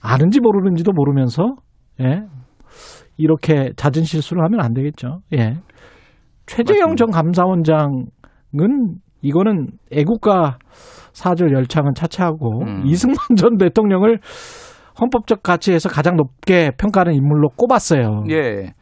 [0.03, 1.57] 아는지 모르는지도 모르면서,
[2.01, 2.23] 예,
[3.19, 5.19] 이렇게 잦은 실수를 하면 안 되겠죠.
[5.35, 5.57] 예.
[6.47, 8.07] 최재형 전 감사원장은
[9.23, 10.59] 이거는 애국가
[11.13, 12.83] 사절 열창은 차치하고 음.
[12.87, 14.21] 이승만 전 대통령을
[15.01, 18.25] 헌법적 가치에서 가장 높게 평가하는 인물로 꼽았어요.
[18.31, 18.73] 예.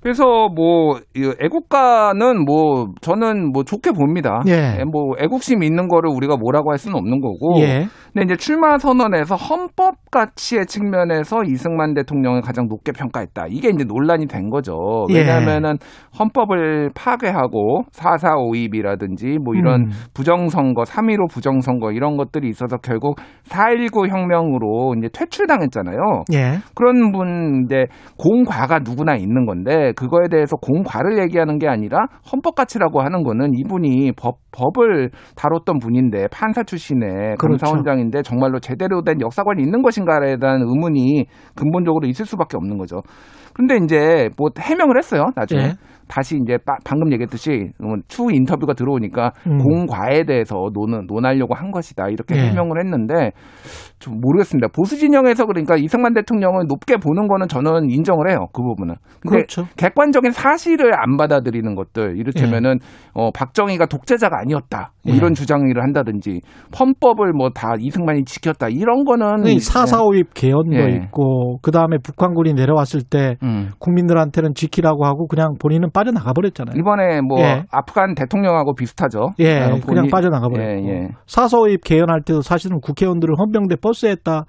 [0.00, 4.42] 그래서 뭐이 애국가는 뭐 저는 뭐 좋게 봅니다.
[4.46, 4.84] 예.
[4.84, 7.60] 뭐 애국심 있는 거를 우리가 뭐라고 할 수는 없는 거고.
[7.60, 7.86] 예.
[8.12, 13.46] 근데 이제 출마 선언에서 헌법 가치의 측면에서 이승만 대통령을 가장 높게 평가했다.
[13.48, 15.06] 이게 이제 논란이 된 거죠.
[15.10, 15.18] 예.
[15.18, 15.76] 왜냐하면은
[16.18, 19.90] 헌법을 파괴하고 4.4.5입이라든지 뭐 이런 음.
[20.14, 23.16] 부정선거, 3.15 부정선거 이런 것들이 있어서 결국
[23.48, 25.98] 4.19 혁명으로 이제 퇴출당했잖아요.
[26.32, 26.58] 예.
[26.74, 33.00] 그런 분 이제 공과가 누구나 있는 건데 그거에 대해서 공과를 얘기하는 게 아니라 헌법 가치라고
[33.00, 37.64] 하는 거는 이분이 법 법을 다뤘던 분인데 판사 출신의 그렇죠.
[37.64, 43.02] 감사원장인데 정말로 제대로 된 역사관이 있는 것인가에 대한 의문이 근본적으로 있을 수밖에 없는 거죠.
[43.54, 45.26] 근데 이제 뭐 해명을 했어요.
[45.34, 45.72] 나중에 예.
[46.08, 49.58] 다시 이제 빠- 방금 얘기했듯이 어, 추후 인터뷰가 들어오니까 음.
[49.58, 52.48] 공과에 대해서 논, 논하려고 한 것이다 이렇게 예.
[52.48, 53.32] 해명을 했는데
[53.98, 54.68] 좀 모르겠습니다.
[54.74, 58.46] 보수 진영에서 그러니까 이승만 대통령을 높게 보는 거는 저는 인정을 해요.
[58.52, 58.94] 그 부분은.
[59.28, 59.66] 그렇죠.
[59.76, 62.78] 객관적인 사실을 안 받아들이는 것들 이를테면은
[63.14, 65.16] 어, 박정희가 독재자가 아니었다 뭐 예.
[65.18, 66.40] 이런 주장을 한다든지
[66.78, 70.96] 헌법을 뭐 다 이승만이 지켰다 이런 거는 네, 사사오입 개헌도 예.
[71.04, 73.70] 있고 그 다음에 북한군이 내려왔을 때 음.
[73.80, 76.74] 국민들한테는 지키라고 하고 그냥 본인은 빠져나가 버렸잖아요.
[76.78, 77.64] 이번에 뭐 예.
[77.70, 79.30] 아프간 대통령하고 비슷하죠.
[79.40, 81.08] 예, 어, 그냥 본인- 빠져나가 버렸고 예, 예.
[81.26, 84.44] 사서입 개헌할 때도 사실은 국회의원들을 헌병대 버스에다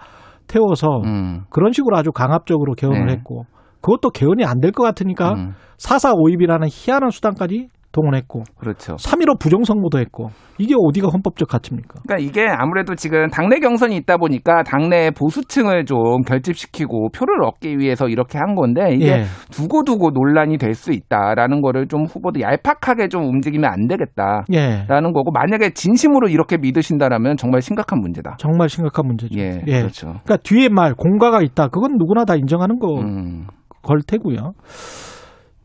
[0.48, 1.42] 태워서 음.
[1.50, 3.14] 그런 식으로 아주 강압적으로 개헌을 네.
[3.14, 3.44] 했고
[3.82, 5.54] 그것도 개헌이 안 될 것 같으니까 음.
[5.78, 8.96] 사사오입이라는 희한한 수단까지 동원했고 그렇죠.
[8.96, 12.02] 3.15 부정선거도 했고 이게 어디가 헌법적 가치입니까?
[12.06, 18.08] 그러니까 이게 아무래도 지금 당내 경선이 있다 보니까 당내 보수층을 좀 결집시키고 표를 얻기 위해서
[18.10, 19.24] 이렇게 한 건데 이게 예.
[19.52, 24.46] 두고두고 논란이 될 수 있다라는 거를 좀 후보도 얄팍하게 좀 움직이면 안 되겠다.
[24.54, 24.86] 예.
[24.88, 28.38] 라는 거고 만약에 진심으로 이렇게 믿으신다라면 정말 심각한 문제다.
[28.40, 29.38] 정말 심각한 문제죠.
[29.38, 29.80] 예, 예.
[29.80, 30.08] 그렇죠.
[30.24, 31.68] 그러니까 뒤에 말 공과가 있다.
[31.68, 33.48] 그건 누구나 다 인정하는 거 음.
[33.82, 34.54] 걸 테고요.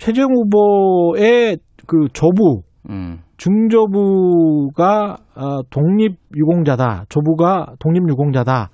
[0.04, 1.56] 최재형 후보의
[1.86, 2.60] 그 조부
[2.90, 3.20] 음.
[3.38, 7.06] 중조부가 어, 독립 유공자다.
[7.08, 8.68] 조부가 독립 유공자다.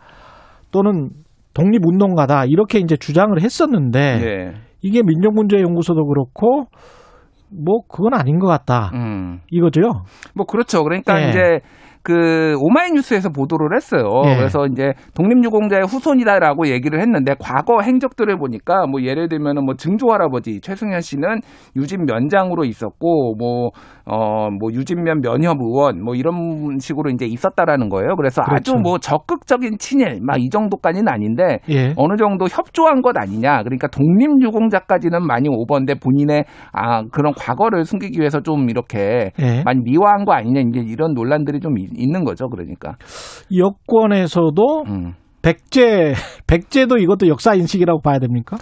[0.73, 1.11] 또는
[1.55, 2.47] 독립 운동가다.
[2.47, 4.55] 이렇게 이제 주장을 했었는데 예.
[4.83, 6.65] 이게 민족문제연구소도 그렇고
[7.49, 8.91] 뭐 그건 아닌 것 같다.
[8.95, 9.39] 음.
[9.53, 9.83] 이거죠.
[10.35, 10.83] 뭐 그렇죠.
[10.83, 11.29] 그러니까 예.
[11.29, 11.41] 이제
[12.03, 14.23] 그 오마이뉴스에서 보도를 했어요.
[14.27, 14.37] 예.
[14.37, 20.61] 그래서 이제 독립유공자의 후손이다라고 얘기를 했는데 과거 행적들을 보니까 뭐 예를 들면은 뭐 증조 할아버지
[20.61, 21.41] 최승현 씨는
[21.77, 28.17] 유진 면장으로 있었고 뭐어뭐 유진면 면협 의원 뭐 이런 식으로 이제 있었다라는 거예요.
[28.17, 28.83] 그래서 아주 그렇죠.
[28.83, 31.93] 뭐 적극적인 친일 막 이 정도까지는 아닌데 예.
[31.97, 33.63] 어느 정도 협조한 것 아니냐.
[33.63, 39.63] 그러니까 독립유공자까지는 많이 오버인데 본인의 아 그런 과거를 숨기기 위해서 좀 이렇게 예.
[39.65, 42.49] 많이 미화한 거 아니냐 이제 이런 논란들이 좀 이- 있는 거죠.
[42.49, 42.97] 그러니까.
[43.55, 45.15] 여권에서도 음.
[45.43, 46.13] 백제
[46.47, 48.57] 백제도 이것도 역사 인식이라고 봐야 됩니까?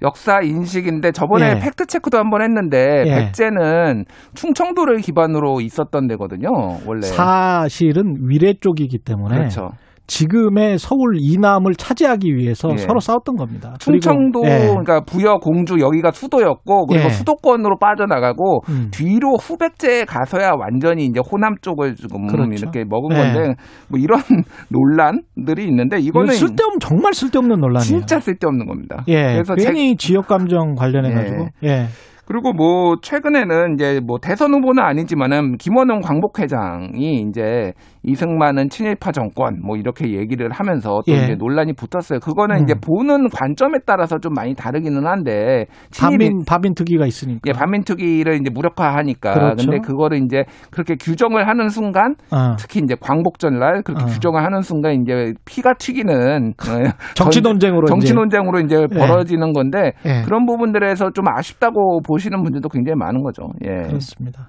[0.00, 1.58] 역사 인식인데 저번에 예.
[1.58, 3.14] 팩트 체크도 한번 했는데 예.
[3.14, 6.48] 백제는 충청도를 기반으로 있었던 데거든요.
[6.86, 7.02] 원래.
[7.02, 9.70] 사실은 위례 쪽이기 때문에 그렇죠.
[10.08, 12.78] 지금의 서울 이남을 차지하기 위해서 예.
[12.78, 13.74] 서로 싸웠던 겁니다.
[13.78, 14.66] 충청도 그리고, 예.
[14.68, 17.10] 그러니까 부여 공주 여기가 수도였고 그리고 예.
[17.10, 18.88] 수도권으로 빠져나가고 음.
[18.90, 22.50] 뒤로 후백제에 가서야 완전히 이제 호남 쪽을 지금 그렇죠.
[22.52, 23.20] 이렇게 먹은 예.
[23.22, 23.54] 건데
[23.88, 24.18] 뭐 이런
[24.72, 27.82] 논란들이 있는데 이거는 쓸데없는 정말 쓸데없는 논란이에요.
[27.84, 29.04] 진짜 쓸데없는 겁니다.
[29.08, 31.86] 예, 그래서 제- 괜히 지역 감정 관련해 가지고 예.
[32.24, 37.72] 그리고 뭐 최근에는 이제 뭐 대선 후보는 아니지만은 김원웅 광복회장이 이제
[38.08, 41.24] 이승만은 친일파 정권 뭐 이렇게 얘기를 하면서 또 예.
[41.24, 42.20] 이제 논란이 붙었어요.
[42.20, 42.62] 그거는 음.
[42.64, 47.40] 이제 보는 관점에 따라서 좀 많이 다르기는 한데 친일이 반민 반민 특위가 있으니까.
[47.46, 49.32] 예, 반민 특위를 이제 무력화하니까.
[49.34, 49.66] 그렇죠.
[49.70, 52.56] 근데 그거를 이제 그렇게 규정을 하는 순간 어.
[52.58, 54.06] 특히 이제 광복절 날 그렇게 어.
[54.06, 58.14] 규정을 하는 순간 이제 피가 튀기는 어, 정치 전- 논쟁으로 정치 이제.
[58.14, 58.86] 논쟁으로 이제 예.
[58.98, 60.22] 벌어지는 건데 예.
[60.24, 63.42] 그런 부분들에서 좀 아쉽다고 보시는 분들도 굉장히 많은 거죠.
[63.64, 63.86] 예.
[63.88, 64.48] 그렇습니다.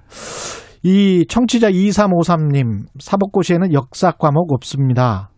[0.83, 5.29] 이 청취자 2353님 사법고시에는 역사 과목 없습니다.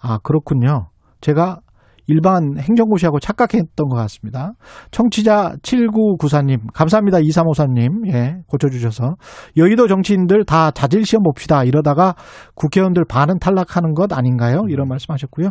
[0.00, 0.88] 아 그렇군요.
[1.20, 1.60] 제가
[2.06, 4.52] 일반 행정고시하고 착각했던 것 같습니다.
[4.90, 7.18] 청취자 7994님 감사합니다.
[7.18, 9.14] 2353님 예 고쳐주셔서
[9.56, 11.62] 여의도 정치인들 다 자질 시험 봅시다.
[11.62, 12.16] 이러다가
[12.56, 14.64] 국회의원들 반은 탈락하는 것 아닌가요?
[14.68, 15.50] 이런 말씀 하셨고요.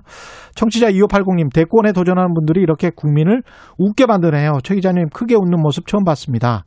[0.56, 3.42] 청취자 2580님 대권에 도전하는 분들이 이렇게 국민을
[3.78, 4.60] 웃게 만드네요.
[4.64, 6.66] 최 기자님 크게 웃는 모습 처음 봤습니다.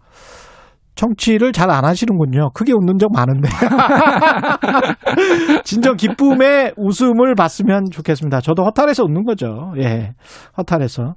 [0.95, 2.51] 청취를 잘 안 하시는군요.
[2.55, 3.49] 크게 웃는 적 많은데.
[5.65, 8.41] 진정 기쁨의 웃음을 봤으면 좋겠습니다.
[8.41, 9.73] 저도 허탈해서 웃는 거죠.
[9.79, 10.13] 예.
[10.59, 11.15] 허탈해서.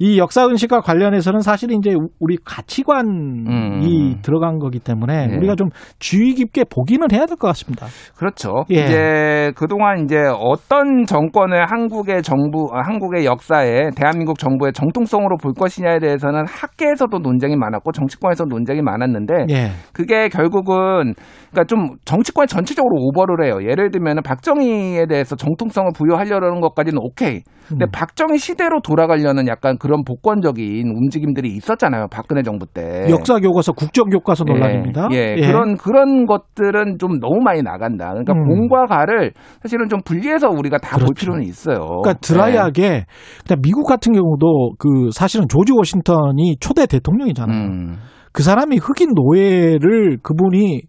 [0.00, 4.18] 이 역사 은식과 관련해서는 사실 이제 우리 가치관이 음.
[4.22, 5.36] 들어간 거기 때문에 예.
[5.36, 5.68] 우리가 좀
[5.98, 7.86] 주의 깊게 보기는 해야 될 것 같습니다.
[8.16, 8.64] 그렇죠.
[8.70, 8.84] 예.
[8.84, 15.98] 이제 그동안 이제 어떤 정권을 한국의 정부, 아, 한국의 역사에 대한민국 정부의 정통성으로 볼 것이냐에
[15.98, 19.13] 대해서는 학계에서도 논쟁이 많았고 정치권에서 논쟁이 많았는데
[19.50, 19.70] 예.
[19.92, 21.14] 그게 결국은
[21.50, 23.58] 그러니까 좀 정치권 전체적으로 오버를 해요.
[23.62, 27.42] 예를 들면 박정희에 대해서 정통성을 부여하려는 것까지는 오케이.
[27.68, 27.90] 근데 음.
[27.92, 32.08] 박정희 시대로 돌아가려는 약간 그런 복권적인 움직임들이 있었잖아요.
[32.10, 33.06] 박근혜 정부 때.
[33.08, 35.08] 역사 교과서 국정 교과서 논란입니다.
[35.12, 38.10] 예, 예, 그런 그런 것들은 좀 너무 많이 나간다.
[38.10, 38.48] 그러니까 음.
[38.48, 39.32] 공과 가를
[39.62, 41.14] 사실은 좀 분리해서 우리가 다볼 그렇죠.
[41.14, 41.78] 필요는 있어요.
[42.02, 43.06] 그러니까 드라이하게
[43.46, 47.56] 그냥 미국 같은 경우도 그 사실은 조지 워싱턴이 초대 대통령이잖아요.
[47.56, 47.96] 음.
[48.34, 50.82] 그 사람이 흑인 노예를 그분이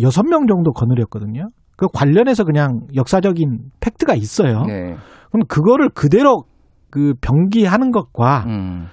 [0.00, 1.48] 여섯 명 정도 거느렸거든요.
[1.76, 4.62] 그 관련해서 그냥 역사적인 팩트가 있어요.
[4.62, 4.94] 네.
[5.32, 6.44] 그럼 그거를 그대로
[6.88, 8.86] 그 병기하는 것과 음.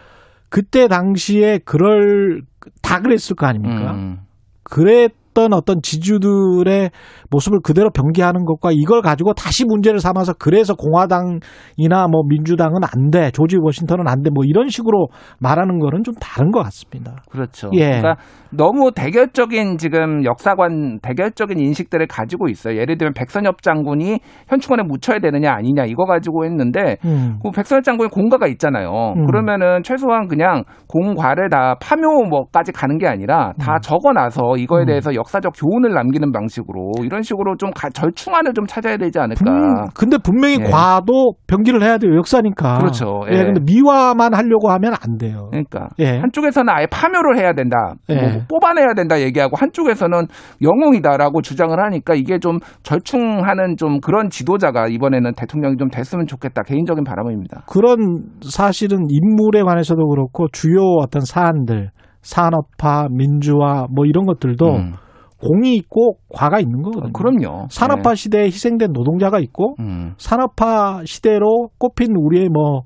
[0.49, 2.41] 그때 당시에 그럴
[2.81, 3.91] 다 그랬을 거 아닙니까?
[3.91, 4.17] 음.
[4.63, 6.91] 그랬 던 어떤 지주들의
[7.29, 13.31] 모습을 그대로 병기하는 것과 이걸 가지고 다시 문제를 삼아서 그래서 공화당이나 뭐 민주당은 안 돼,
[13.31, 15.07] 조지 워싱턴은 안 돼, 뭐 이런 식으로
[15.39, 17.23] 말하는 거는 좀 다른 것 같습니다.
[17.29, 17.69] 그렇죠.
[17.73, 18.01] 예.
[18.01, 18.17] 그러니까
[18.51, 22.77] 너무 대결적인 지금 역사관 대결적인 인식들을 가지고 있어요.
[22.77, 27.39] 예를 들면 백선엽 장군이 현충원에 묻혀야 되느냐 아니냐 이거 가지고 했는데 음.
[27.41, 29.13] 그 백선엽 장군이 공가가 있잖아요.
[29.15, 29.25] 음.
[29.27, 33.81] 그러면은 최소한 그냥 공과를 다 파묘 뭐까지 가는 게 아니라 다 음.
[33.81, 38.97] 적어놔서 이거에 대해서 역 사적 교훈을 남기는 방식으로 이런 식으로 좀 가- 절충안을 좀 찾아야
[38.97, 39.43] 되지 않을까.
[39.43, 40.63] 분- 근데 분명히 예.
[40.69, 42.15] 과도 병기를 해야 돼요.
[42.15, 42.79] 역사니까.
[42.79, 43.21] 그렇죠.
[43.31, 43.37] 예.
[43.37, 43.43] 예.
[43.45, 45.47] 근데 미화만 하려고 하면 안 돼요.
[45.51, 46.17] 그러니까 예.
[46.19, 48.15] 한쪽에서는 아예 파묘를 해야 된다, 예.
[48.15, 50.25] 뭐 뽑아내야 된다 얘기하고 한쪽에서는
[50.61, 57.03] 영웅이다라고 주장을 하니까 이게 좀 절충하는 좀 그런 지도자가 이번에는 대통령이 좀 됐으면 좋겠다 개인적인
[57.03, 57.63] 바람입니다.
[57.67, 61.91] 그런 사실은 인물에 관해서도 그렇고 주요 어떤 사안들,
[62.21, 64.93] 산업화, 민주화 뭐 이런 것들도 음.
[65.41, 67.13] 공이 있고 과가 있는 거거든요.
[67.13, 67.67] 그럼요.
[67.69, 69.85] 산업화 시대에 희생된 노동자가 있고 네.
[69.85, 70.13] 음.
[70.17, 72.81] 산업화 시대로 꼽힌 우리의 뭐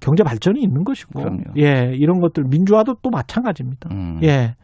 [0.00, 1.42] 경제 발전이 있는 것이고 그럼요.
[1.58, 3.90] 예 이런 것들 민주화도 또 마찬가지입니다.
[3.92, 4.20] 음.
[4.22, 4.54] 예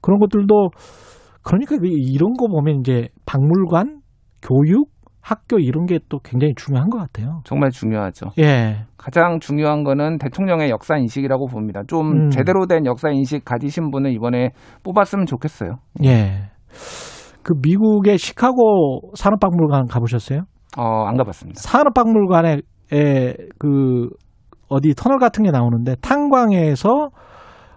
[0.00, 0.70] 그런 것들도
[1.42, 4.00] 그러니까 그 이런 거 보면 이제 박물관,
[4.42, 4.88] 교육,
[5.20, 7.40] 학교 이런 게 또 굉장히 중요한 것 같아요.
[7.44, 8.30] 정말 중요하죠.
[8.38, 8.84] 예.
[8.98, 11.82] 가장 중요한 거는 대통령의 역사 인식이라고 봅니다.
[11.86, 12.30] 좀 음.
[12.30, 14.50] 제대로 된 역사 인식 가지신 분을 이번에
[14.82, 15.76] 뽑았으면 좋겠어요.
[16.04, 16.50] 예.
[17.42, 20.42] 그 미국의 시카고 산업박물관 가보셨어요?
[20.76, 21.60] 어, 안 가봤습니다.
[21.60, 24.08] 산업박물관에 에, 그
[24.68, 27.10] 어디 터널 같은 게 나오는데 탄광에서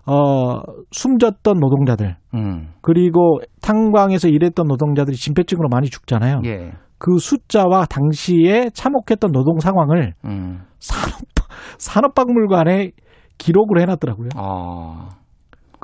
[0.09, 0.61] 어
[0.91, 2.69] 숨졌던 노동자들 음.
[2.81, 6.41] 그리고 탄광에서 일했던 노동자들이 진폐증으로 많이 죽잖아요.
[6.45, 6.71] 예.
[6.97, 10.61] 그 숫자와 당시에 참혹했던 노동 상황을 음.
[10.79, 11.19] 산업
[11.77, 12.91] 산업박물관에
[13.37, 14.29] 기록을 해놨더라고요.
[14.35, 15.09] 아.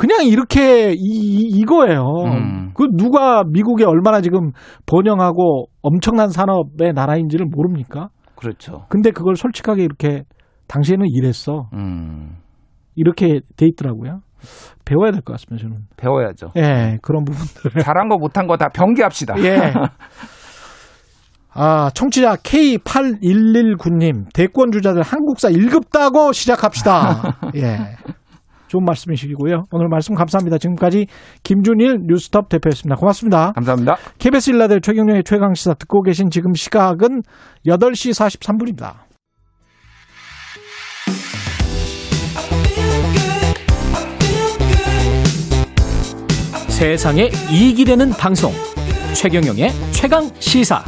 [0.03, 2.01] 그냥 이렇게 이, 이- 이거예요.
[2.25, 2.71] 음.
[2.75, 4.51] 그 누가 미국에 얼마나 지금
[4.85, 8.09] 번영하고 엄청난 산업의 나라인지를 모릅니까?
[8.35, 8.83] 그렇죠.
[8.89, 10.23] 근데 그걸 솔직하게 이렇게
[10.67, 11.69] 당시에는 이랬어.
[11.71, 12.35] 음.
[12.95, 14.19] 이렇게 돼 있더라고요.
[14.83, 15.83] 배워야 될 것 같습니다, 저는.
[15.95, 16.47] 배워야죠.
[16.57, 17.81] 예, 그런 부분들.
[17.81, 19.35] 잘한 거 못한 거다 병기합시다.
[19.45, 19.73] 예.
[21.53, 27.37] 아, 청취자 K8119님, 대권 주자들 한국사 1급 따고 시작합시다.
[27.55, 27.77] 예.
[28.73, 29.65] 좋은 말씀이시고요.
[29.71, 30.57] 오늘 말씀 감사합니다.
[30.57, 31.05] 지금까지
[31.43, 32.95] 김준일 뉴스톱 대표였습니다.
[32.95, 33.51] 고맙습니다.
[33.53, 33.97] 감사합니다.
[34.17, 37.21] KBS 일라들 최경영의 최강 시사 듣고 계신 지금 시각은
[37.67, 38.93] 8시 43분입니다.
[46.67, 48.51] 세상에 이익이 되는 방송
[49.13, 50.83] 최경영의 최강 시사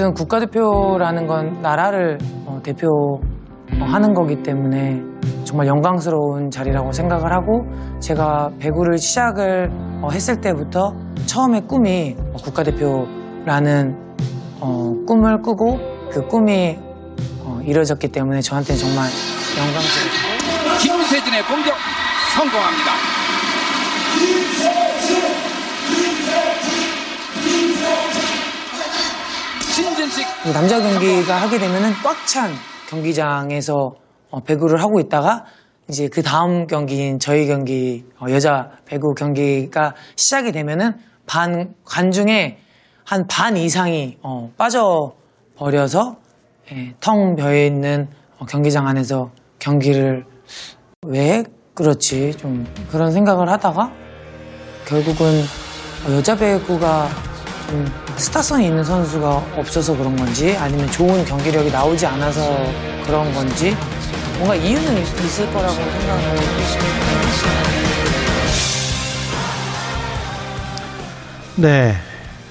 [0.00, 2.16] 어쨌든 국가대표라는 건 나라를
[2.46, 5.02] 어, 대표하는 거기 때문에
[5.44, 7.66] 정말 영광스러운 자리라고 생각을 하고
[8.00, 9.68] 제가 배구를 시작을
[10.00, 10.94] 어, 했을 때부터
[11.26, 13.94] 처음에 꿈이 어, 국가대표라는
[14.60, 15.78] 어, 꿈을 꾸고
[16.10, 16.78] 그 꿈이
[17.44, 19.04] 어, 이루어졌기 때문에 저한테는 정말
[19.58, 21.74] 영광스럽고 김세진의 공격
[22.36, 22.90] 성공합니다.
[30.52, 32.50] 남자 경기가 하게 되면은 꽉 찬
[32.88, 33.94] 경기장에서
[34.30, 35.44] 어, 배구를 하고 있다가
[35.88, 40.94] 이제 그 다음 경기인 저희 경기 어, 여자 배구 경기가 시작이 되면은
[41.26, 42.58] 반 관중의
[43.04, 45.12] 한반 이상이 어, 빠져
[45.56, 46.16] 버려서
[46.72, 48.08] 예, 텅 비어 있는
[48.38, 50.24] 어, 경기장 안에서 경기를
[51.06, 52.32] 왜 그렇지?
[52.36, 53.92] 좀 그런 생각을 하다가
[54.86, 55.42] 결국은
[56.06, 57.08] 어, 여자 배구가
[57.68, 57.84] 좀
[58.20, 62.40] 스타성이 있는 선수가 없어서 그런 건지 아니면 좋은 경기력이 나오지 않아서
[63.06, 63.74] 그런 건지
[64.36, 67.40] 뭔가 이유는 있- 있을 거라고 생각을
[71.56, 71.94] 네.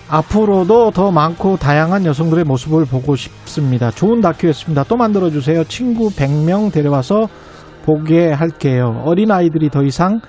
[0.07, 3.91] 앞으로도 더 많고 다양한 여성들의 모습을 보고 싶습니다.
[3.91, 4.83] 좋은 다큐였습니다.
[4.85, 5.65] 또 만들어주세요.
[5.65, 7.29] 친구 100명 데려와서
[7.85, 9.03] 보게 할게요.
[9.05, 10.19] 어린아이들이 더 이상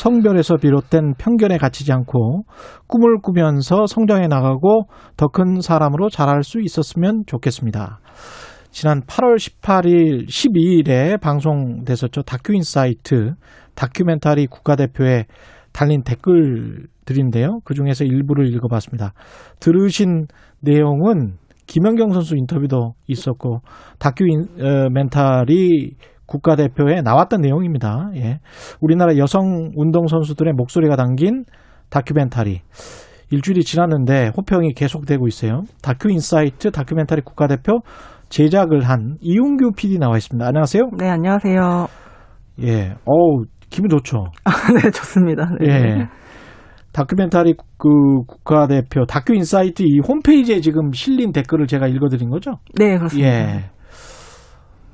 [0.00, 2.44] 성별에서 비롯된 편견에 갇히지 않고
[2.86, 4.84] 꿈을 꾸면서 성장해 나가고
[5.18, 8.00] 더 큰 사람으로 자랄 수 있었으면 좋겠습니다.
[8.70, 12.22] 지난 8월 18일, 12일에 방송됐었죠.
[12.22, 13.34] 다큐 인사이트
[13.74, 15.26] 다큐멘터리 국가대표에
[15.72, 17.60] 달린 댓글들인데요.
[17.64, 19.12] 그 중에서 일부를 읽어봤습니다.
[19.60, 20.26] 들으신
[20.60, 21.34] 내용은
[21.66, 23.60] 김연경 선수 인터뷰도 있었고
[23.98, 25.94] 다큐멘터리
[26.30, 28.10] 국가대표에 나왔던 내용입니다.
[28.14, 28.38] 예.
[28.80, 31.44] 우리나라 여성 운동 선수들의 목소리가 담긴
[31.90, 32.60] 다큐멘터리.
[33.30, 35.62] 일주일이 지났는데 호평이 계속되고 있어요.
[35.82, 37.80] 다큐 인사이트 다큐멘터리 국가대표
[38.28, 40.46] 제작을 한 이용규 PD 나와 있습니다.
[40.46, 40.90] 안녕하세요.
[40.98, 41.88] 네, 안녕하세요.
[42.62, 42.94] 예.
[43.04, 44.26] 어우, 기분 좋죠.
[44.44, 45.50] 아, 네, 좋습니다.
[45.60, 45.66] 네.
[45.68, 46.08] 예.
[46.92, 47.88] 다큐멘터리 그
[48.26, 52.54] 국가대표 다큐 인사이트 이 홈페이지에 지금 실린 댓글을 제가 읽어드린 거죠?
[52.76, 53.28] 네, 그렇습니다.
[53.28, 53.70] 예.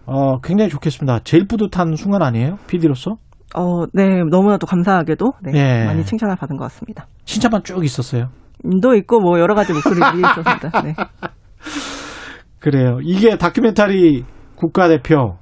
[0.06, 1.20] 어, 굉장히 좋겠습니다.
[1.24, 2.56] 제일 뿌듯한 순간 아니에요?
[2.68, 3.16] PD로서?
[3.54, 5.84] 어, 네, 너무나도 감사하게도 네, 예.
[5.84, 7.06] 많이 칭찬을 받은 것 같습니다.
[7.24, 8.28] 칭찬만 쭉 있었어요.
[8.82, 10.82] 도 있고 뭐 여러 가지 목소리들이 있었습니다.
[10.82, 10.94] 네.
[12.58, 12.98] 그래요.
[13.02, 14.24] 이게 다큐멘터리
[14.56, 15.36] 국가대표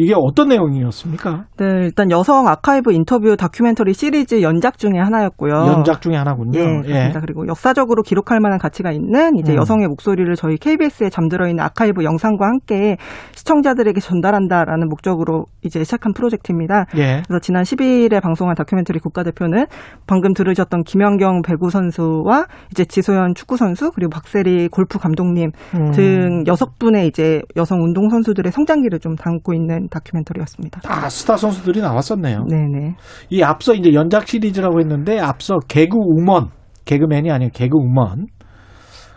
[0.00, 1.46] 이게 어떤 내용이었습니까?
[1.56, 5.52] 네, 일단 여성 아카이브 인터뷰 다큐멘터리 시리즈 연작 중에 하나였고요.
[5.52, 6.56] 연작 중에 하나군요.
[6.56, 7.20] 예, 그렇습니다.
[7.20, 9.56] 그리고 역사적으로 기록할 만한 가치가 있는 이제 음.
[9.58, 12.96] 여성의 목소리를 저희 KBS에 잠들어 있는 아카이브 영상과 함께
[13.34, 16.86] 시청자들에게 전달한다라는 목적으로 이제 시작한 프로젝트입니다.
[16.96, 17.22] 예.
[17.26, 19.66] 그래서 지난 10일에 방송한 다큐멘터리 국가대표는
[20.06, 25.90] 방금 들으셨던 김연경 배구 선수와 이제 지소연 축구 선수 그리고 박세리 골프 감독님 음.
[25.90, 30.80] 등 여섯 분의 이제 여성 운동 선수들의 성장기를 좀 담고 있는 다큐멘터리였습니다.
[30.86, 32.44] 아, 스타 선수들이 나왔었네요.
[32.48, 32.94] 네네.
[33.30, 36.50] 이 앞서 이제 연작 시리즈라고 했는데 앞서 개그 우먼,
[36.84, 38.26] 개그맨이 아니고 개그 우먼.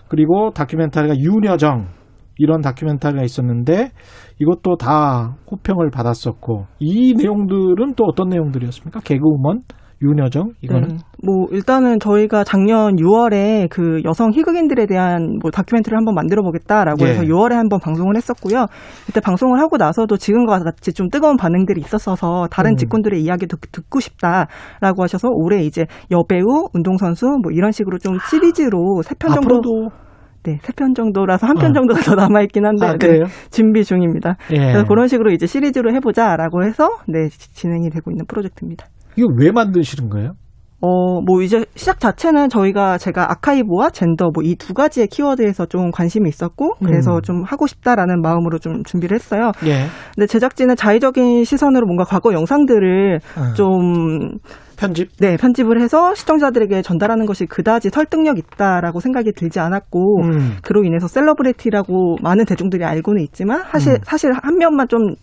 [0.08, 1.88] 그리고 다큐멘터리가 윤여정
[2.38, 3.92] 이런 다큐멘터리가 있었는데
[4.40, 9.00] 이것도 다 호평을 받았었고 이 내용들은 또 어떤 내용들이었습니까?
[9.02, 9.60] 개그 우먼,
[10.02, 10.96] 윤여정 이거는 네.
[11.24, 17.12] 뭐 일단은 저희가 작년 6월에 그 여성 희극인들에 대한 뭐 다큐멘터리를 한번 만들어 보겠다라고 예.
[17.12, 18.66] 해서 6월에 한번 방송을 했었고요.
[19.06, 22.76] 그때 방송을 하고 나서도 지금과 같이 좀 뜨거운 반응들이 있었어서 다른 음.
[22.78, 29.16] 직군들의 이야기도 듣고 싶다라고 하셔서 올해 이제 여배우, 운동선수 뭐 이런 식으로 좀 시리즈로 세
[29.20, 29.90] 편 정도
[30.44, 31.74] 네, 세 편 정도라서 한 편 어.
[31.74, 33.26] 정도가 더 남아 있긴 한데 아, 네, 그래요?
[33.52, 34.38] 준비 중입니다.
[34.52, 34.58] 예.
[34.58, 38.88] 그래서 그런 식으로 이제 시리즈로 해보자라고 해서 네 진행이 되고 있는 프로젝트입니다.
[39.16, 40.34] 이거 왜 만드시는 거예요?
[40.84, 45.92] 어, 뭐 이제 시작 자체는 저희가 제가 아카이브와 젠더 뭐 이 두 가지의 키워드에서 좀
[45.92, 47.22] 관심이 있었고 그래서 음.
[47.22, 49.52] 좀 하고 싶다라는 마음으로 좀 준비를 했어요.
[49.68, 49.86] 예.
[50.16, 53.54] 근데 제작진은 자의적인 시선으로 뭔가 과거 영상들을 음.
[53.54, 54.40] 좀
[54.82, 55.10] 편집?
[55.20, 60.58] 네, 편집을 해서 시청자들에게 전달하는 것이 그다지 설득력 있다라고 생각이 들지 않았고 음.
[60.64, 63.98] 그로 인해서 celebrity라고 많은 대중들이 알고는 있지만 사실 음.
[64.04, 65.16] 사실 한 면만 좀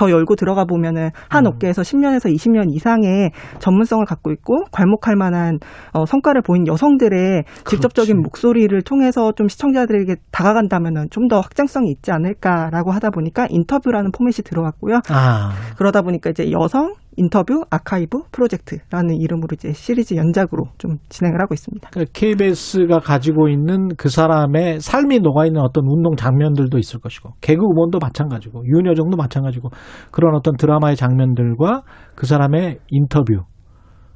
[0.00, 5.58] 더 열고 들어가 보면은 한 업계에서 10년에서 20년 이상의 전문성을 갖고 있고 괄목할 만한
[5.92, 12.90] 어, 성과를 보인 여성들의 직접적인 목소리를 통해서 좀 시청자들에게 다가간다면은 좀 더 확장성이 있지 않을까라고
[12.90, 14.98] 하다 보니까 인터뷰라는 포맷이 들어왔고요.
[15.10, 15.52] 아.
[15.76, 21.90] 그러다 보니까 이제 여성 인터뷰 아카이브 프로젝트라는 이름으로 이제 시리즈 연작으로 좀 진행을 하고 있습니다.
[22.12, 28.64] KBS가 가지고 있는 그 사람의 삶이 녹아있는 어떤 운동 장면들도 있을 것이고 개그 우먼도 마찬가지고
[28.66, 29.70] 윤여정도 마찬가지고
[30.10, 31.82] 그런 어떤 드라마의 장면들과
[32.14, 33.44] 그 사람의 인터뷰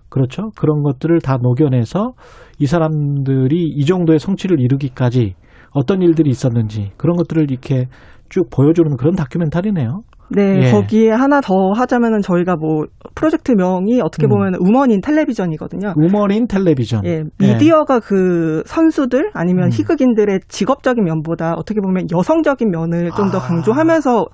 [0.08, 2.12] 그렇죠 그런 것들을 다 녹여내서
[2.60, 5.34] 이 사람들이 이 정도의 성취를 이루기까지
[5.72, 7.86] 어떤 일들이 있었는지 그런 것들을 이렇게
[8.28, 10.02] 쭉 보여주는 그런 다큐멘터리네요.
[10.30, 10.70] 네, 예.
[10.70, 14.30] 거기에 하나 더 하자면은 저희가 뭐 프로젝트 명이 어떻게 음.
[14.30, 15.94] 보면 우먼인 텔레비전이거든요.
[15.96, 17.04] 우먼인 텔레비전.
[17.04, 23.40] 예, 미디어가 그 선수들 아니면 희극인들의 직업적인 면보다 어떻게 보면 여성적인 면을 좀더 아.
[23.40, 24.26] 강조하면서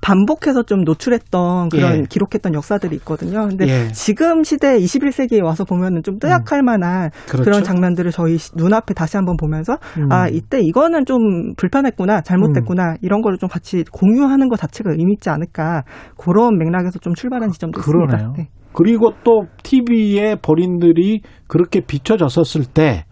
[0.00, 2.02] 반복해서 좀 노출했던 그런 예.
[2.08, 3.46] 기록했던 역사들이 있거든요.
[3.48, 3.88] 근데 예.
[3.92, 7.44] 지금 시대 21세기에 와서 보면은 좀 뜨약할 만한 그렇죠.
[7.44, 10.10] 그런 장면들을 저희 시- 눈앞에 다시 한번 보면서 음.
[10.10, 15.28] 아 이때 이거는 좀 불편했구나 잘못됐구나 이런 거를 좀 같이 공유하는 것 자체가 의미 있지
[15.30, 15.82] 않을까
[16.16, 18.16] 그런 맥락에서 좀 출발한 지점도 그러네요.
[18.16, 18.32] 있습니다.
[18.38, 18.48] 네.
[18.72, 23.04] 그리고 또 TV에 본인들이 그렇게 비춰졌었을 때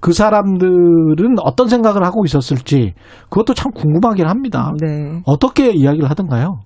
[0.00, 2.94] 그 사람들은 어떤 생각을 하고 있었을지
[3.30, 4.72] 그것도 참 궁금하긴 합니다.
[4.80, 5.20] 네.
[5.24, 6.60] 어떻게 이야기를 하던가요?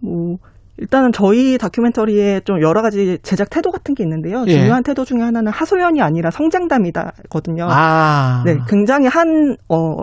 [0.00, 0.36] 뭐
[0.78, 4.44] 일단은 저희 다큐멘터리에 좀 여러 가지 제작 태도 같은 게 있는데요.
[4.48, 4.52] 예.
[4.52, 7.66] 중요한 태도 중에 하나는 하소연이 아니라 성장담이다거든요.
[7.68, 8.42] 아.
[8.44, 9.96] 네, 굉장히 한 어,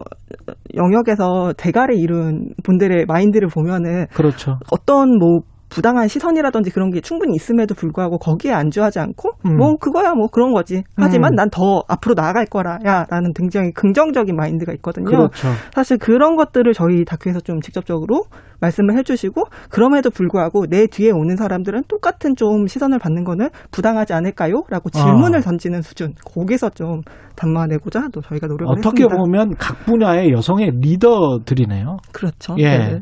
[0.76, 4.57] 영역에서 대가를 이룬 분들의 마인드를 보면은 그렇죠.
[4.72, 5.39] 어떤 뭐
[5.70, 9.58] 부당한 시선이라든지 그런 게 충분히 있음에도 불구하고 거기에 안주하지 않고 음.
[9.58, 10.84] 뭐 그거야 뭐 그런 거지.
[10.96, 11.36] 하지만 음.
[11.36, 15.06] 난더 앞으로 나아갈 거라야라는 굉장히 긍정적인 마인드가 있거든요.
[15.06, 15.48] 그렇죠.
[15.74, 18.24] 사실 그런 것들을 저희 다큐에서 좀 직접적으로
[18.61, 24.64] 말씀을 해주시고 그럼에도 불구하고 내 뒤에 오는 사람들은 똑같은 좀 시선을 받는 거는 부당하지 않을까요?
[24.69, 25.41] 라고 질문을 아.
[25.41, 27.02] 던지는 수준 거기서 좀
[27.36, 29.15] 담아내고자 또 저희가 노력을 어떻게 했습니다.
[29.15, 31.98] 보면 각 분야의 여성의 리더들이네요.
[32.11, 32.56] 그렇죠.
[32.60, 32.77] 예.
[32.77, 33.02] 네.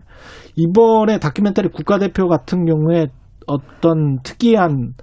[0.55, 3.07] 이번에 다큐멘터리 국가대표 같은 경우에
[3.47, 4.93] 어떤 특이한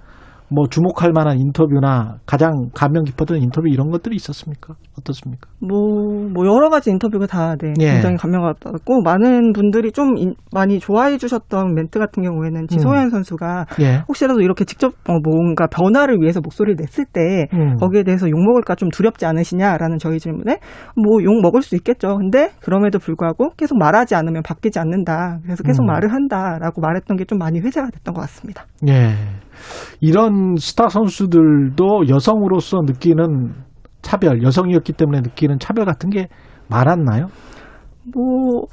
[0.49, 4.75] 뭐 주목할 만한 인터뷰나 가장 감명 깊었던 인터뷰 이런 것들이 있었습니까?
[4.97, 5.49] 어떻습니까?
[5.59, 7.91] 뭐, 뭐 여러 가지 인터뷰가 다 네, 예.
[7.93, 13.65] 굉장히 감명을 받았고 많은 분들이 좀 인- 많이 좋아해 주셨던 멘트 같은 경우에는 지소연 선수가
[13.81, 14.03] 예.
[14.07, 17.75] 혹시라도 이렇게 직접 어, 뭔가 변화를 위해서 목소리를 냈을 때 음.
[17.77, 20.59] 거기에 대해서 욕 먹을까 좀 두렵지 않으시냐라는 저희 질문에
[20.95, 22.17] 뭐 욕 먹을 수 있겠죠.
[22.17, 25.39] 근데 그럼에도 불구하고 계속 말하지 않으면 바뀌지 않는다.
[25.43, 25.87] 그래서 계속 음.
[25.87, 28.65] 말을 한다라고 말했던 게 좀 많이 회자가 됐던 것 같습니다.
[28.87, 29.09] 예.
[30.01, 33.53] 이런 스타 선수들도 여성으로서 느끼는
[34.01, 36.27] 차별, 여성이었기 때문에 느끼는 차별 같은 게
[36.69, 37.27] 많았나요?
[38.13, 38.65] 뭐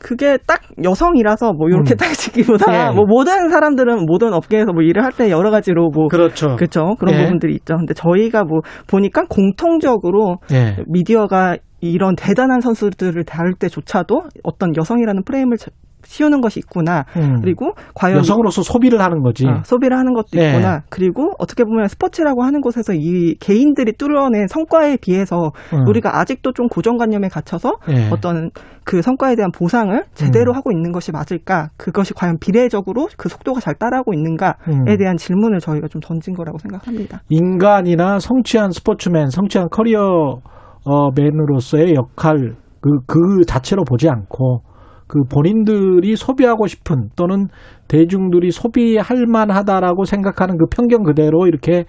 [0.00, 1.96] 그게 딱 여성이라서 뭐 이렇게 음.
[1.96, 2.94] 따지기보다 예.
[2.94, 6.56] 뭐 모든 사람들은 모든 업계에서 뭐 일을 할 때 여러 가지로 뭐 그렇죠.
[6.56, 7.22] 그렇죠 그런 예.
[7.22, 7.76] 부분들이 있죠.
[7.76, 10.76] 근데 저희가 뭐 보니까 공통적으로 예.
[10.88, 15.70] 미디어가 이런 대단한 선수들을 다룰 때조차도 어떤 여성이라는 프레임을 자-
[16.14, 17.04] 씌우는 것이 있구나.
[17.16, 17.40] 음.
[17.40, 19.46] 그리고 과연 여성으로서 소비를 하는 거지.
[19.46, 20.50] 어, 소비를 하는 것도 예.
[20.50, 20.82] 있구나.
[20.88, 25.86] 그리고 어떻게 보면 스포츠라고 하는 곳에서 이 개인들이 뚫어낸 성과에 비해서 음.
[25.88, 28.10] 우리가 아직도 좀 고정관념에 갇혀서 예.
[28.10, 28.50] 어떤
[28.84, 31.70] 그 성과에 대한 보상을 제대로 하고 있는 것이 맞을까?
[31.76, 34.84] 그것이 과연 비례적으로 그 속도가 잘 따라하고 있는가에 음.
[34.98, 37.22] 대한 질문을 저희가 좀 던진 거라고 생각합니다.
[37.28, 40.40] 인간이나 성취한 스포츠맨, 성취한 커리어
[40.86, 44.60] 어, 맨으로서의 역할 그, 그 자체로 보지 않고
[45.06, 47.48] 그 본인들이 소비하고 싶은 또는
[47.88, 51.84] 대중들이 소비할 만하다라고 생각하는 그 편견 그대로 이렇게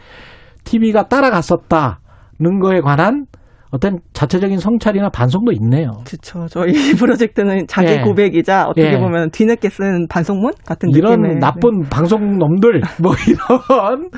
[0.66, 3.26] TV가 따라갔었다는 거에 관한
[3.72, 5.92] 어떤 자체적인 성찰이나 반성도 있네요.
[6.06, 6.48] 그렇죠.
[6.48, 8.02] 저희 프로젝트는 자기 예.
[8.02, 8.98] 고백이자 어떻게 예.
[8.98, 14.10] 보면 뒤늦게 쓴 반성문 같은 이런 느낌의 나쁜 방송 놈들 뭐 이런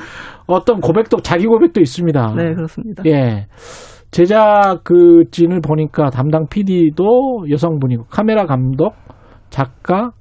[0.46, 2.34] 어떤 고백도 자기 고백도 있습니다.
[2.36, 3.02] 네, 그렇습니다.
[3.06, 3.46] 예.
[4.10, 8.94] 제작 그 진을 보니까 담당 PD도 여성분이고 카메라 감독,
[9.50, 10.12] 작가,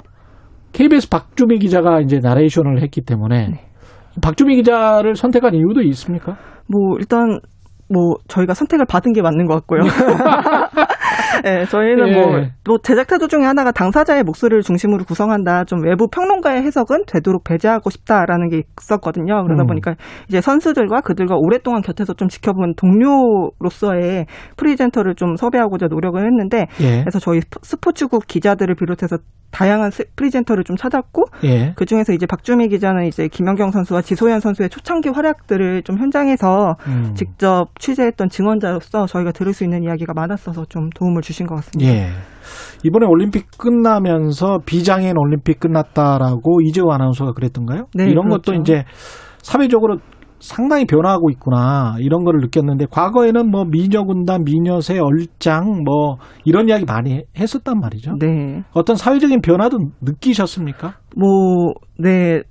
[0.74, 3.60] KBS 박주미 기자가 이제 나레이션을 했기 때문에 네.
[4.22, 6.38] 박주미 기자를 선택한 이유도 있습니까?
[6.68, 7.40] 뭐 일단
[7.90, 9.82] 뭐 저희가 선택을 받은 게 맞는 것 같고요.
[11.44, 12.14] 네, 저희는 예.
[12.14, 15.66] 뭐, 또 제작 태도 중에 하나가 당사자의 목소리를 중심으로 구성한다.
[15.66, 19.44] 좀 외부 평론가의 해석은 되도록 배제하고 싶다라는 게 있었거든요.
[19.44, 19.68] 그러다 음.
[19.68, 19.96] 보니까
[20.28, 24.26] 이제 선수들과 그들과 오랫동안 곁에서 좀 지켜본 동료로서의
[24.58, 27.02] presenter를 좀 섭외하고자 노력을 했는데 예.
[27.02, 29.18] 그래서 저희 스포- 스포츠국 기자들을 비롯해서
[29.52, 31.74] 다양한 스- presenter를 좀 찾았고 예.
[31.76, 37.14] 그 중에서 이제 박주미 기자는 이제 김연경 선수와 지소연 선수의 초창기 활약들을 좀 현장에서 음.
[37.16, 41.92] 직접 취재했던 증언자로서 저희가 들을 수 있는 이야기가 많았어서 좀 도움을 주신 것 같습니다.
[41.92, 42.10] 예.
[42.84, 47.86] 이번에 올림픽 끝나면서 비장애인 올림픽 끝났다라고 이재호 아나운서가 그랬던가요?
[47.96, 48.62] 네, 이런 것도 그렇죠.
[48.62, 48.84] 이제
[49.42, 49.98] 사회적으로
[50.40, 56.86] 상당히 변화하고 있구나 이런 거를 느꼈는데 과거에는 뭐 미녀 군단, 미녀세, 얼짱 뭐 이런 이야기
[56.86, 58.16] 많이 했었단 말이죠.
[58.20, 58.64] 네.
[58.74, 60.94] 어떤 사회적인 변화도 느끼셨습니까?
[61.16, 62.42] 뭐, 네.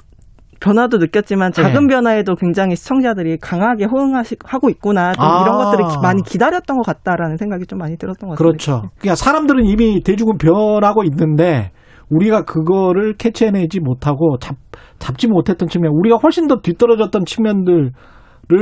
[0.58, 1.94] 변화도 느꼈지만 작은 네.
[1.94, 5.12] 변화에도 굉장히 시청자들이 강하게 호응하고 있구나.
[5.12, 5.42] 좀 아.
[5.42, 8.42] 이런 것들을 기- 많이 기다렸던 것 같다라는 생각이 좀 많이 들었던 것 같습니다.
[8.42, 8.90] 그렇죠.
[8.98, 11.72] 그러니까 사람들은 이미 대중은 변하고 있는데
[12.10, 14.56] 우리가 그거를 캐치해내지 못하고 잡,
[14.98, 17.90] 잡지 못했던 측면, 우리가 훨씬 더 뒤떨어졌던 측면들을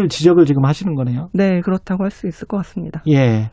[0.08, 1.28] 지적을 지금 하시는 거네요.
[1.32, 3.02] 네, 그렇다고 할 수 있을 것 같습니다.
[3.08, 3.50] 예.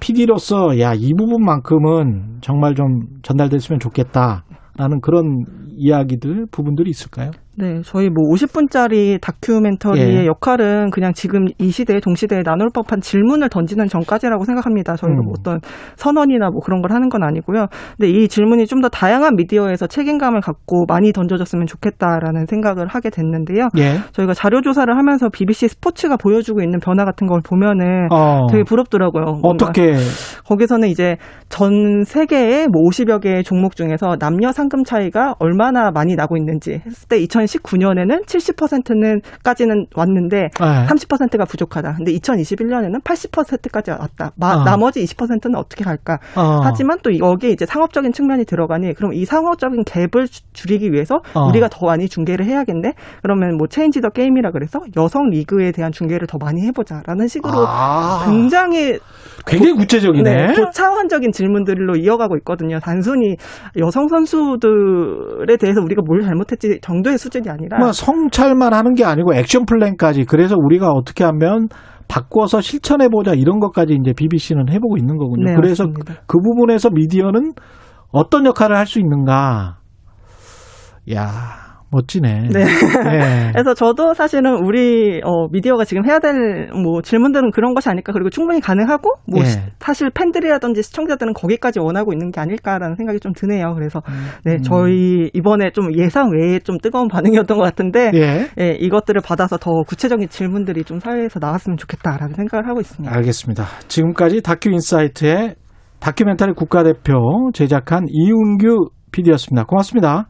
[0.00, 5.44] PD로서 야, 이 부분만큼은 정말 좀 전달됐으면 좋겠다라는 그런
[5.76, 7.30] 이야기들, 부분들이 있을까요?
[7.58, 10.26] 네, 저희 뭐 50분짜리 다큐멘터리의 예.
[10.26, 14.96] 역할은 그냥 지금 이 시대에 동시대에 나눌 법한 질문을 던지는 전까지라고 생각합니다.
[14.96, 15.24] 저희가 음.
[15.24, 15.60] 뭐 어떤
[15.96, 17.66] 선언이나 뭐 그런 걸 하는 건 아니고요.
[17.98, 23.68] 근데 이 질문이 좀 더 다양한 미디어에서 책임감을 갖고 많이 던져졌으면 좋겠다라는 생각을 하게 됐는데요.
[23.76, 23.98] 예.
[24.12, 28.46] 저희가 자료 조사를 하면서 BBC 스포츠가 보여주고 있는 변화 같은 걸 보면은 어.
[28.50, 29.40] 되게 부럽더라고요.
[29.42, 29.94] 어떻게
[30.46, 31.16] 거기서는 이제
[31.48, 37.08] 전 세계의 뭐 50여 개의 종목 중에서 남녀 상금 차이가 얼마나 많이 나고 있는지 했을
[37.08, 37.18] 때
[37.48, 40.86] 2019년에는 70%는 까지는 왔는데 네.
[40.86, 41.94] 30%가 부족하다.
[41.96, 44.32] 근데 2021년에는 80%까지 왔다.
[44.36, 44.64] 마- 어.
[44.64, 46.18] 나머지 20%는 어떻게 갈까?
[46.36, 46.60] 어.
[46.62, 51.46] 하지만 또 여기에 이제 상업적인 측면이 들어가니 그럼 이 상업적인 갭을 주- 줄이기 위해서 어.
[51.48, 52.92] 우리가 더 많이 중계를 해야겠네.
[53.22, 58.24] 그러면 뭐 체인지 더 게임이라 그래서 여성 리그에 대한 중계를 더 많이 해보자라는 식으로 아.
[58.26, 58.98] 굉장히
[59.46, 60.22] 굉장히 구체적이네.
[60.48, 62.80] 네, 고차원적인 질문들로 이어가고 있거든요.
[62.80, 63.36] 단순히
[63.78, 69.34] 여성 선수들에 대해서 우리가 뭘 잘못했지 정도의 수준 이 아니라 뭐 성찰만 하는 게 아니고
[69.34, 71.68] 액션 플랜까지 그래서 우리가 어떻게 하면
[72.08, 75.44] 바꿔서 실천해 보자 이런 것까지 이제 BBC는 해보고 있는 거군요.
[75.44, 76.14] 네, 그래서 맞습니다.
[76.26, 77.52] 그 부분에서 미디어는
[78.10, 79.78] 어떤 역할을 할 수 있는가.
[81.14, 82.48] 야 멋지네.
[82.52, 82.64] 네.
[82.64, 83.50] 네.
[83.52, 88.28] 그래서 저도 사실은 우리 어, 미디어가 지금 해야 될 뭐 질문들은 그런 것이 아닐까 그리고
[88.30, 89.44] 충분히 가능하고 뭐 예.
[89.46, 93.74] 시- 사실 팬들이라든지 시청자들은 거기까지 원하고 있는 게 아닐까라는 생각이 좀 드네요.
[93.74, 94.02] 그래서
[94.44, 98.46] 네 저희 이번에 좀 예상 외에 좀 뜨거운 반응이었던 것 같은데 예.
[98.60, 103.14] 예, 이것들을 받아서 더 구체적인 질문들이 좀 사회에서 나왔으면 좋겠다라는 생각을 하고 있습니다.
[103.14, 103.64] 알겠습니다.
[103.88, 105.54] 지금까지 다큐 인사이트의
[106.00, 109.64] 다큐멘터리 국가대표 제작한 이은규 PD였습니다.
[109.64, 110.28] 고맙습니다.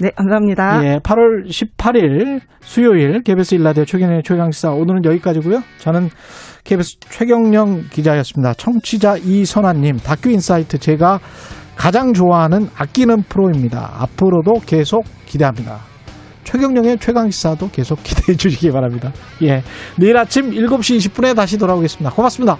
[0.00, 0.84] 네, 감사합니다.
[0.84, 5.62] 예, 8월 18일 수요일 KBS 일라디오 최경영의 최강시사 오늘은 여기까지고요.
[5.78, 6.08] 저는
[6.64, 8.54] KBS 최경영 기자였습니다.
[8.54, 11.20] 청취자 이선아님 다큐 인사이트 제가
[11.76, 13.94] 가장 좋아하는 아끼는 프로입니다.
[13.98, 15.78] 앞으로도 계속 기대합니다.
[16.42, 19.12] 최경영의 최강시사도 계속 기대해 주시기 바랍니다.
[19.42, 19.62] 예,
[19.96, 22.10] 내일 아침 7시 20분에 다시 돌아오겠습니다.
[22.10, 22.58] 고맙습니다.